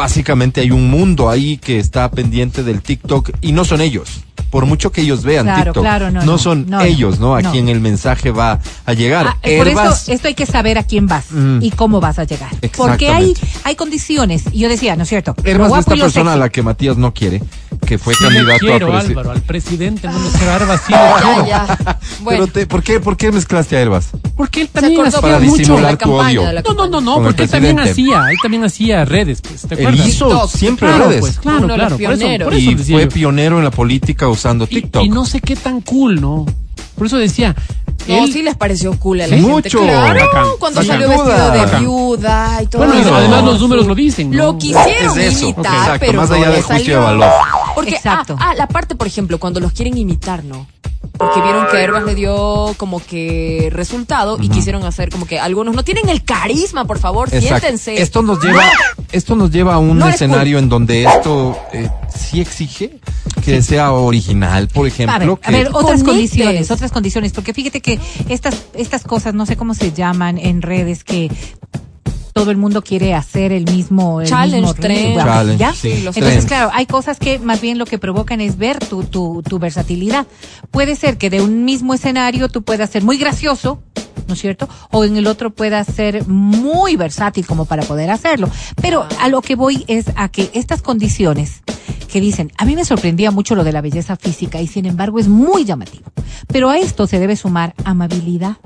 [0.01, 4.09] básicamente hay un mundo ahí que está pendiente del TikTok y no son ellos.
[4.49, 7.35] Por mucho que ellos vean Claro, TikTok, claro, no, no, son no, ellos, ¿no?
[7.35, 7.51] A no.
[7.51, 9.27] quien el mensaje va a llegar.
[9.29, 11.59] Ah, por eso, esto hay que saber a quién vas Mm.
[11.61, 12.49] y cómo vas a llegar.
[12.75, 13.33] Porque hay,
[13.63, 14.43] hay condiciones.
[14.51, 15.35] Y yo decía, ¿no es cierto?
[15.45, 17.41] Herbas esta persona a la que Matías no quiere,
[17.85, 19.19] que fue Sí candidato quiero, a presidente.
[19.19, 21.47] Álvaro, al presidente, no me quiero a Herbas, sí le Ya, quiero.
[21.47, 21.97] ya.
[22.21, 24.09] Bueno, Pero te- ¿por, qué, ¿Por qué mezclaste a Herbas?
[24.35, 25.57] Porque él también hacía para mucho.
[25.57, 26.43] disimular la tu odio.
[26.51, 29.90] No, no, no, no, porque él también hacía, él también hacía redes, pues, ¿te acuerdas?
[29.95, 31.19] Hizo TikTok, siempre Claro, redes.
[31.21, 32.45] pues, claro, Uno los claro, por eso, pioneros.
[32.45, 33.09] por eso y decía fue yo.
[33.09, 35.03] pionero en la política usando TikTok.
[35.03, 36.45] Y, no sé qué tan cool, ¿no?
[36.95, 37.55] Por eso decía,
[38.07, 39.49] no, él, sí les pareció cool a la Sí, gente.
[39.51, 39.79] mucho.
[39.81, 40.45] Claro, Bacán.
[40.59, 41.81] cuando salió vestido de Bacán.
[41.81, 43.15] viuda y todo bueno, eso.
[43.15, 44.37] además los números lo dicen, ¿no?
[44.37, 47.29] Lo quisieron Es eso, imitar, exacto, pero más no allá le del juicio de valor.
[47.75, 48.35] Porque, Exacto.
[48.39, 50.67] Ah, ah, la parte, por ejemplo, cuando los quieren imitar, ¿no?
[51.17, 55.75] Porque vieron que Herbas le dio como que resultado y quisieron hacer como que algunos
[55.75, 57.47] no tienen el carisma, por favor, Exacto.
[57.59, 58.01] siéntense.
[58.01, 58.63] Esto nos lleva,
[59.11, 62.99] esto nos lleva a un No escenario en donde esto eh, sí exige
[63.45, 65.39] que sea original, por A ver, ejemplo.
[65.43, 66.03] a ver, que- otras conectes.
[66.05, 67.99] condiciones, otras condiciones, porque fíjate que
[68.29, 71.29] estas, estas cosas, no sé cómo se llaman en redes, que
[72.33, 75.07] todo el mundo quiere hacer el mismo el Challenge, mismo trend.
[75.07, 75.73] ritmo, Challenge, ¿ya?
[75.73, 76.45] sí, los Entonces, trends.
[76.45, 80.25] claro, hay cosas que más bien lo que provocan es ver tu, tu, tu versatilidad.
[80.71, 83.81] Puede ser que de un mismo escenario tú puedas ser muy gracioso,
[84.27, 84.67] ¿no es cierto?
[84.91, 88.49] O en el otro puedas ser muy versátil como para poder hacerlo.
[88.81, 91.61] Pero a lo que voy es a que estas condiciones
[92.11, 95.17] que dicen, a mí me sorprendía mucho lo de la belleza física y sin embargo
[95.17, 96.11] es muy llamativo.
[96.47, 98.57] Pero a esto se debe sumar amabilidad,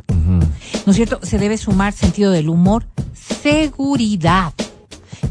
[0.85, 1.19] ¿no es cierto?
[1.21, 4.53] Se debe sumar sentido del humor, seguridad.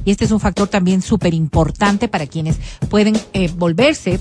[0.05, 2.59] Y este es un factor también súper importante para quienes
[2.89, 4.21] pueden eh, volverse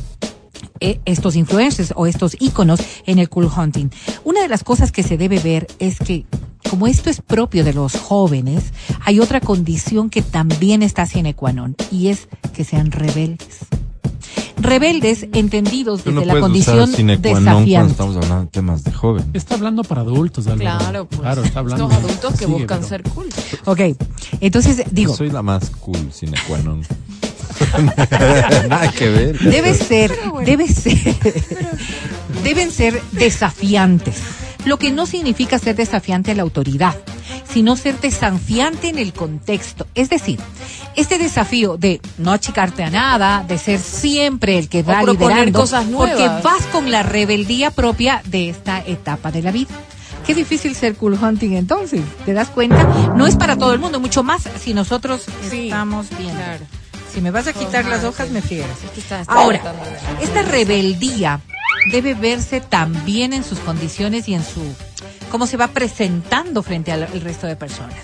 [0.80, 3.90] eh, estos influencers o estos íconos en el cool hunting.
[4.24, 6.26] Una de las cosas que se debe ver es que
[6.70, 8.66] como esto es propio de los jóvenes,
[9.06, 13.60] hay otra condición que también está sine qua non y es que sean rebeldes.
[14.58, 17.92] Rebeldes entendidos Tú desde no la condición usar sine qua non cuando desafiante.
[17.92, 19.26] estamos hablando de temas de joven.
[19.34, 20.78] Está hablando para adultos, Álvaro.
[20.80, 21.22] Claro, pues.
[21.22, 21.90] Claro, está hablando.
[21.90, 23.28] Estos adultos que Sigue, buscan pero- ser cool.
[23.66, 23.80] Ok,
[24.40, 26.82] entonces digo, Soy la más cool, sine qua non.
[28.70, 29.40] Nada que ver.
[29.40, 30.12] debe ser,
[30.46, 30.98] debe ser,
[32.44, 34.16] deben ser desafiantes.
[34.66, 36.96] Lo que no significa ser desafiante a la autoridad,
[37.52, 39.88] sino ser desafiante en el contexto.
[39.94, 40.40] Es decir,
[40.96, 45.60] este desafío de no achicarte a nada, de ser siempre el que va proponer liderando,
[45.60, 46.12] cosas nuevas.
[46.12, 49.74] porque vas con la rebeldía propia de esta etapa de la vida.
[50.26, 52.84] Qué difícil ser cool hunting entonces, ¿te das cuenta?
[53.16, 56.66] No es para todo el mundo, mucho más si nosotros Sí, estamos claro.
[57.14, 59.62] Si me vas a quitar las hojas, me está Ahora,
[60.22, 61.42] esta rebeldía
[61.86, 64.62] debe verse también en sus condiciones y en su
[65.34, 67.96] cómo se va presentando frente al resto de personas.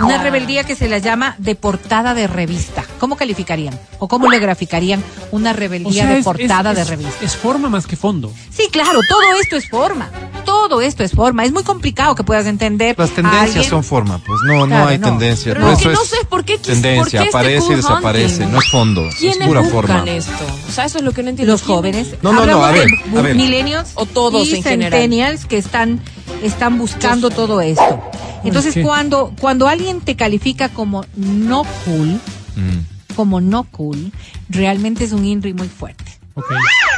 [0.00, 2.82] Una rebeldía que se la llama de portada de revista.
[2.98, 3.78] ¿Cómo calificarían?
[3.98, 7.14] ¿O cómo le graficarían una O rebeldía sea, de es- portada es- de es- revista?
[7.22, 8.32] Es forma más que fondo.
[8.50, 10.08] Sí, claro, todo esto es forma.
[10.46, 11.44] Todo esto es forma.
[11.44, 12.94] Es muy complicado que puedas entender.
[12.98, 15.08] Las tendencias son forma, pues no, Claro, no hay no.
[15.08, 15.52] tendencia.
[15.52, 17.76] Pero Por lo que no sé es por qué tendencia, por qué este aparece y
[17.76, 18.52] desaparece, hunting?
[18.52, 20.10] no es fondo, es ¿Quiénes pura buscan forma.
[20.10, 20.32] esto?
[20.66, 21.52] O sea, eso es lo que no entiendo.
[21.52, 22.14] los jóvenes.
[22.22, 23.34] No, no, no, Hablamos a ver, de a ver.
[23.36, 24.92] millennials O todos y en general.
[24.92, 26.00] centennials que están
[26.42, 28.00] están buscando todo esto.
[28.44, 28.82] Entonces, ¿qué?
[28.82, 32.20] cuando cuando alguien te califica como no cool,
[32.56, 33.14] Mm.
[33.14, 34.12] como no cool,
[34.48, 36.04] realmente es un INRI muy fuerte.
[36.34, 36.46] Ok.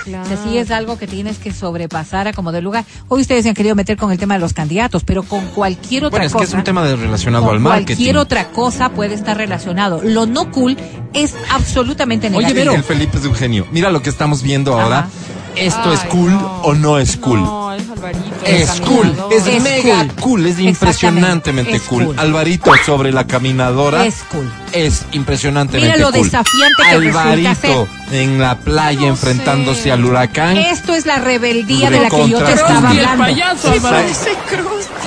[0.04, 0.24] Claro.
[0.24, 2.84] O sea, sí es algo que tienes que sobrepasar a como de lugar.
[3.08, 6.04] Hoy ustedes se han querido meter con el tema de los candidatos, pero con cualquier
[6.04, 6.44] otra Bueno, es cosa.
[6.44, 7.86] que es un tema de relacionado con al marketing.
[7.94, 10.00] Cualquier otra cosa puede estar relacionado.
[10.02, 10.76] Lo no cool
[11.12, 12.58] es absolutamente Oye, negativo.
[12.58, 12.74] Vero.
[12.74, 13.66] El Felipe es un genio.
[13.72, 14.98] Mira lo que estamos viendo ahora.
[15.00, 15.08] Ajá.
[15.56, 16.62] ¿Esto es cool no.
[16.62, 17.40] o no es cool?
[17.42, 18.22] No, es Alvarito.
[18.44, 20.12] Es cool, es, Es mega cool.
[20.20, 22.06] cool, es impresionantemente es cool.
[22.06, 22.18] cool.
[22.18, 24.50] Alvarito sobre la caminadora Es cool.
[24.72, 26.24] es impresionantemente Mira lo cool.
[26.24, 29.92] desafiante que Alvarito en la playa No enfrentándose sé.
[29.92, 30.56] al huracán.
[30.56, 33.24] Esto es la rebeldía de la que yo te estaba hablando.
[33.24, 33.72] payaso.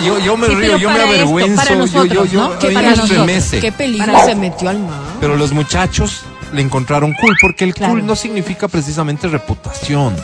[0.06, 2.42] Yo, yo me Sí, río, yo me para esto, avergüenzo, para yo, yo, nosotros, yo,
[2.50, 2.60] ¿no?
[2.60, 3.28] Que para me nosotros.
[3.62, 5.00] Qué peligro Para- se metió al mar.
[5.20, 6.22] Pero los muchachos
[6.56, 7.94] le encontraron cool, porque el Claro.
[7.94, 10.16] cool no significa precisamente reputación.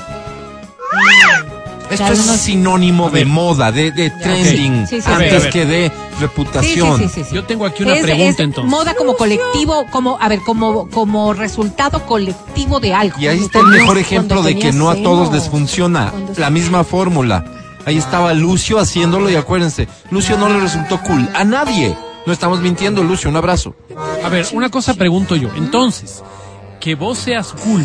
[1.89, 5.11] Esto Claro, es no- sinónimo de moda, de, de trending, Sí, sí, sí.
[5.11, 6.97] antes que de reputación.
[6.97, 7.35] sí, sí, sí.
[7.35, 8.71] Yo tengo aquí una Es- pregunta es entonces.
[8.71, 13.19] Moda como colectivo, como, a ver, como, como resultado colectivo de algo.
[13.19, 15.37] Y ahí está el mejor ejemplo de que no a todos seno.
[15.37, 17.43] les funciona la misma fórmula.
[17.85, 21.93] Ahí estaba Lucio haciéndolo y acuérdense, Lucio no le resultó cool a nadie.
[22.25, 23.75] No estamos mintiendo, Lucio, un abrazo.
[24.23, 25.49] A ver, una cosa pregunto yo.
[25.55, 26.23] Entonces,
[26.79, 27.83] que vos seas cool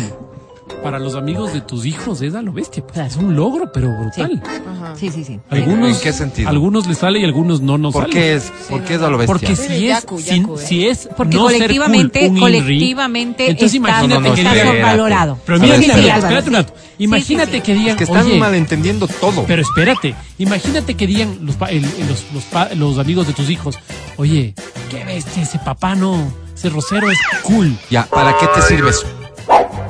[0.83, 2.85] para los amigos de tus hijos es a lo bestia.
[2.85, 4.41] Pues, es un logro, pero brutal.
[4.95, 5.39] Sí, sí, sí.
[5.49, 6.49] Algunos, ¿En qué sentido?
[6.49, 8.13] Algunos les sale y algunos no nos ¿Por sale.
[8.13, 9.33] qué es, por qué es a lo bestia?
[9.33, 10.45] Porque si es, si, eh.
[10.57, 14.35] si es Porque no ser colectivamente, cool, un Inri, colectivamente entonces imagínate No, no, no,
[14.35, 15.39] que está sobrevalorado.
[15.45, 16.73] pero mira, espérate un rato.
[16.99, 19.43] Imagínate que digan, que están malentendiendo todo.
[19.47, 23.77] pero espérate, imagínate que digan los, pa- el- el- los, los amigos de tus hijos,
[24.17, 24.53] oye,
[24.89, 27.75] qué bestia, ese papá no, ese rosero es cool.
[27.91, 29.05] Ya, ¿para qué te sirve eso?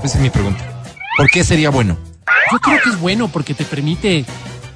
[0.03, 0.63] Esa es mi pregunta.
[1.17, 1.97] ¿Por qué sería bueno?
[2.51, 4.25] Yo creo que es bueno porque te permite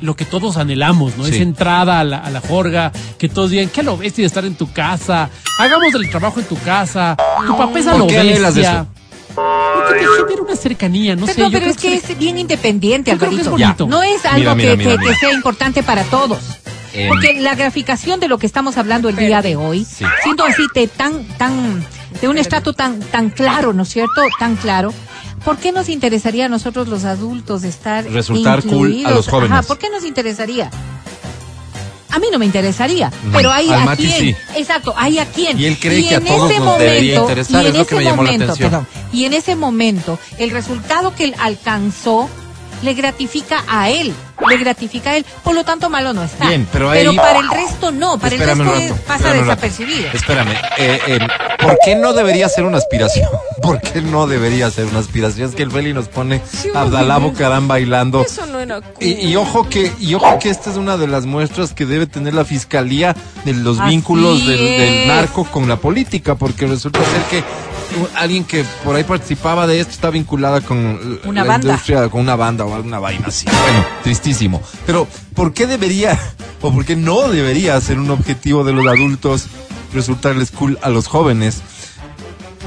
[0.01, 1.25] lo que todos anhelamos, ¿no?
[1.25, 1.31] Sí.
[1.35, 4.43] Esa entrada a la, a la jorga, que todos digan, qué lo bestia de estar
[4.45, 5.29] en tu casa,
[5.59, 7.15] hagamos el trabajo en tu casa,
[7.45, 8.71] tu papá es a ¿Por lo bestia.
[8.71, 8.87] eso?
[9.35, 11.35] Porque te genera una cercanía, no sé.
[11.35, 13.85] Pero, yo pero creo es que es bien independiente, Yo creo que es Alvarito.
[13.85, 13.87] bonito.
[13.87, 15.13] No es algo Mira, mira, que, mira, que- mira.
[15.13, 16.39] que sea importante para todos.
[16.93, 17.07] Em.
[17.07, 20.03] Porque la graficación de lo que estamos hablando el día de hoy, Sí.
[20.23, 21.85] siendo así de tan, tan,
[22.19, 24.21] de un estrato tan, tan claro, ¿no es cierto?
[24.39, 24.93] Tan claro.
[25.45, 29.13] ¿Por qué nos interesaría a nosotros los adultos estar Resultar cool a incluidos?
[29.15, 29.51] los jóvenes.
[29.51, 30.69] Ajá, ¿por qué nos interesaría?
[32.13, 34.19] A mí no me interesaría, Mm, pero hay a Mati quién.
[34.19, 34.35] sí.
[34.57, 35.57] Exacto, hay a quién.
[35.57, 37.85] Y él cree que a en todos ese nos debería interesar, y en es lo
[37.87, 38.69] que ese me llamó la momento, atención.
[38.69, 42.29] perdón, y en ese momento, el resultado que él alcanzó
[42.81, 44.13] le gratifica a él,
[44.49, 46.47] le gratifica a él, por lo tanto malo no está.
[46.47, 50.09] Bien, pero ahí- para el resto no, para el resto rato, pasa desapercibido.
[50.13, 51.19] Espérame, eh, eh,
[51.61, 53.29] ¿por qué no debería ser una aspiración?
[53.61, 55.49] ¿Por qué no debería ser una aspiración?
[55.49, 58.23] Es que el Feli nos pone Sí, a Abdalá Bucaram bailando.
[58.23, 58.91] Eso no era cool.
[58.99, 62.07] Y, y ojo que y ojo que esta es una de las muestras que debe
[62.07, 63.15] tener la fiscalía
[63.45, 67.43] de los Así vínculos del, narco con la política, porque resulta ser que
[68.15, 71.67] alguien que por ahí participaba de esto está vinculada con Una la banda.
[71.69, 73.45] industria, con una banda o alguna vaina así.
[73.45, 74.61] Bueno, tristísimo.
[74.85, 76.17] Pero ¿por qué debería
[76.61, 79.47] o por qué no debería ser un objetivo de los adultos
[79.93, 81.61] resultarles cool a los jóvenes?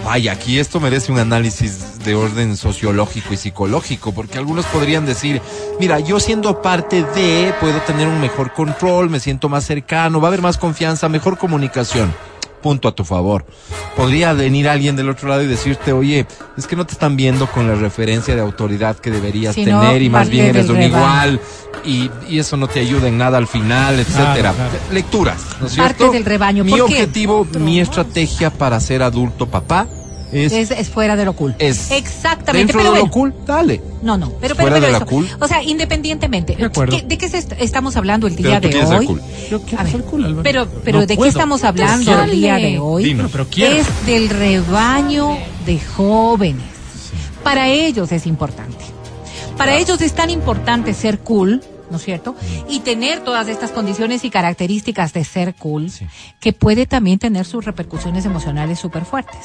[0.05, 5.41] Vaya, aquí esto merece un análisis de orden sociológico y psicológico, porque algunos podrían decir,
[5.81, 10.29] mira, yo siendo parte de, puedo tener un mejor control, me siento más cercano, va
[10.29, 12.13] a haber más confianza, mejor comunicación.
[12.65, 13.45] Punto a tu favor.
[13.95, 17.47] Podría venir alguien del otro lado y decirte, oye, es que no te están viendo
[17.47, 20.97] con la referencia de autoridad que deberías tener y más bien eres un rebaño.
[20.97, 21.41] igual
[21.85, 24.55] y, y eso no te ayuda en nada al final, etcétera.
[24.55, 24.71] claro.
[24.91, 26.13] Lecturas, ¿no es Parte cierto?
[26.15, 26.65] del rebaño.
[26.65, 29.87] Mi objetivo, mi estrategia para ser adulto papá
[30.35, 31.55] es, Es, es fuera de lo cool.
[31.59, 32.59] es Exactamente.
[32.73, 33.81] dentro pero de lo cool, dale.
[34.03, 35.07] No, no, pero, pero, Fuera pero eso.
[35.07, 35.29] cool.
[35.41, 36.57] O sea, independientemente.
[36.57, 36.97] De acuerdo.
[36.97, 39.07] ¿qué- ¿De qué est- estamos hablando el Pero día tú de hoy?
[39.07, 39.23] cool.
[39.51, 40.43] Yo quiero ser cool, Álvaro.
[40.43, 41.25] Pero, pero No ¿de puedo.
[41.25, 43.15] qué estamos hablando el día de hoy?
[43.15, 43.47] Pero.
[43.57, 46.65] Es del rebaño de jóvenes.
[47.43, 48.85] Para ellos es importante.
[49.57, 52.35] Para ellos es tan importante ser cool, ¿no es cierto?
[52.69, 56.07] Y tener todas estas condiciones y características de ser cool, Sí.
[56.41, 59.39] que puede también tener sus repercusiones emocionales súper fuertes.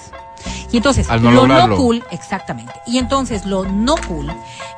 [0.72, 1.76] Y entonces, Al no lo lograrlo.
[1.76, 2.74] no cool, exactamente.
[2.86, 4.32] Y entonces lo no cool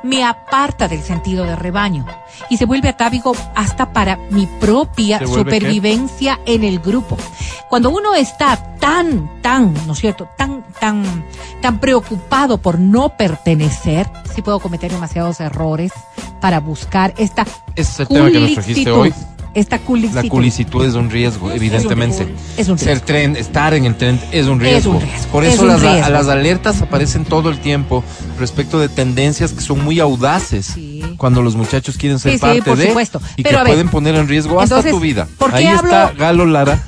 [0.03, 2.05] me aparta del sentido de rebaño
[2.49, 7.17] y se vuelve atávico hasta para mi propia supervivencia en el grupo.
[7.69, 10.27] Cuando uno está tan, tan, ¿no es cierto?
[10.37, 11.25] Tan, tan,
[11.61, 15.91] tan preocupado por no pertenecer, sí puedo cometer demasiados errores
[16.39, 17.45] para buscar esta
[17.75, 19.13] Ese es el tema que nos trajiste hoy.
[19.53, 20.23] Esta culicitud.
[20.23, 22.25] La culicitud es un riesgo, evidentemente.
[22.55, 23.05] Es un Ser riesgo.
[23.05, 24.91] tren, estar en el tren es un riesgo.
[24.93, 26.09] un riesgo, Por es eso las, riesgo.
[26.09, 28.01] las alertas aparecen todo el tiempo
[28.39, 31.03] respecto de tendencias que son muy audaces Sí.
[31.17, 33.21] cuando los muchachos quieren ser Sí, sí, parte por de supuesto.
[33.35, 35.27] y Pero que ver, pueden poner en riesgo hasta entonces, tu vida.
[35.37, 36.81] ¿por qué Ahí está Galo Lara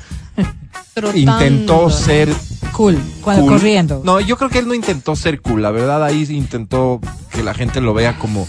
[1.14, 2.32] intentó ser
[2.72, 3.52] Cool, cuando cool.
[3.52, 4.00] corriendo.
[4.04, 7.00] No, yo creo que él no intentó ser cool, la verdad ahí intentó
[7.30, 8.48] que la gente lo vea como,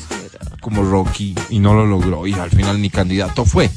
[0.62, 3.70] como Rocky y no lo logró y al final ni candidato fue.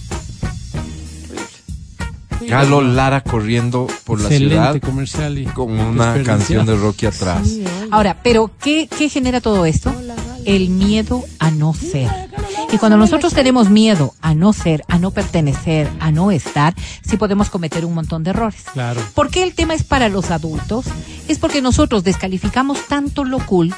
[2.48, 7.48] Galo Lara corriendo por la Excelente ciudad comercial y con una canción de Rocky atrás.
[7.90, 9.92] Ahora, pero ¿qué, ¿qué genera todo esto?
[10.44, 12.08] El miedo a no ser.
[12.72, 17.16] Y cuando nosotros tenemos miedo a no ser, a no pertenecer, a no estar, sí
[17.16, 18.64] podemos cometer un montón de errores.
[18.72, 19.00] Claro.
[19.14, 20.86] ¿Por qué el tema es para los adultos?
[21.28, 23.74] Es porque nosotros descalificamos tanto lo cool,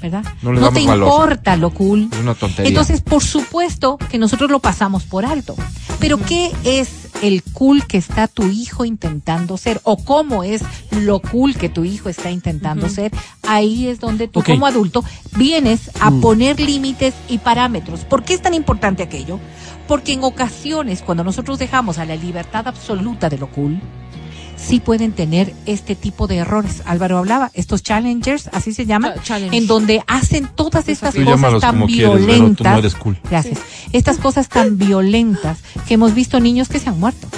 [0.00, 0.24] ¿verdad?
[0.42, 1.08] No le te valor.
[1.08, 2.08] importa lo cool.
[2.12, 2.68] Es una tontería.
[2.68, 5.54] Entonces, por supuesto que nosotros lo pasamos por alto.
[5.98, 9.80] Pero ¿qué es el cool que está tu hijo intentando ser?
[9.82, 10.62] ¿O cómo es
[10.92, 13.10] lo cool que tu hijo está intentando ser?
[13.42, 15.04] Ahí es donde tú como adulto
[15.36, 16.20] vienes a Mm.
[16.20, 18.00] poner límites y parámetros.
[18.04, 19.40] ¿Por qué es tan importante aquello?
[19.88, 23.80] Porque en ocasiones, cuando nosotros dejamos a la libertad absoluta de lo cool,
[24.58, 26.82] sí pueden tener este tipo de errores.
[26.84, 29.56] Álvaro hablaba, estos challengers, así se llaman, challenge.
[29.56, 32.72] en donde hacen todas estas Tú cosas tan quieres, tú violentas.
[32.72, 33.18] no eres cool.
[33.30, 33.58] Gracias.
[33.92, 37.28] Estas cosas tan violentas que hemos visto niños que se han muerto.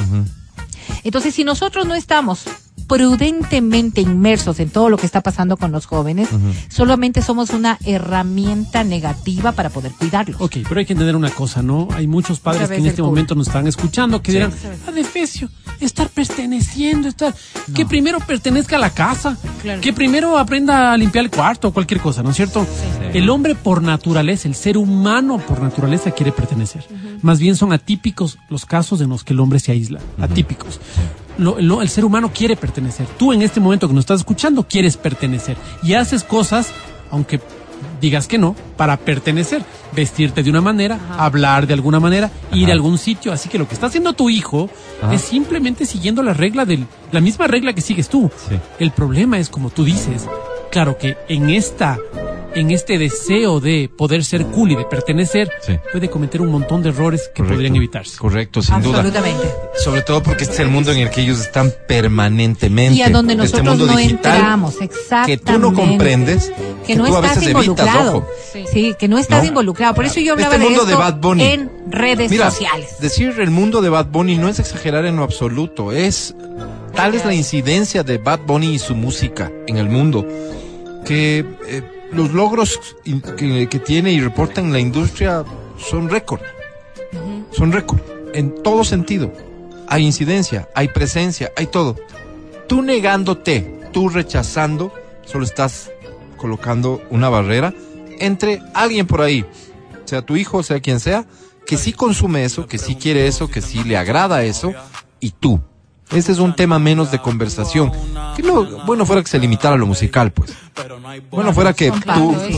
[1.05, 2.45] Entonces, si nosotros no estamos
[2.91, 6.29] prudentemente inmersos en todo lo que está pasando con los jóvenes,
[6.69, 10.41] solamente somos una herramienta negativa para poder cuidarlos.
[10.41, 11.87] Ok, pero hay que entender una cosa, ¿no?
[11.93, 14.53] Hay muchos padres que en este momento nos están escuchando que dirán,
[14.89, 15.49] ah, defecio,
[15.79, 17.33] estar perteneciendo, estar,
[17.73, 19.81] que primero pertenezca a la casa, Claro.
[19.81, 22.67] que primero aprenda a limpiar el cuarto o cualquier cosa, ¿no es cierto?
[23.15, 26.85] El hombre por naturaleza, el ser humano por naturaleza quiere pertenecer.
[27.23, 30.81] Más bien son atípicos los casos en los que el hombre se aísla, atípicos.
[31.41, 33.07] Lo- lo- el ser humano quiere pertenecer.
[33.19, 36.69] Tú en este momento que nos estás escuchando quieres pertenecer y haces cosas,
[37.11, 37.41] aunque
[38.01, 39.63] digas que no, para pertenecer,
[39.95, 43.33] vestirte de una manera, hablar de alguna manera, ir a algún sitio.
[43.33, 44.69] Así que lo que está haciendo tu hijo
[45.03, 45.15] Ajá.
[45.15, 48.31] es simplemente siguiendo la regla del, la misma regla que sigues tú.
[48.49, 48.57] Sí.
[48.79, 50.27] El problema es como tú dices,
[50.71, 51.99] claro que en esta,
[52.55, 55.79] en este deseo de poder ser cool y de pertenecer, Sí.
[55.93, 57.55] puede cometer un montón de errores que Correcto.
[57.55, 58.19] podrían evitarse.
[58.19, 58.99] Correcto, sin duda.
[59.01, 59.47] Absolutamente.
[59.77, 62.95] Sobre todo porque este es el mundo en el que ellos están permanentemente.
[62.99, 65.45] Y a donde Este nosotros mundo no digital entramos, exactamente.
[65.45, 66.53] Que tú no comprendes.
[66.87, 68.17] que no tú a estás veces evitas, involucrado.
[68.19, 68.27] ojo.
[68.73, 68.95] Sí.
[68.99, 69.49] que no estás ¿No?
[69.49, 69.95] involucrado.
[69.95, 71.43] Por eso yo hablaba Este de mundo esto de Bad Bunny.
[71.45, 72.97] en redes Mira, sociales.
[73.01, 75.93] decir el mundo de Bad Bunny no es exagerar en lo absoluto.
[75.93, 76.35] Es
[76.95, 80.27] tal es la incidencia de Bad Bunny y su música en el mundo
[81.05, 81.83] que eh,
[82.13, 85.45] los logros que tiene y reporta en la industria
[85.79, 86.41] son récord.
[87.53, 88.01] Son récord
[88.35, 89.33] en todo sentido.
[89.89, 91.97] Hay incidencia, hay presencia, hay todo.
[92.69, 94.93] Tú negándote, tú rechazando,
[95.25, 95.91] solo estás
[96.37, 97.75] colocando una barrera
[98.21, 99.45] entre alguien por ahí,
[100.05, 101.27] sea tu hijo, sea quien sea,
[101.67, 104.73] que sí consume eso, que sí quiere eso, que sí le agrada eso,
[105.19, 105.61] y tú.
[106.13, 107.93] Ese es un tema menos de conversación.
[108.37, 110.53] Que bueno fuera que se limitara a lo musical, pues.
[111.31, 111.93] Bueno fuera que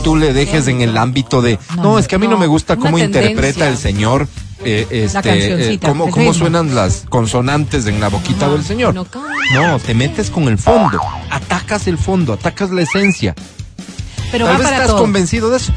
[0.03, 2.77] tú, le dejes en el ámbito de, No, es que a mí no, me gusta
[2.77, 4.27] cómo interpreta el señor,
[4.65, 8.93] eh, este, eh, cómo, suenan las consonantes en la boquita del señor.
[8.93, 10.99] No te metes con el fondo,
[11.29, 13.35] atacas el fondo, atacas la esencia.
[14.31, 14.97] Pero Tal vez estás todo.
[14.97, 15.71] convencido de eso.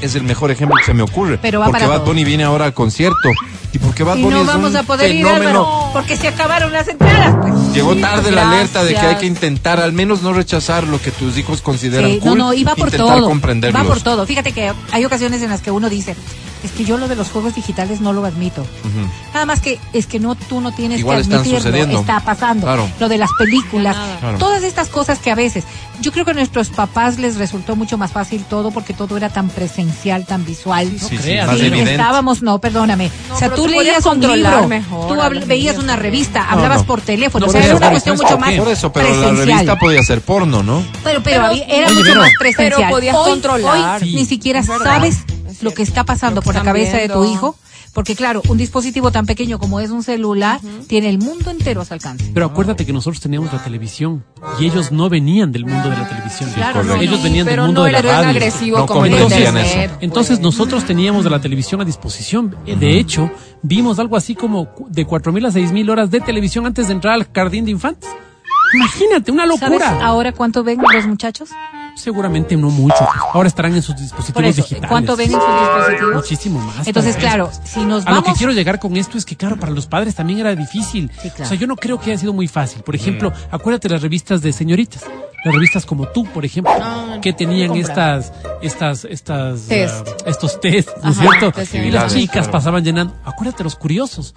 [0.00, 1.38] Es el mejor ejemplo que se me ocurre.
[1.40, 2.06] Pero va porque para Bad.
[2.06, 3.30] Bunny viene ahora al concierto.
[3.72, 5.60] Y porque Bad Y Bunny no es vamos un a poder ir, fenómeno.
[5.66, 7.34] Álvaro, porque se acabaron las entradas.
[7.40, 7.74] Pues.
[7.74, 11.10] Llegó tarde la alerta de que hay que intentar al menos no rechazar lo que
[11.10, 12.38] tus hijos consideran Sí, cool.
[12.38, 13.28] no, no, y va por todo.
[13.30, 14.26] Va por todo.
[14.26, 16.14] Fíjate que hay ocasiones en las que uno dice,
[16.66, 18.66] es que yo lo de los juegos digitales no lo admito.
[19.32, 22.00] Nada más que es que no tú no tienes Igual que están admitirlo, sucediendo.
[22.00, 22.66] está pasando.
[22.66, 22.88] Claro.
[23.00, 23.96] Lo de las películas.
[24.20, 24.38] Claro.
[24.38, 25.64] todas estas cosas que a veces,
[26.00, 29.28] yo creo que a nuestros papás les resultó mucho más fácil todo porque todo era
[29.30, 30.90] tan presencial, tan visual.
[30.98, 31.46] Sí, sí, creas.
[31.46, 33.10] más Sí, estábamos, no, perdóname.
[33.28, 36.80] No, o sea, tú leías un libro, mejor tú habl- veías una revista, No, hablabas
[36.80, 36.86] no.
[36.86, 38.54] por teléfono, No, o sea, era una cuestión mucho más.
[38.54, 39.46] Por eso, pero la presencial.
[39.46, 40.82] revista podía ser porno, ¿no?
[41.04, 42.74] Pero, pero, Pero- había- era Oye, mucho más presencial.
[42.78, 44.02] pero podías hoy, controlar.
[44.02, 45.18] hoy ni siquiera sabes
[45.56, 47.32] Es lo que está pasando que por la cabeza de tu viendo.
[47.32, 47.56] hijo.
[47.92, 51.84] Porque claro, un dispositivo tan pequeño como es un celular tiene el mundo entero a
[51.86, 52.30] su alcance.
[52.34, 54.22] Pero acuérdate que nosotros teníamos la televisión
[54.60, 56.50] y ellos no venían del mundo de la televisión.
[56.54, 57.02] Claro, correcto.
[57.02, 58.28] ellos venían del mundo no de la radio.
[58.28, 59.66] agresivo No como internet.
[59.86, 59.96] eso.
[60.02, 62.54] Entonces nosotros teníamos de la televisión a disposición.
[62.66, 63.30] Eh, De hecho,
[63.62, 67.26] vimos algo así como de 4.000 a 6.000 horas de televisión antes de entrar al
[67.32, 68.10] jardín de infantes.
[68.74, 70.04] Imagínate, una ¿Sabes locura.
[70.04, 71.48] ahora cuánto ven los muchachos?
[71.96, 72.94] Seguramente no mucho.
[73.32, 74.88] Ahora estarán en sus Por dispositivos eso, digitales.
[74.90, 76.14] ¿cuánto ven en sus dispositivos?
[76.14, 76.86] Muchísimo más.
[76.86, 78.38] Entonces, claro, si nos A lo que vamos...
[78.38, 81.10] quiero llegar con esto es que, claro, para los padres también era difícil.
[81.20, 81.44] Sí, claro.
[81.44, 82.82] O sea, yo no creo que haya sido muy fácil.
[82.82, 85.04] Por ejemplo, acuérdate las revistas de señoritas.
[85.44, 88.32] Las revistas como tú, por ejemplo, Ah, que tenían estas,
[88.62, 90.08] estas, estas, Test.
[90.08, 91.52] ah, estos test, ¿no es cierto?
[91.52, 92.50] test Y las chicas claro.
[92.52, 93.14] pasaban llenando.
[93.24, 94.34] Acuérdate los curiosos.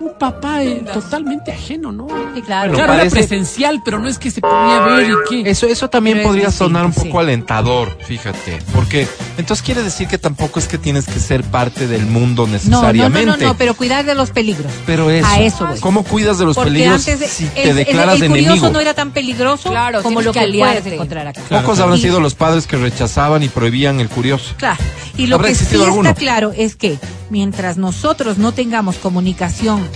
[0.00, 2.06] un papá eh, totalmente ajeno, ¿no?
[2.34, 2.70] Sí, claro.
[2.72, 5.50] Bueno, claro, parece- era presencial, pero no es que se ponía a ver y qué.
[5.50, 6.50] Eso, eso también Pero es podría
[6.80, 7.24] sonar un poco sí.
[7.24, 9.06] alentador, fíjate, porque
[9.38, 12.52] entonces quiere decir que tampoco es que tienes que ser parte del mundo No, no,
[12.54, 13.26] necesariamente.
[13.26, 14.70] no, no, no, pero cuidar de los peligros.
[14.86, 15.80] Pero eso, A eso voy.
[15.80, 18.70] ¿cómo cuidas de los Porque peligros antes si el, te el- declaras el curioso enemigo?
[18.70, 21.40] no era tan peligroso Claro, como lo que que, puedes encontrar acá.
[21.48, 24.54] Pocos habrán Y- sido los padres que rechazaban y prohibían el curioso.
[24.56, 24.78] Claro.
[25.16, 26.98] Y lo ¿Habrá que sí está claro es que
[27.28, 29.86] mientras nosotros no tengamos comunicación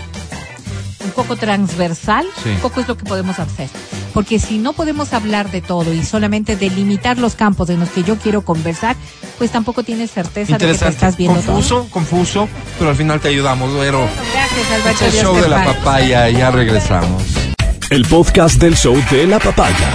[1.04, 2.50] un poco transversal, Sí.
[2.62, 3.68] poco es lo que podemos hacer.
[4.12, 8.02] Porque si no podemos hablar de todo y solamente delimitar los campos en los que
[8.04, 8.96] yo quiero conversar,
[9.38, 12.48] pues tampoco tienes certeza de que te estás viendo confuso, confuso,
[12.78, 13.98] pero al final te ayudamos, Vero.
[13.98, 14.08] todo.
[14.32, 14.90] Gracias, Alberto.
[14.90, 17.22] Es el Dios show de la papaya, ya regresamos.
[17.90, 19.90] El podcast del show de la papaya.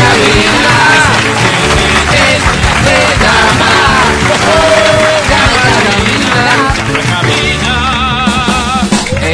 [0.00, 0.57] Eh,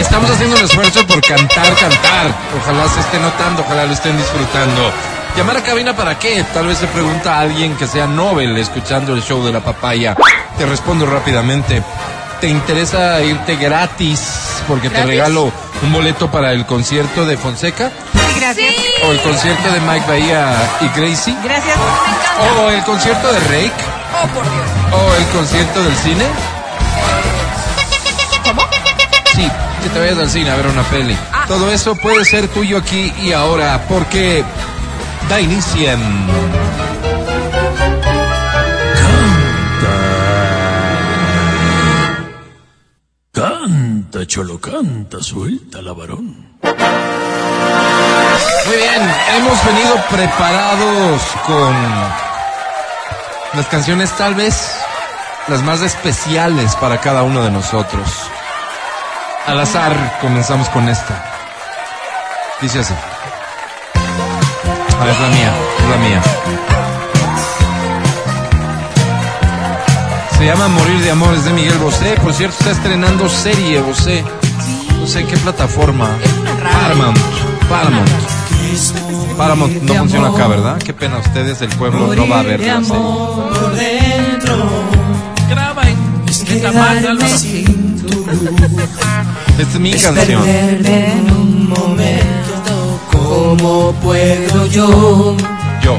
[0.04, 2.34] Estamos haciendo un esfuerzo por cantar, cantar.
[2.62, 4.92] Ojalá se esté notando, ojalá lo estén disfrutando.
[5.36, 6.44] ¿Llamar a cabina para qué?
[6.54, 10.16] Tal vez se pregunta a alguien que sea Nobel escuchando el show de la papaya.
[10.56, 11.82] Te respondo rápidamente.
[12.40, 14.20] ¿Te interesa irte gratis?
[14.68, 15.50] Porque te regalo
[15.82, 18.74] un boleto para el concierto de Fonseca Sí, gracias.
[19.06, 21.76] o el concierto de Mike Bahía y Gracie Gracias.
[22.58, 23.72] o el concierto de Rake
[24.22, 24.66] Oh, por Dios.
[24.92, 26.24] o el concierto del cine.
[28.44, 28.62] ¿Cómo?
[29.34, 29.50] Sí,
[29.84, 31.14] que te vayas al cine a ver una peli.
[31.30, 31.44] Ah.
[31.46, 34.42] Todo eso puede ser tuyo aquí y ahora, porque
[35.28, 36.00] da inicio en...
[43.30, 46.56] Canta, cholo, canta, suelta la varón.
[48.66, 49.02] Muy bien,
[49.36, 51.74] hemos venido preparados con
[53.52, 54.70] las canciones tal vez
[55.48, 58.30] las más especiales para cada uno de nosotros.
[59.46, 61.22] Al azar comenzamos con esta.
[62.62, 62.94] Dice así.
[63.94, 66.22] Ah, es la mía, es la mía.
[70.38, 72.16] Se llama Morir de Amor, es de Miguel Bosé.
[72.22, 74.24] Por cierto, está estrenando serie Bosé.
[74.98, 76.08] No sé en qué plataforma.
[76.62, 77.18] Paramount.
[77.68, 78.10] Paramount.
[79.36, 80.78] Paramount no funciona acá, ¿verdad?
[80.78, 82.94] Qué pena ustedes, el pueblo no va a ver la serie.
[85.50, 86.14] Graba en
[89.58, 90.42] Es mi canción.
[93.12, 95.36] ¿Cómo puedo yo
[95.82, 95.96] Yo.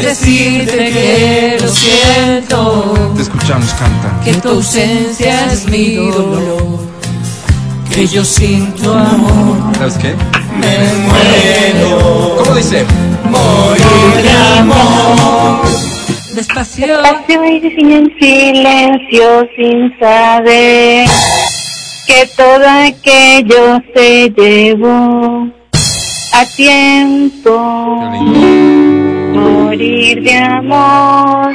[0.00, 3.12] decirte que lo siento?
[3.16, 4.20] Te escuchamos, canta.
[4.24, 6.78] Que tu ausencia es mi dolor.
[7.92, 10.14] Que yo sin tu amor ¿Sabes qué?
[10.56, 12.36] me muero.
[12.38, 12.84] ¿Cómo dice?
[13.28, 14.30] Morir de
[14.60, 15.62] amor.
[16.34, 16.86] Despacio.
[16.86, 21.06] Despacio y en silencio sin saber
[22.06, 25.48] que todo aquello se llevó
[26.32, 27.58] a tiempo.
[29.32, 31.54] Morir de amor,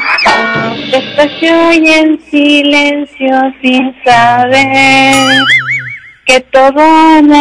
[0.91, 5.15] despacio y en silencio sin saber
[6.25, 6.81] que todo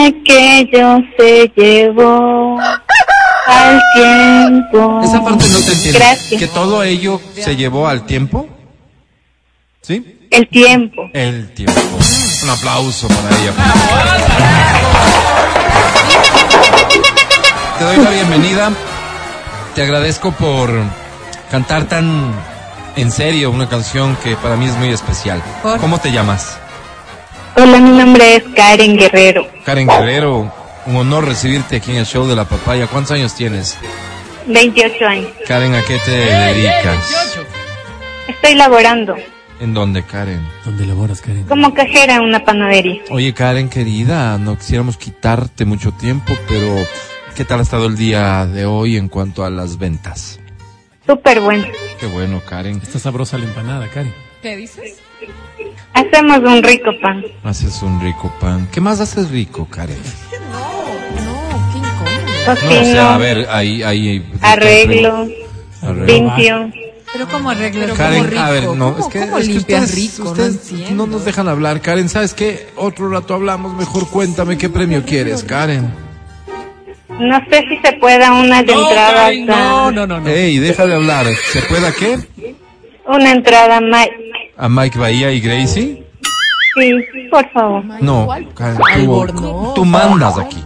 [0.07, 2.59] aquello se llevó
[3.47, 5.01] al tiempo.
[5.03, 5.99] Esa parte no te entiendo.
[5.99, 6.41] Gracias.
[6.41, 8.49] ¿Que todo ello se llevó al tiempo?
[9.83, 10.16] ¿Sí?
[10.31, 11.11] El tiempo.
[11.13, 11.81] El tiempo.
[12.43, 13.53] Un aplauso para ella.
[17.79, 18.73] Te doy la bienvenida.
[19.75, 20.71] Te agradezco por
[21.51, 22.33] cantar tan
[22.97, 25.43] en serio una canción que para mí es muy especial.
[25.81, 26.59] ¿Cómo te llamas?
[27.57, 30.53] Hola, mi nombre es Karen Guerrero, Karen Guerrero.
[30.87, 32.87] Un honor recibirte aquí en el show de la papaya.
[32.87, 33.77] ¿Cuántos años tienes?
[34.47, 35.29] 28 años.
[35.47, 37.39] Karen, ¿a qué te dedicas?
[38.29, 39.17] Estoy laborando
[39.61, 40.47] ¿En dónde, Karen?
[40.65, 41.45] ¿Dónde laboras, Karen?
[41.45, 43.01] como cajera en una panadería.
[43.11, 46.77] Oye, Karen, querida, no quisiéramos quitarte mucho tiempo, pero
[47.35, 50.39] ¿qué tal ha estado el día de hoy en cuanto a las ventas?
[51.07, 51.65] Súper bueno.
[51.99, 52.81] Qué bueno, Karen.
[52.83, 54.13] Está sabrosa la empanada, Karen.
[54.43, 54.99] ¿Qué dices?
[55.95, 57.25] Hacemos un rico pan.
[57.43, 58.69] Haces un rico pan.
[58.71, 59.97] ¿Qué más haces rico, Karen?
[60.53, 62.75] No, qué incómodo.
[62.75, 64.23] No, o sea, a ver, ahí, ahí.
[64.43, 65.27] arreglo,
[65.81, 66.05] Arreglo.
[66.07, 66.71] limpio.
[67.13, 67.95] Pero como arreglo.
[67.95, 68.75] Karen, ¿Cómo a ver, rico?
[68.77, 70.25] no, ¿Cómo- es que, cómo es que limpias ustedes, rico?
[70.25, 71.07] No ustedes no, entiendo.
[71.07, 71.81] nos dejan hablar.
[71.81, 72.69] Karen, ¿sabes qué?
[72.77, 75.91] Otro rato hablamos, mejor cuéntame qué premio quieres, Karen.
[77.19, 79.55] No sé si se pueda una de entrada Karen, no,
[79.87, 80.29] a- no, no, no.
[80.29, 81.27] Ey, deja de hablar.
[81.53, 82.19] ¿Se puede a qué?
[83.07, 84.09] una entrada más.
[84.59, 86.05] ¿A Mike Bahía y Gracie?
[86.79, 86.93] Sí,
[87.31, 87.85] por favor.
[88.03, 89.75] No, Karen, tú, Albornoz.
[89.75, 90.63] tú mandas aquí.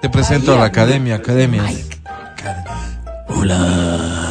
[0.00, 1.62] Te presento a la academia, academia.
[3.28, 4.26] Hola.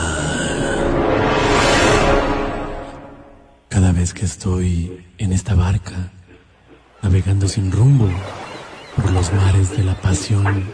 [3.80, 6.12] Cada vez que estoy en esta barca,
[7.02, 8.10] navegando sin rumbo
[8.94, 10.66] por los mares de la pasión,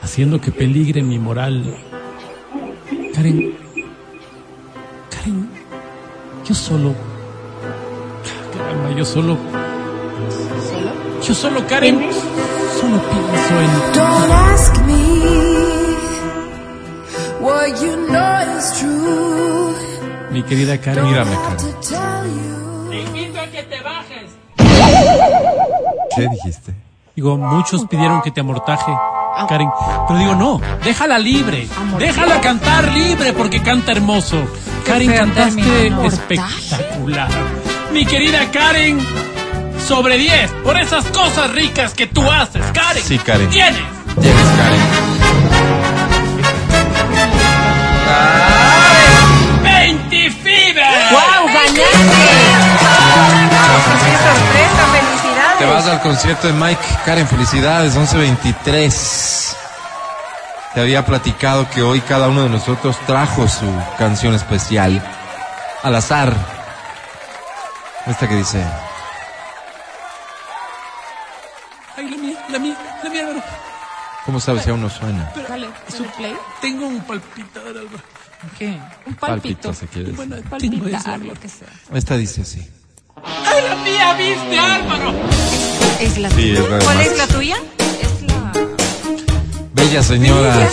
[0.00, 1.76] haciendo que peligre mi moral.
[3.14, 3.54] Karen,
[5.10, 5.50] Karen,
[6.42, 6.94] yo solo,
[8.50, 9.36] caramba, yo solo,
[11.22, 12.00] yo solo, Karen,
[12.80, 15.02] solo pienso en Don't ask me
[17.42, 19.95] what you know is true.
[20.36, 21.06] Mi querida Karen.
[21.06, 22.90] Mírame, you.
[22.90, 24.32] Te invito a que te bajes.
[26.14, 26.74] ¿Qué dijiste?
[27.14, 28.92] Digo, muchos pidieron que te amortaje,
[29.48, 29.70] Karen.
[30.06, 31.66] Pero digo, no, déjala libre.
[31.98, 34.44] Déjala cantar libre porque canta hermoso.
[34.84, 37.30] Karen, cantaste espectacular.
[37.94, 38.98] Mi querida Karen,
[39.88, 43.02] sobre 10 por esas cosas ricas que tú haces, Karen.
[43.02, 43.48] Sí, Karen.
[43.48, 43.80] Tienes.
[44.20, 45.06] Tienes, Karen.
[47.16, 48.65] 20
[50.66, 51.12] fibras.
[51.12, 51.46] ¡Wow!
[51.46, 51.86] ¡Ganaste!
[54.04, 54.82] ¡Qué sorpresa!
[54.92, 55.58] ¡Felicidades!
[55.58, 56.82] Te vas al concierto de Mike.
[57.04, 59.56] Karen, felicidades, 1123.
[60.74, 63.66] Te había platicado que hoy cada uno de nosotros trajo su
[63.98, 65.02] canción especial.
[65.82, 66.34] Al azar.
[68.06, 68.64] Esta que dice.
[71.96, 73.24] Ay, la mía, la mía, la mía.
[74.24, 75.32] ¿Cómo sabes si aún no suena?
[76.16, 76.36] Play.
[76.60, 78.15] Tengo un palpitar, Álvaro.
[78.58, 78.78] ¿Qué?
[79.06, 79.70] Un palpito.
[79.70, 80.16] Palpito, si quieres.
[80.16, 81.68] Bueno, tengo eso, Palpitar, lo que sea.
[81.94, 82.66] Esta dice así.
[83.24, 85.14] ¡Ay, la mía, viste, Álvaro!
[86.00, 87.10] Es la Sí, es la de ¿Cuál Max.
[87.10, 87.56] es la tuya?
[88.02, 88.52] Es la.
[89.72, 90.68] Bella señora.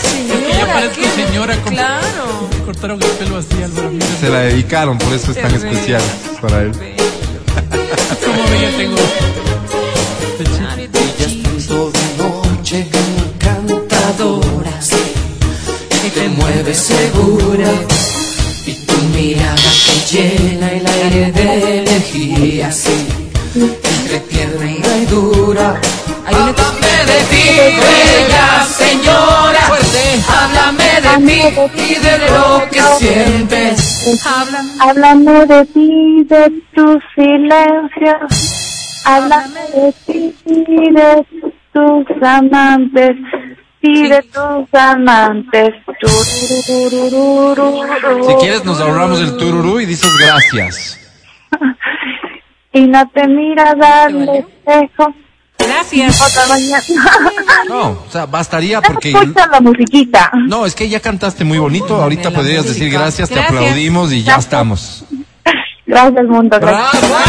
[0.48, 1.26] Que ya parezco ¿qué?
[1.26, 1.74] señora con...
[1.74, 2.50] Claro.
[2.58, 3.90] Me cortaron el pelo así, Álvaro.
[3.92, 6.02] Mira, Se la dedicaron, por eso es tan Qué especial
[6.42, 6.72] para él.
[8.26, 8.98] cómo bella tengo.
[12.18, 14.63] noche encantadora
[16.04, 17.72] que te mueve segura
[18.66, 23.08] y tu mirada que llena el aire de energía sí.
[23.56, 25.80] Entre tierna y dura
[26.26, 27.46] háblame de ti
[27.80, 29.64] bella señora.
[30.28, 31.40] Háblame de mí
[31.78, 34.26] y de lo que sientes.
[34.26, 34.62] Habla.
[34.82, 38.18] Háblame de ti, de tu silencio.
[39.06, 39.62] Háblame.
[39.74, 40.36] de ti,
[40.92, 41.26] de
[41.72, 43.16] tus amantes.
[43.86, 45.74] Y de tus amantes.
[48.28, 51.00] Si quieres, nos ahorramos el tururú y dices gracias.
[52.76, 55.14] Y no te miras al espejo.
[55.60, 56.20] Gracias.
[56.20, 56.82] Otra mañana.
[57.70, 59.12] No, o sea, bastaría porque.
[59.12, 60.32] Escucha la musiquita.
[60.48, 62.02] No, es que ya cantaste muy bonito.
[62.02, 63.00] Ahorita la podrías decir música.
[63.02, 63.54] gracias, te Gracias.
[63.62, 65.06] aplaudimos y ya estamos.
[65.86, 66.58] Gracias, mundo.
[66.60, 67.10] Gracias.
[67.10, 67.24] ¡Bravo!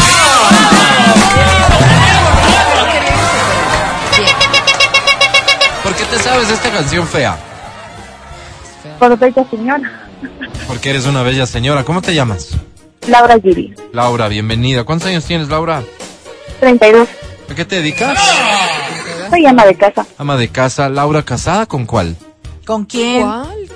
[5.95, 7.37] ¿Por qué te sabes esta canción fea?
[8.99, 10.09] Por bella señora.
[10.67, 11.85] Porque eres una bella señora.
[11.85, 12.49] ¿Cómo te llamas?
[13.07, 13.73] Laura Giri.
[13.93, 14.83] Laura, bienvenida.
[14.83, 15.83] ¿Cuántos años tienes, Laura?
[16.59, 17.07] 32.
[17.49, 18.19] ¿A qué te dedicas?
[19.29, 20.05] Soy ama de casa.
[20.17, 20.89] Ama de casa.
[20.89, 22.17] Laura, ¿casada con cuál?
[22.65, 23.21] ¿Con quién?
[23.21, 23.69] ¿Cuál?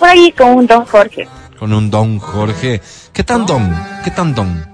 [0.00, 1.28] Por ahí con un don Jorge.
[1.56, 2.80] Con un don Jorge.
[3.12, 3.72] ¿Qué tan don?
[4.02, 4.66] ¿Qué tan don?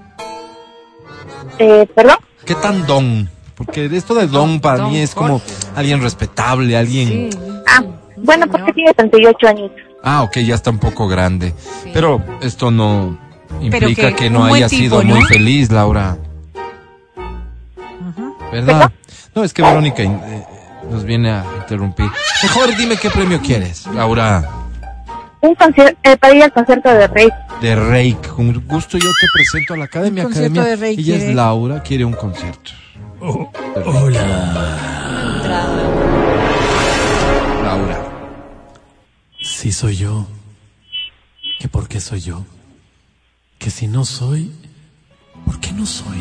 [1.59, 2.17] Eh, ¿Perdón?
[2.43, 3.29] ¿Qué tan don?
[3.57, 5.41] Porque esto de don para Don mí es como
[5.75, 7.29] alguien respetable, alguien...
[7.67, 7.83] Ah,
[8.17, 9.71] bueno, porque tiene 38 años.
[10.03, 11.53] Ah, ok, ya está un poco grande.
[11.91, 13.17] Pero esto no
[13.59, 15.15] implica que no haya tipo, sido ¿no?
[15.15, 16.17] muy feliz, Laura.
[18.51, 18.91] ¿Verdad?
[19.33, 20.45] No, es que Verónica eh,
[20.89, 22.09] nos viene a interrumpir.
[22.43, 24.47] Mejor dime qué premio quieres, Laura.
[25.41, 27.29] Un concierto, eh, para ir al concierto de Rey.
[27.61, 28.27] De Reik.
[28.27, 30.23] Con gusto yo te presento a la academia.
[30.25, 30.75] Un concierto academia.
[30.75, 31.35] de Reik Ella es.
[31.35, 32.71] Laura, quiere un concierto.
[37.63, 38.03] Laura.
[39.41, 40.25] Si soy yo,
[41.59, 42.45] que por qué soy yo,
[43.57, 44.51] que si no soy,
[45.45, 46.17] ¿por qué no soy?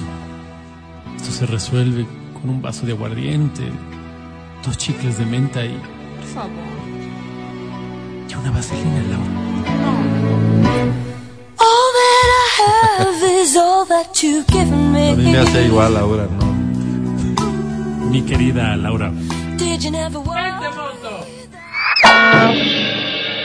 [1.17, 3.63] Esto se resuelve con un vaso de aguardiente,
[4.65, 5.79] dos chicles de menta y,
[6.17, 6.51] Por favor.
[8.29, 9.27] y una vaselina, Laura.
[11.59, 15.95] all that I have is all that you've given me A mí me hace igual,
[15.95, 16.56] Laura, ¿no?
[18.11, 19.11] Mi querida Laura,
[19.57, 20.37] did you never want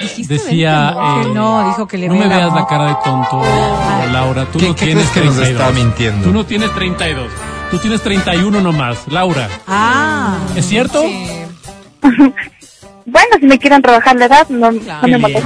[0.01, 3.41] ¿Dijiste decía, eh, No, dijo que le no me la veas la cara de tonto,
[4.11, 5.61] Laura, tú ¿Qué- no qué tienes crees que nos 32.
[5.67, 6.23] está mintiendo?
[6.27, 7.27] Tú no tienes 32,
[7.69, 10.37] tú tienes 31 nomás, Laura, Ah.
[10.55, 11.01] ¿es cierto?
[11.03, 11.27] Sí.
[13.03, 15.39] Bueno, si me quieren trabajar la edad, no, me lindo.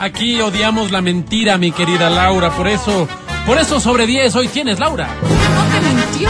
[0.00, 3.08] Aquí odiamos la mentira, mi querida Laura, por eso,
[3.44, 5.08] por eso sobre 10 hoy tienes, Laura.
[5.20, 6.28] No te mintió.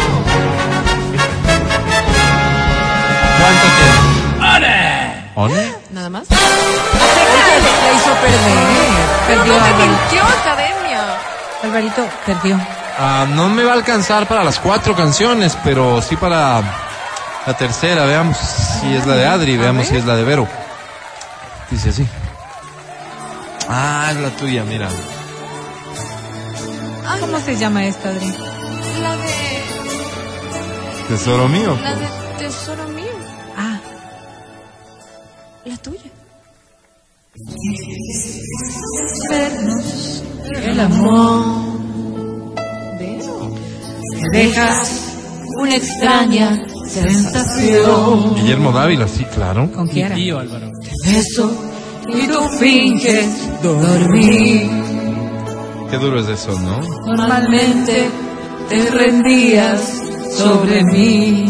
[3.49, 4.09] ¿Cuánto tienes?
[5.35, 5.75] ¿One?
[5.93, 6.29] Nada más.
[6.29, 6.37] La
[7.95, 8.59] hizo perder.
[9.27, 9.55] Perdió.
[9.55, 11.01] No academia.
[11.63, 12.61] Alvarito perdió.
[12.99, 16.61] Ah, no me va a alcanzar para las cuatro canciones, pero sí para
[17.47, 18.05] la tercera.
[18.05, 20.47] Veamos si es la de Adri, veamos si es la de Vero.
[21.71, 22.07] Dice así.
[23.69, 24.89] Ah, es la tuya, mira.
[27.21, 28.35] ¿Cómo se llama esta, Adri?
[29.01, 29.63] La de.
[31.09, 31.79] Tesoro mío.
[31.83, 32.09] La de
[32.39, 32.88] Tesoro mío.
[35.69, 36.11] La tuya.
[39.29, 40.23] vernos
[40.63, 41.45] el amor.
[42.99, 43.55] Veo.
[44.33, 45.15] Me dejas
[45.59, 48.35] una extraña sensación.
[48.37, 49.71] Guillermo Dávila, sí, claro.
[49.71, 50.15] Con Kiara.
[50.15, 50.73] tío Álvaro.
[51.05, 51.53] Beso
[52.15, 54.71] y tú finges dormir.
[55.91, 56.81] Qué duro es eso, ¿no?
[57.05, 58.09] Normalmente
[58.71, 59.83] te rendías
[60.35, 61.45] sobre mí.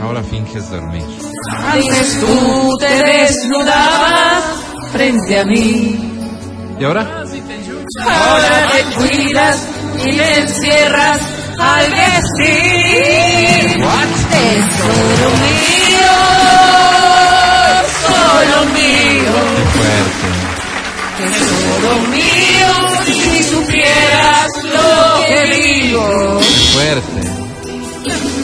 [0.00, 1.02] Ahora finges dormir.
[1.50, 4.44] Antes tú te desnudabas
[4.92, 6.10] frente a mí.
[6.78, 7.22] ¿Y ahora?
[8.06, 9.68] Ahora te cuidas
[10.04, 11.20] y te encierras
[11.58, 13.04] al vestir.
[14.30, 16.14] Tesoro mío,
[18.04, 19.34] solo mío,
[19.74, 20.28] fuerte.
[21.18, 22.72] tesoro mío,
[23.04, 26.40] si supieras lo que digo.
[26.72, 27.43] Fuerte.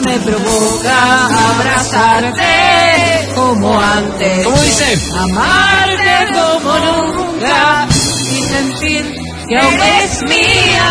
[0.03, 4.45] Me provoca abrazarte como antes.
[4.45, 4.97] ¿Cómo dice?
[5.15, 9.15] Amarte como nunca y sentir
[9.47, 10.89] que aún es mía.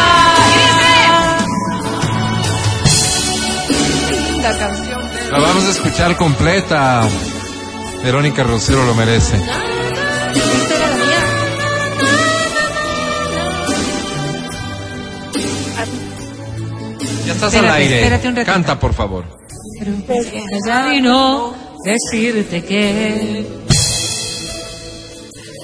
[4.11, 5.03] Linda canción.
[5.33, 7.03] La vamos a escuchar completa.
[8.03, 9.41] Verónica Rosero lo merece.
[17.47, 17.97] Estás Espérate, al aire.
[18.01, 18.53] espérate un ratito.
[18.53, 19.25] Canta, por favor.
[20.67, 21.55] Ya y no
[21.85, 23.47] decirte que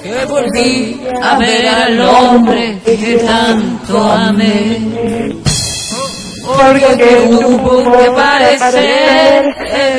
[0.02, 5.34] que volví a ver al hombre que tanto amé.
[6.46, 9.44] Porque tuvo que parecer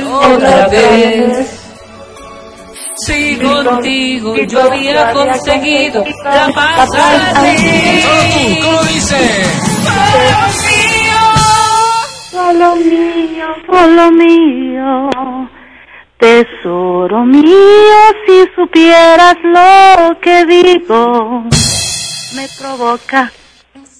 [0.09, 1.47] otra vez.
[3.05, 6.89] Si contigo yo había conseguido la paz.
[6.89, 9.17] Solo tú, ¿cómo dice?
[12.37, 15.09] Solo mío, solo mío,
[16.19, 17.97] tesoro mío,
[18.27, 21.43] si supieras lo que digo,
[22.35, 23.31] me provoca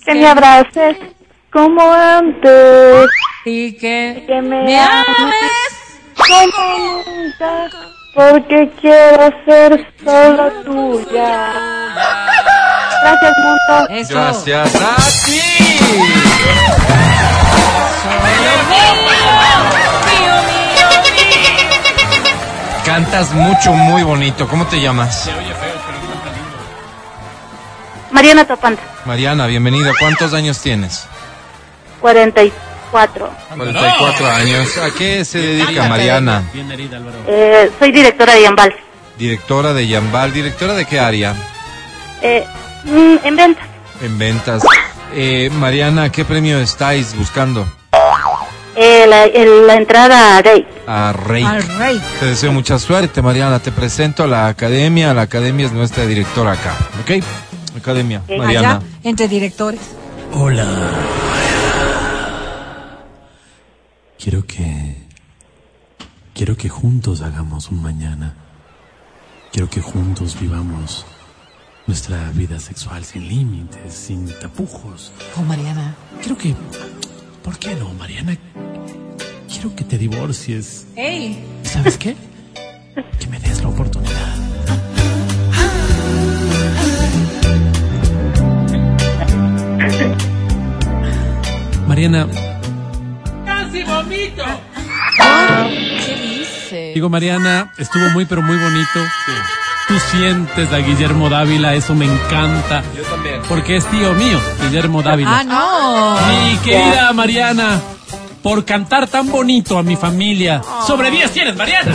[0.05, 0.97] que me abraces
[1.51, 3.09] como antes,
[3.43, 6.14] Y que que me, me ames ames.
[6.27, 7.69] como nunca,
[8.14, 11.53] porque quiero ser solo tuya.
[13.01, 13.88] Gracias, mundo.
[13.89, 14.14] Eso.
[14.14, 14.95] Gracias a
[15.26, 15.57] ti.
[22.85, 24.47] Cantas mucho, muy bonito.
[24.47, 25.29] ¿Cómo te llamas?
[28.11, 29.91] Mariana Topanta, Mariana, bienvenida.
[29.99, 31.05] ¿Cuántos años tienes?
[32.01, 33.29] 44.
[33.55, 34.77] 44 años.
[34.77, 36.43] ¿A qué se dedica Mariana?
[36.53, 37.17] Bien herida, Álvaro.
[37.27, 38.75] Eh, soy directora de Yambal.
[39.17, 40.31] Directora de Yambal.
[40.34, 41.35] ¿Directora de qué área?
[42.21, 42.45] Eh,
[42.85, 43.67] mm, en ventas.
[44.01, 44.63] En ventas.
[45.13, 47.67] Eh, Mariana, ¿qué premio estáis buscando?
[48.80, 50.38] Eh, la, el- la entrada.
[50.38, 50.41] A
[51.14, 51.44] Rey.
[51.44, 52.02] Al rey.
[52.20, 53.60] Te deseo mucha suerte, Mariana.
[53.60, 55.14] Te presento a la academia.
[55.16, 56.76] La academia es nuestra directora acá.
[57.02, 57.24] ¿Ok?
[57.76, 58.22] Academia.
[58.38, 58.70] Mariana.
[58.78, 59.82] Allá, entre directores.
[60.34, 60.66] Hola.
[64.20, 65.08] Quiero que...
[66.34, 68.36] Quiero que juntos hagamos un mañana.
[69.52, 71.06] Quiero que juntos vivamos
[71.88, 75.12] nuestra vida sexual sin límites, sin tapujos.
[75.36, 75.95] Oh, Mariana.
[76.22, 76.54] Quiero que...
[77.44, 78.38] ¿Por qué no, Mariana?
[79.68, 80.85] Quiero que te divorcies.
[80.95, 81.44] ¡Ey!
[81.64, 82.15] ¿Y ¿Sabes qué?
[83.19, 84.38] Que me des la oportunidad.
[91.85, 92.27] Mariana,
[96.06, 96.91] ¿Qué dice?
[96.94, 98.99] digo Mariana, estuvo muy pero muy bonito.
[99.89, 102.84] Tú sientes a Guillermo Dávila, eso me encanta.
[102.95, 103.41] Yo también.
[103.49, 105.39] Porque es tío mío, Guillermo Dávila.
[105.39, 106.52] ¡Ah, no!
[106.52, 107.81] Mi querida Mariana,
[108.48, 110.61] por cantar tan bonito a mi familia.
[110.88, 111.91] Sobre 10 tienes, Mariana.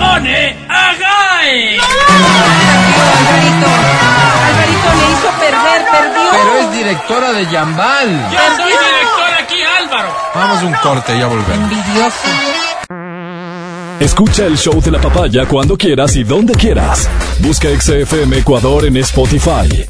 [0.00, 1.76] ¡One Agai!
[3.16, 3.66] Alvarito.
[4.46, 6.30] Alvarito le hizo perder, perdió.
[6.30, 8.30] Pero es directora de Yambal.
[8.30, 10.14] Yo soy director aquí, Álvaro.
[10.36, 11.72] Vamos a un corte, ya volvemos.
[11.72, 12.28] Envidioso.
[13.98, 17.10] Escucha el show de la papaya cuando quieras y donde quieras.
[17.40, 19.88] Busca XFM Ecuador en Spotify.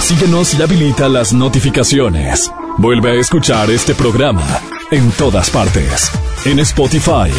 [0.00, 2.50] Síguenos y habilita las notificaciones.
[2.78, 4.44] Vuelve a escuchar este programa
[4.90, 6.10] en todas partes.
[6.44, 7.30] En Spotify,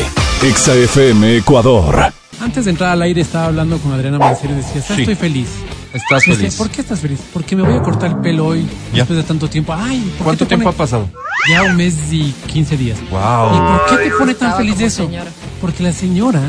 [0.41, 2.13] XFM Ecuador.
[2.39, 4.95] Antes de entrar al aire estaba hablando con Adriana Mancero y decía, "¿Sabes?
[4.95, 5.01] Sí.
[5.01, 5.47] estoy feliz.
[5.93, 6.55] Estás decía, feliz.
[6.55, 7.19] ¿Por qué estás feliz?
[7.33, 8.99] Porque me voy a cortar el pelo hoy Ya.
[8.99, 9.73] después de tanto tiempo.
[9.73, 11.09] Ay, ¿por qué ¿Cuánto te tiempo ha pasado?
[11.51, 12.97] Ya un mes y 15 días.
[12.99, 13.49] ¿Y Wow.
[13.49, 15.03] por qué te pone tan feliz eso?
[15.03, 15.29] señora.
[15.59, 16.41] Porque la señora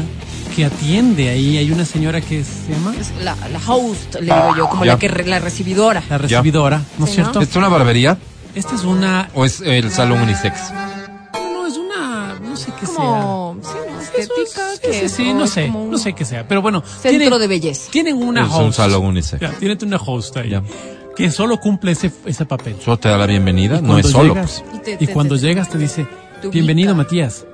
[0.54, 4.54] que atiende ahí, hay una señora que se llama Es la, la host, le digo
[4.56, 4.92] yo, como Ya.
[4.94, 6.02] la que re- la recibidora.
[6.08, 7.40] la recibidora, ¿no es Sí, cierto?
[7.40, 8.18] ¿Es una barbería
[8.54, 9.28] Esta es una...
[9.34, 10.72] o es el salón unisex?
[11.34, 12.34] No, no, es una...
[12.42, 12.94] No sé qué sea.
[12.96, 14.00] Como, sí, ¿no?
[14.00, 16.12] Eso es- estética, sí, que sí, es, sí, o no es sé, un no sé
[16.12, 16.46] qué sea.
[16.46, 17.90] Pero bueno, Centro tienen, de belleza.
[17.90, 18.60] tienen una Es host.
[18.62, 19.40] un salón unisex.
[19.40, 20.50] Ya, tienen una host ahí.
[20.50, 20.62] Ya.
[21.16, 22.76] Que solo cumple ese, ese papel.
[22.84, 24.34] Solo te da la bienvenida, no es solo.
[24.34, 24.80] llegas- pues.
[24.80, 26.06] Y te- y te- cuando te- llegas te dice,
[26.50, 26.94] bienvenido.
[26.94, 27.46] Matías.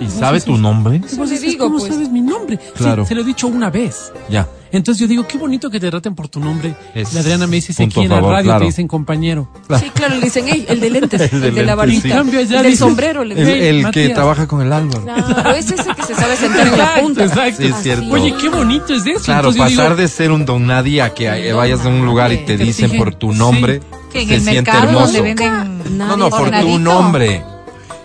[0.00, 1.00] ¿Y sabe tu nombre?
[1.00, 1.92] Le dices, digo, ¿cómo pues.
[1.92, 2.58] sabes mi nombre?
[2.76, 3.02] Claro.
[3.04, 4.12] Sí, se lo he dicho una vez.
[4.28, 4.46] Ya.
[4.70, 6.74] Entonces yo digo, qué bonito que te traten por tu nombre.
[6.94, 8.60] Es la Adriana me dice, si aquí en la radio claro.
[8.60, 9.48] te dicen compañero.
[9.80, 12.02] Sí, claro, le dicen, "Ey, el de lentes, el, El de de la lentes,
[12.48, 12.54] sí.
[12.54, 13.62] el del sombrero, le El, dicen.
[13.86, 15.04] el que trabaja con el Álvaro.
[15.04, 17.24] Claro, es ese que se sabe sentar en la Exacto, punta.
[17.24, 17.62] exacto.
[17.62, 18.10] Sí, es cierto.
[18.12, 19.24] Oye, qué bonito es eso.
[19.24, 22.32] Claro, Entonces pasar digo, de ser un don nadie a que vayas a un lugar
[22.32, 23.80] y te dicen por tu nombre,
[24.12, 25.06] Que en se el siente mercado hermoso.
[25.06, 27.42] donde venden No, no, por tu nombre.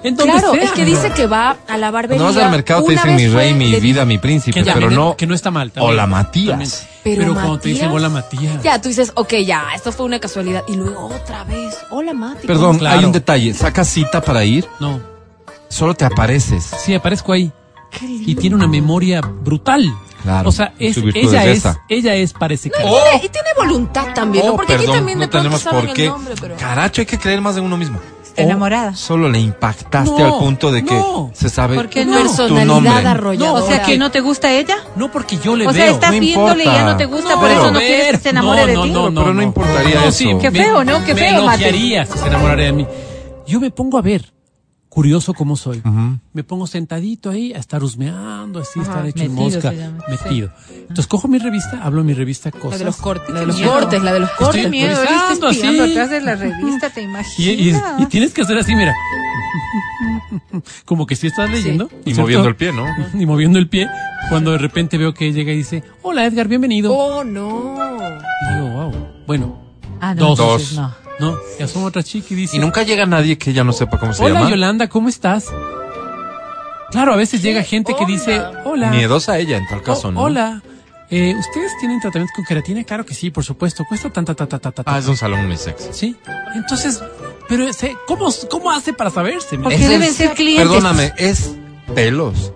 [0.03, 0.63] En donde Claro, sea.
[0.63, 2.21] es que dice que va a la barbería.
[2.21, 5.15] Cuando vas al mercado te dicen mi rey, mi vida, mi príncipe, que, pero no.
[5.17, 5.71] que no está mal.
[5.71, 5.93] también.
[5.93, 6.49] Hola, Matías.
[6.49, 6.71] También.
[7.03, 8.63] Pero Pero, cuando te dicen Matías- hola Matías.
[8.63, 10.63] Ya, tú dices, ok, ya, esto fue una casualidad.
[10.67, 12.47] Y luego otra vez, hola Mati.
[12.47, 12.99] Perdón, Claro.
[12.99, 13.53] hay un detalle.
[13.53, 14.99] Sacas cita para ir, No,
[15.69, 16.63] solo te apareces.
[16.83, 17.51] sí, aparezco ahí.
[17.91, 18.31] Qué lindo.
[18.31, 19.93] Y tiene una memoria brutal.
[20.23, 21.81] Claro, O sea, es, su virtud ella es es, esa.
[21.89, 22.79] ella es parece que.
[22.79, 24.53] Y tiene- Y tiene voluntad también, ¿no?
[24.53, 26.03] Oh, Porque perdón, aquí también no de pronto tenemos saben por qué.
[26.05, 26.55] el nombre, pero...
[26.55, 27.99] Caracho, hay que creer más en uno mismo.
[28.35, 28.95] Enamorada.
[28.95, 31.29] Solo le impactaste No, al punto de que no.
[31.33, 32.17] se sabe ¿Por qué tu no?
[32.17, 32.91] Personalidad nombre.
[33.07, 33.63] arrolladora.
[33.63, 34.75] O sea, que no te gusta ella.
[34.95, 35.93] No porque yo le O sea, veo.
[35.93, 38.29] estás no viéndole y ya no te gusta, No, por eso no quieres que se
[38.29, 38.89] enamore no, de no, ti.
[38.91, 40.11] No, no, Pero no importaría No, eso.
[40.17, 41.05] sí, Qué me- feo, ¿no?
[41.05, 41.63] Qué me feo, Mati.
[41.63, 42.87] elogiaría si se enamorara de mí.
[43.45, 44.32] Yo me pongo a ver,
[44.93, 45.81] curioso como soy.
[46.33, 49.73] Me pongo sentadito ahí a estar husmeando, así, estar hecho en metido mosca,
[50.07, 50.51] metido.
[50.81, 52.79] Entonces cojo mi revista, hablo en mi revista La cosas.
[52.79, 53.71] de los cortes, la de los miedo.
[53.73, 54.63] cortes, la de los Estoy cortes.
[54.63, 55.91] Qué miedo, espiando así.
[55.91, 58.01] atrás de la revista, ¿te Y, y- imaginas?
[58.01, 58.93] y tienes que hacer así, mira.
[60.85, 61.85] Como que si estás leyendo.
[61.91, 62.21] ¿no Y cierto?
[62.21, 62.85] moviendo el pie, ¿no?
[63.19, 63.87] Y moviendo el pie.
[64.29, 66.93] Cuando de repente veo que llega y dice, hola Edgar, bienvenido.
[66.93, 67.75] Oh, no.
[68.51, 68.91] Y digo, wow.
[69.27, 69.59] Bueno,
[69.99, 70.39] Ah, no, Dos.
[70.39, 71.02] entonces no.
[71.19, 73.99] No, ya son otra chica y dice, Y nunca llega nadie que ya no sepa
[73.99, 74.49] cómo se hola llama.
[74.49, 75.45] Yolanda, ¿cómo estás?
[76.91, 78.89] Claro, a veces llega gente que dice, hola.
[78.91, 80.21] Miedosa ella en tal caso, Oh, ¿no?
[80.21, 80.61] Hola.
[81.09, 82.83] Eh, ¿Ustedes tienen tratamiento con queratina?
[82.83, 83.83] Claro que sí, por supuesto.
[83.87, 85.89] Cuesta tanta, tanta, tanta, Ah, es un salón unisex.
[85.91, 86.15] Sí.
[86.55, 87.01] Entonces,
[87.47, 89.57] pero ese, ¿cómo, ¿cómo hace para saberse?
[89.57, 90.67] Porque Ese deben es- ser clientes.
[90.67, 91.53] Perdóname, es
[91.93, 92.51] pelos.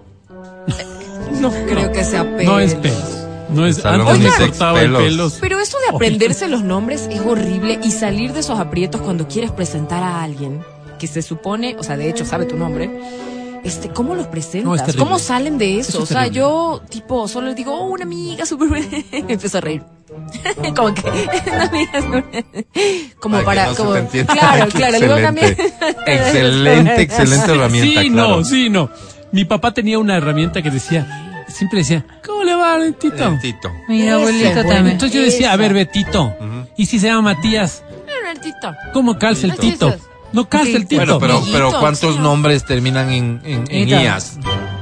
[1.39, 2.51] No Creo que sea pelo.
[2.53, 3.16] No es pelos.
[3.49, 5.01] No es antes me cortaba el pelos.
[5.03, 5.37] pelos.
[5.39, 9.51] Pero eso de aprenderse los nombres es horrible y salir de esos aprietos cuando quieres
[9.51, 10.61] presentar a alguien
[10.99, 12.89] que se supone, o sea, de hecho sabe tu nombre.
[13.63, 14.95] Este, ¿cómo los presentas?
[14.95, 15.03] No.
[15.03, 15.89] ¿Cómo salen de eso?
[15.89, 16.39] Eso es o sea, terrible.
[16.39, 18.87] yo, tipo, solo les digo, oh, una amiga súper buena.
[19.11, 19.83] Empiezo a reír.
[20.75, 21.01] como que,
[21.51, 22.45] una amiga súper
[23.19, 25.21] Como Ay, para, no como, claro, claro, Excelente.
[25.21, 25.57] también.
[26.05, 28.37] Excelente, excelente herramienta, Sí, claro.
[28.37, 28.89] no, sí, no.
[29.31, 33.15] Mi papá tenía una herramienta que decía, siempre decía, ¿cómo le va, Betito?
[33.15, 33.71] Lentito.
[33.87, 34.87] Mi abuelito también.
[34.87, 36.35] Entonces yo decía, a ver, Betito,
[36.75, 37.83] ¿y si se llama Matías?
[38.93, 39.89] ¿Cómo calza el Tito?
[39.89, 40.01] es.
[40.33, 41.01] No calza el Tito.
[41.01, 42.21] Bueno, pero, pero ¿cuántos sí.
[42.21, 43.87] nombres terminan en, en.
[43.89, 44.37] IAS?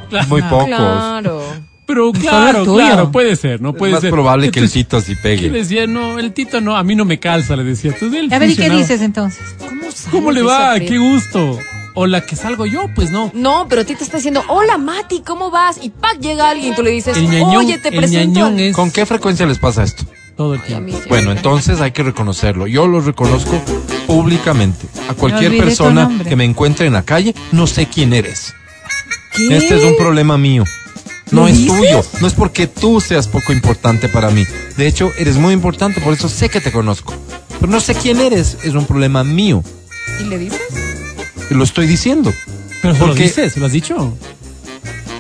[0.10, 0.28] Claro.
[0.28, 0.66] Muy pocos.
[0.68, 1.42] Claro.
[1.86, 3.70] Pero claro, el claro, puede ser, ¿no?
[3.70, 4.10] Es Puede más ser.
[4.10, 5.50] probable que el Tito sí Yo le pegue.
[5.52, 7.92] decía, no, el Tito no, a mí no me calza, le decía.
[7.92, 9.56] Entonces, él A ver, ¿y qué dices entonces?
[9.60, 10.80] ¿Cómo, ¿Cómo le va?
[10.80, 11.60] Qué gusto.
[11.96, 13.32] O la que salgo yo, pues no.
[13.34, 15.78] No, pero a ti te está diciendo, hola Mati, ¿cómo vas?
[15.82, 16.20] Y ¡pac!
[16.20, 18.40] llega alguien y tú le dices, El ñañón, oye, te el presento.
[18.40, 18.60] ñañón al-".
[18.60, 20.04] es ¿Con qué frecuencia les pasa esto?
[20.36, 21.08] todo el A mí tiempo.
[21.08, 22.68] Bueno, entonces hay que reconocerlo.
[22.68, 23.62] Yo lo reconozco
[24.06, 24.86] públicamente.
[25.10, 28.54] A cualquier persona que me encuentre en la calle, no sé quién eres.
[29.34, 29.56] ¿Qué?
[29.56, 30.66] Este es un problema mío.
[31.32, 31.78] No ¿Lo es dices?
[31.78, 32.04] tuyo.
[32.20, 34.44] No es porque tú seas poco importante para mí.
[34.78, 37.14] De hecho, eres muy importante, por eso sé que te conozco.
[37.60, 38.58] Pero no sé quién eres.
[38.64, 39.64] Es un problema mío.
[40.20, 40.60] ¿Y le dices?
[41.50, 42.34] Lo estoy diciendo.
[42.82, 44.14] Pero se lo Porque- dices, lo has dicho.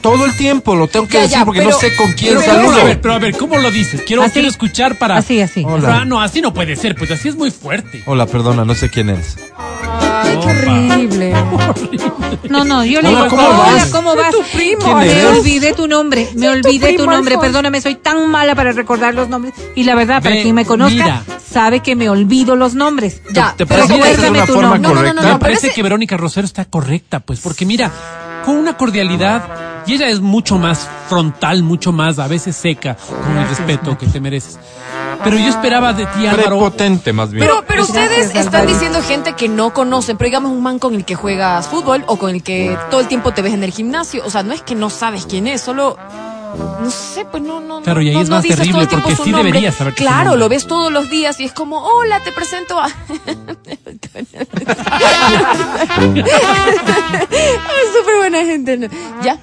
[0.05, 2.35] Todo el tiempo lo tengo que Ya, decir ya, porque pero- no sé con quién
[2.37, 2.69] pero- saludo.
[2.73, 4.01] Pero, a ver, pero a ver, ¿cómo lo dices?
[4.05, 4.33] Quiero, Así.
[4.33, 5.17] quiero escuchar para.
[5.17, 5.63] Así, así.
[5.65, 6.01] Hola.
[6.01, 8.03] Ah, no, así no puede ser, pues así es muy fuerte.
[8.05, 9.35] Hola, perdona, no sé quién eres.
[9.57, 11.33] Ay, qué horrible.
[12.49, 13.85] No, no, yo le Hola, digo, ¿cómo hola, vas?
[13.87, 14.31] ¿cómo vas?
[14.31, 15.39] tu primo, ¿Quién Me eres?
[15.39, 19.55] olvidé tu nombre, me olvidé tu nombre, perdóname, soy tan mala para recordar los nombres.
[19.75, 21.23] Y la verdad, para Ve, quien me conozca, mira.
[21.51, 23.21] sabe que me olvido los nombres.
[23.33, 24.81] Ya, ¿Te pero esa es recuérdame tu forma nombre.
[24.81, 25.21] No, no, no, correcta?
[25.21, 27.91] no, Me no, parece pero que Verónica Rosero está correcta, pues, porque mira,
[28.45, 33.37] con una cordialidad, y ella es mucho más frontal, mucho más a veces seca, con
[33.37, 34.57] el respeto que te mereces.
[35.23, 36.43] Pero yo esperaba de ti, Álvaro.
[36.59, 37.45] Prepotente, más bien.
[37.47, 41.05] Pero, pero ustedes están diciendo gente que no conocen, pero digamos un man con el
[41.05, 44.23] que juegas fútbol o con el que todo el tiempo te ves en el gimnasio.
[44.25, 45.97] O sea, no es que no sabes quién es, solo
[46.81, 47.81] no sé, pues no, no.
[47.81, 49.23] Claro, no, y ahí no- es no más dices todo terrible, el tiempo porque su
[49.25, 49.49] sí nombre.
[49.51, 52.87] deberías saber Claro, lo ves todos los días y es como, hola, te presento a.
[58.65, 58.87] ¿no?
[59.23, 59.37] Ya.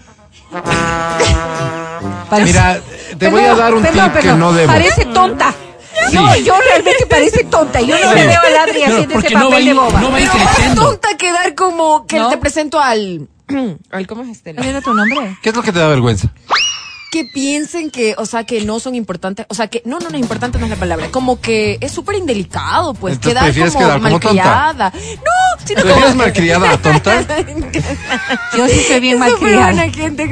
[2.45, 2.81] Mira,
[3.19, 4.39] te voy a dar un perdón, tip que perdón.
[4.41, 4.73] no debo.
[4.73, 5.55] Parece tonta.
[6.11, 7.81] Yo, yo realmente parece tonta.
[7.81, 10.01] Yo no le veo a Adri Claro, haciendo ese no va, papel de boba.
[10.01, 12.29] no va Pero más tonta que dar como que ¿No?
[12.31, 13.29] te presento al.
[13.91, 14.55] al ¿Cómo es este?
[14.55, 15.37] ¿Cuál era tu nombre?
[15.43, 16.33] ¿Qué es lo que te da vergüenza?
[17.13, 20.17] Que piensen que, o sea, que no son importantes, o sea, que no, no, no,
[20.17, 23.85] importante no es la palabra, como que es súper indelicado, pues, Entonces, quedar ¿prefieres como
[23.85, 24.27] quedar como tonta?
[24.33, 24.93] malcriada.
[25.19, 26.23] No, sino ¿Prefieres como...
[26.23, 27.21] malcriada a tonta?
[28.57, 29.91] Yo sí soy bien Es malcriada.
[29.91, 30.27] gente,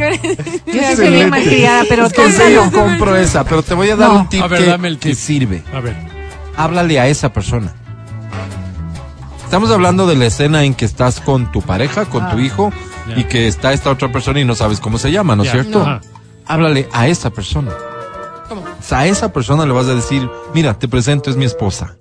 [0.66, 2.72] Yo sí soy bien malcriada, pero Es tonta serio no.
[2.72, 4.20] compro esa, pero te voy a dar No.
[4.20, 5.18] un tip, A ver, que, dame el que tip.
[5.18, 5.62] sirve.
[5.74, 5.94] A ver.
[6.56, 7.74] Háblale a esa persona.
[9.44, 12.72] Estamos hablando de la escena en que estás con tu pareja, con tu hijo,
[13.06, 13.18] Ya.
[13.18, 15.82] y que está esta otra persona y no sabes cómo se llama, ¿no es cierto?
[15.82, 16.00] Ajá.
[16.50, 17.70] Háblale a esa persona.
[18.48, 18.62] ¿Cómo?
[18.62, 21.96] O sea, a esa persona le vas a decir, mira, te presento, es mi esposa.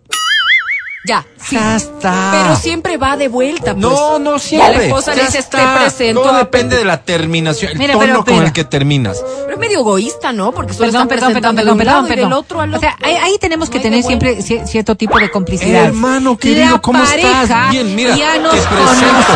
[1.05, 1.55] Ya, sí.
[1.55, 2.29] Ya está.
[2.33, 3.77] Pero siempre va de vuelta, pues.
[3.77, 4.77] No, no Y siempre.
[4.77, 5.57] la esposa le Ya dices, está.
[5.75, 6.21] te presento.
[6.21, 9.23] Todo depende de la terminación, el Mira, tono pero con el que terminas.
[9.45, 10.51] Pero es medio egoísta, ¿no?
[10.51, 13.15] Porque solo Perdón, están perdón, perdón, perdón, perdón, y del otro al O sea, ahí,
[13.15, 15.85] ahí tenemos que No tener siempre ci- cierto tipo de complicidad.
[15.85, 17.71] Hermano querido, La ¿cómo estás?
[17.71, 18.75] Bien, mira, ya te nos presento.
[18.75, 19.33] conoce.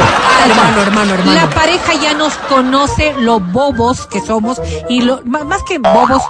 [0.49, 1.33] Hermano, hermano, hermano.
[1.33, 6.21] La pareja ya nos conoce lo bobos que somos y lo más que bobos,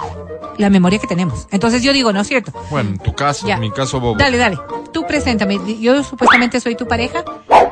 [0.58, 1.48] la memoria que tenemos.
[1.50, 2.52] Entonces yo digo, ¿no es cierto?
[2.70, 3.54] Bueno, en tu caso, Ya.
[3.54, 4.16] en mi caso, bobo.
[4.16, 4.56] Dale, dale.
[4.92, 5.58] Tú preséntame.
[5.80, 7.24] Yo supuestamente soy tu pareja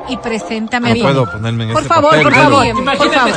[0.09, 1.01] y preséntame No a mí.
[1.01, 2.63] puedo ponerme en Por este favor, papel, por favor.
[2.63, 3.31] Bien, Por Imagínate,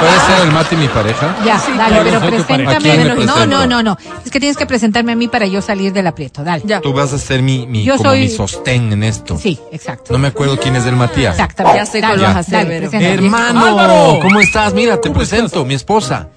[0.00, 1.36] ¿Puede ser el Mati mi pareja?
[1.44, 2.70] Ya, dale, claro, pero soy tu pareja.
[2.72, 3.04] ¿A quién preséntame.
[3.20, 3.46] le No, presento?
[3.46, 3.98] no, no, no.
[4.24, 6.42] Es que tienes que presentarme a mí para yo salir del aprieto.
[6.42, 6.62] Dale.
[6.66, 6.80] Ya.
[6.80, 9.38] Tú vas a ser mi, mi, Yo como soy- mi sostén en esto.
[9.38, 10.12] Sí, exacto.
[10.12, 11.34] No me acuerdo quién es el Matías.
[11.34, 11.78] Exactamente.
[11.78, 12.90] Ya sé cuál Dale, vas a hacer, dale, Vero.
[12.90, 13.14] preséntame.
[13.26, 14.18] Hermano, Álvaro.
[14.22, 14.74] ¿cómo estás?
[14.74, 16.28] Mira, te ¿Cómo presento, mi esposa.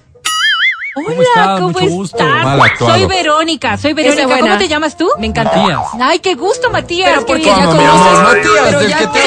[0.96, 1.60] Hola, estás?
[1.60, 2.16] ¿cómo Mucho gusto.
[2.18, 2.78] estás?
[2.78, 4.38] Soy Verónica, soy Verónica.
[4.40, 5.06] ¿Cómo te llamas tú?
[5.18, 5.54] Me encanta.
[5.56, 5.80] Matías.
[6.00, 7.10] Ay, qué gusto, Matías.
[7.10, 8.22] Pero porque ya ¿Cómo, mi conoces- amor?
[8.24, 9.20] Matías, pero del ya- que te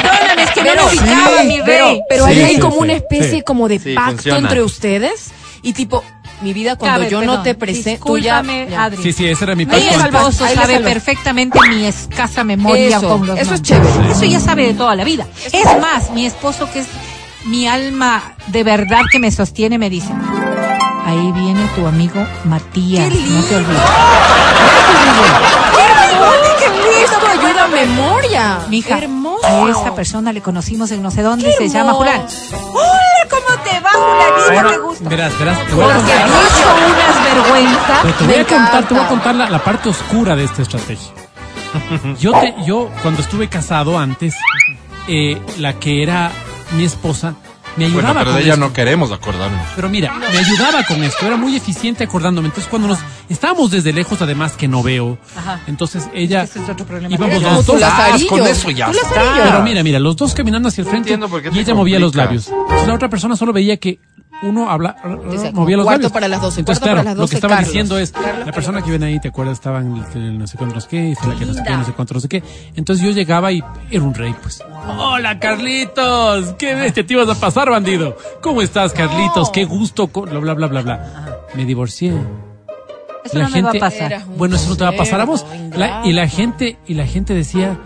[0.00, 2.00] perdóname, es que no lo ubicaba, sí, mi rey.
[2.08, 3.42] pero Sí, ahí hay sí, como sí, una especie sí.
[3.42, 4.38] como de Sí, pacto funciona.
[4.38, 5.30] entre ustedes
[5.62, 6.04] y tipo,
[6.40, 7.36] mi vida cuando Cabe, yo perdón.
[7.38, 8.84] no te presento, tú ya, ya.
[8.84, 9.02] Adri.
[9.02, 13.36] Sí, sí, ese era mi Mi esposo sabe perfectamente mi escasa memoria Eso, con los
[13.40, 14.12] eso es chévere.
[14.12, 15.26] Eso ya sabe de toda la vida.
[15.52, 16.86] Es más, mi esposo que es
[17.44, 20.10] mi alma de verdad que me sostiene me dice,
[21.08, 23.56] ahí viene tu amigo Matías, ¡Qué no te lindo!
[23.56, 23.82] olvides.
[26.58, 27.28] ¡Qué lindo!
[27.30, 28.58] ayuda a memoria.
[28.68, 29.46] Mija, Hermoso.
[29.46, 31.92] a esa persona le conocimos en no sé dónde, se llama.
[31.92, 32.22] Julián.
[32.72, 34.70] Hola, ¿cómo te va, Julanito?
[34.70, 35.08] Qué gusto.
[35.08, 35.66] Verás, verás.
[35.66, 37.98] Te voy a Porque contar, dicho unas vergüenzas.
[38.02, 40.62] pero te voy a contar, te voy a contar la, la parte oscura de esta
[40.62, 41.12] estrategia.
[42.18, 44.34] Yo, te, yo cuando estuve casado antes,
[45.06, 46.30] eh, la que era
[46.72, 47.34] mi esposa
[47.78, 48.66] me ayudaba Bueno, pero con de ella esto.
[48.66, 49.60] no queremos acordarnos.
[49.76, 52.48] Pero mira, me ayudaba con esto, era muy eficiente acordándome.
[52.48, 52.98] Entonces cuando nos
[53.28, 55.60] estábamos desde lejos, además que no veo, Ajá.
[55.66, 57.14] entonces ella Ese es otro problema.
[57.14, 57.80] íbamos los dos.
[57.80, 58.28] lazarillo.
[58.28, 59.22] con eso ya está.
[59.44, 61.18] Pero mira, mira, los dos caminando hacia el frente
[61.52, 62.48] y ella movía los labios.
[62.48, 63.98] Entonces la otra persona solo veía que
[64.42, 64.96] uno habla,
[65.52, 66.12] movía los cuarto labios.
[66.12, 67.68] para las doce, Entonces, cuarto para claro, las lo que estaba Carlos.
[67.68, 69.54] diciendo es, Carlos, la persona que viene ahí, ¿te acuerdas?
[69.54, 71.54] Estaba en el, el no sé cuánto, no sé qué, y fue la que no
[71.54, 72.42] sé qué, no sé cuánto, no sé qué.
[72.76, 74.62] Entonces yo llegaba y era un rey, pues.
[74.98, 76.54] Hola, Carlitos.
[76.58, 78.16] Qué bestia te ibas a pasar, bandido.
[78.40, 79.50] ¿Cómo estás, Carlitos?
[79.50, 80.06] Qué gusto.
[80.08, 81.38] Bla, bla, bla, bla, bla.
[81.54, 82.12] Me divorcié.
[83.24, 84.22] Eso la no me va a gente- pasar.
[84.36, 85.44] Bueno, eso no te va a pasar a vos.
[85.74, 87.76] La- y la gente, y la gente decía,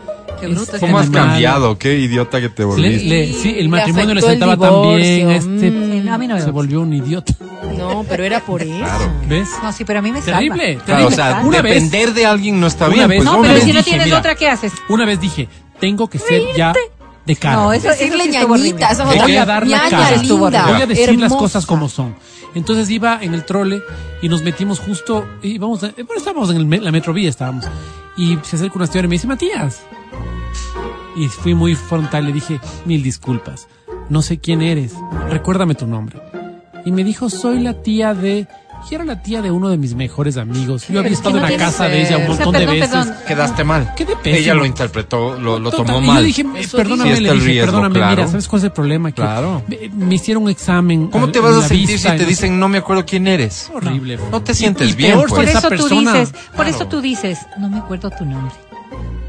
[0.43, 1.79] Qué bruto es ¿Cómo has animal- cambiado?
[1.79, 3.05] Qué idiota que te volviste.
[3.09, 5.31] le- sí, el matrimonio le sentaba tan bien.
[5.31, 5.61] Este Mm.
[5.61, 7.33] Sí, no, a mí no me se volvió un idiota.
[7.79, 8.77] No, pero era por eso.
[8.77, 9.13] Claro.
[9.29, 9.49] ¿Ves?
[9.63, 10.39] No, sí, pero a mí me salva.
[10.39, 11.07] Terrible, Claro, terrible.
[11.07, 13.09] o sea, una vez, depender de alguien no está una bien.
[13.09, 14.73] vez- pues, no, pero vez si no tienes mira, otra, ¿qué haces?
[14.89, 15.49] una vez dije,
[15.81, 16.73] tengo que ser ya
[17.25, 17.57] de cara.
[17.57, 18.29] No, eso, eso horrible.
[18.29, 20.17] ñañita, esa es Voy a dar la cara.
[20.17, 21.37] linda, Voy a decir las hermosa.
[21.39, 22.15] cosas como son.
[22.55, 23.81] Entonces iba en el trole
[24.21, 27.65] y nos metimos justo, íbamos, a- eh, bueno, estábamos en el la metrovía, estábamos.
[28.17, 29.83] Y se acerca una señora y me dice, Matías.
[31.17, 33.69] Y fui muy frontal, le dije, mil disculpas.
[34.09, 34.95] No sé quién eres.
[35.29, 36.21] Recuérdame tu nombre.
[36.85, 38.47] Y me dijo, soy la tía de...
[38.91, 40.89] Y era la tía de uno de mis mejores amigos.
[40.89, 42.17] Yo había estado no en la casa de ser.
[42.17, 42.91] ella un O sea, montón de perdón, veces.
[43.07, 43.15] perdón.
[43.29, 43.93] Quedaste mal.
[43.95, 44.37] Qué de pésimo.
[44.37, 46.17] Ella lo interpretó, lo, lo Total, tomó y mal.
[46.17, 48.29] Yo dije, Eso perdóname, le dije, riesgo, perdóname, mira, claro.
[48.29, 49.13] ¿sabes cuál es el problema?
[49.13, 49.63] Que Claro.
[49.69, 51.07] me, me hicieron un examen.
[51.11, 53.29] ¿Cómo te vas a sentir vista si y te no dicen no me acuerdo quién
[53.29, 53.71] eres?
[53.73, 54.19] horrible.
[54.33, 55.49] No te Y- sientes y bien, peor pues.
[55.49, 58.53] Por eso tú dices, por eso tú dices, no me acuerdo tu nombre.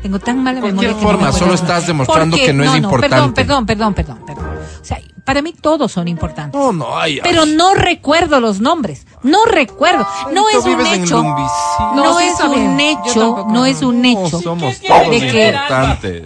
[0.03, 2.75] Tengo tan mala De memoria no me forma, solo estás demostrando Porque- que no es
[2.75, 3.09] importante.
[3.09, 4.45] Perdón, perdón, perdón, perdón, perdón.
[4.81, 6.59] O sea, para mí todos son importantes.
[6.59, 7.21] No, no, ay, ay.
[7.23, 9.07] Pero no recuerdo los nombres.
[9.23, 10.05] No recuerdo.
[10.33, 11.23] No es un hecho.
[11.23, 14.41] No, No, es un hecho, no es un No hecho.
[14.41, 16.23] somos todos de que- importantes.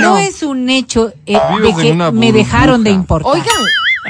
[0.00, 3.32] No es un hecho eh, de que me dejaron de importar.
[3.32, 3.54] Oigan,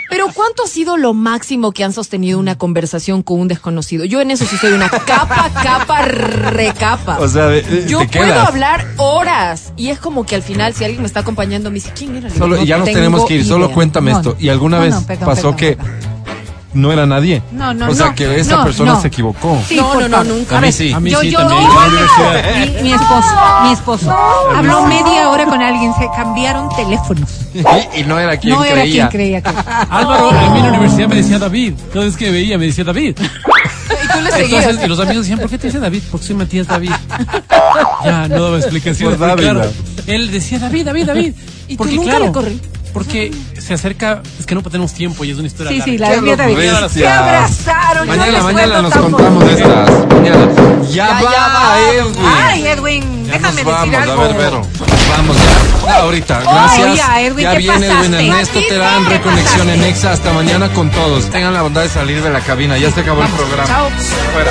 [0.08, 4.04] Pero ¿cuánto ha sido lo máximo que han sostenido una conversación con un desconocido?
[4.04, 7.18] Yo en eso sí soy una capa, capa, recapa.
[7.18, 8.48] O sea, de- de- Yo te puedo quedas.
[8.48, 11.92] hablar horas y es como que al final si alguien me está acompañando me dice,
[11.96, 12.28] ¿quién era?
[12.28, 13.74] Le digo, Solo, "No ya nos tenemos que ir, solo idea".
[13.74, 14.36] cuéntame No, esto.
[14.38, 16.19] ¿Y alguna no, vez no, perdón, pasó perdón, que perdón.
[16.72, 17.42] No era nadie?
[17.52, 18.14] No, no, O sea, no.
[18.14, 19.00] que esa No, persona no.
[19.00, 19.58] se equivocó.
[19.68, 20.58] Sí, No, no, no, nunca.
[20.58, 20.92] A mí sí.
[20.92, 21.62] A mí Yo, sí yo, también.
[21.64, 22.76] no, universidad.
[22.76, 23.28] mi, mi esposo,
[23.64, 24.16] mi esposo.
[24.56, 27.28] Habló media hora con alguien, se cambiaron teléfonos.
[27.96, 29.08] y no era quien no era creía.
[29.08, 29.48] quien creía que.
[29.90, 31.74] Álvaro, a mí en la universidad me decía David.
[31.92, 33.16] Cada vez que veía me decía David.
[33.18, 34.60] Y tú le seguías.
[34.64, 36.02] Entonces, y los amigos decían, ¿por qué te dice David?
[36.10, 36.92] Porque soy Matías David.
[38.04, 39.18] Ya, no daba explicaciones.
[39.18, 39.52] Por muy Dávila.
[39.62, 39.72] claro.
[40.06, 41.34] Él decía David, David, David.
[41.68, 42.60] Y tú porque, nunca claro, le corrí.
[42.92, 45.84] Porque se acerca, es que no tenemos tiempo y es una historia Sí, larga.
[45.84, 46.10] sí, la
[46.46, 46.92] de ocurrencias.
[46.92, 48.08] Se abrazaron.
[48.08, 49.90] Mañana, mañana nos contamos de estas.
[50.08, 50.48] Mañana.
[50.90, 51.90] Ya, Ya, va, ya va.
[51.92, 52.16] Edwin.
[52.26, 54.22] Ay, Edwin, Ya déjame nos decir vamos, algo.
[54.22, 54.62] a ver, Vero.
[55.16, 55.86] Vamos ya.
[55.86, 56.96] Ya, ahorita, gracias.
[56.96, 58.06] ya, Edwin, ya ¿qué viene pasaste?
[58.16, 59.82] Edwin Ernesto Terán, ¿qué Reconexión en?
[59.84, 60.12] Exa.
[60.12, 61.30] Hasta mañana con todos.
[61.30, 62.76] Tengan la bondad de salir de la cabina.
[62.76, 63.66] Ya se acabó el programa.
[63.68, 63.88] Chao.
[64.32, 64.50] Fuera.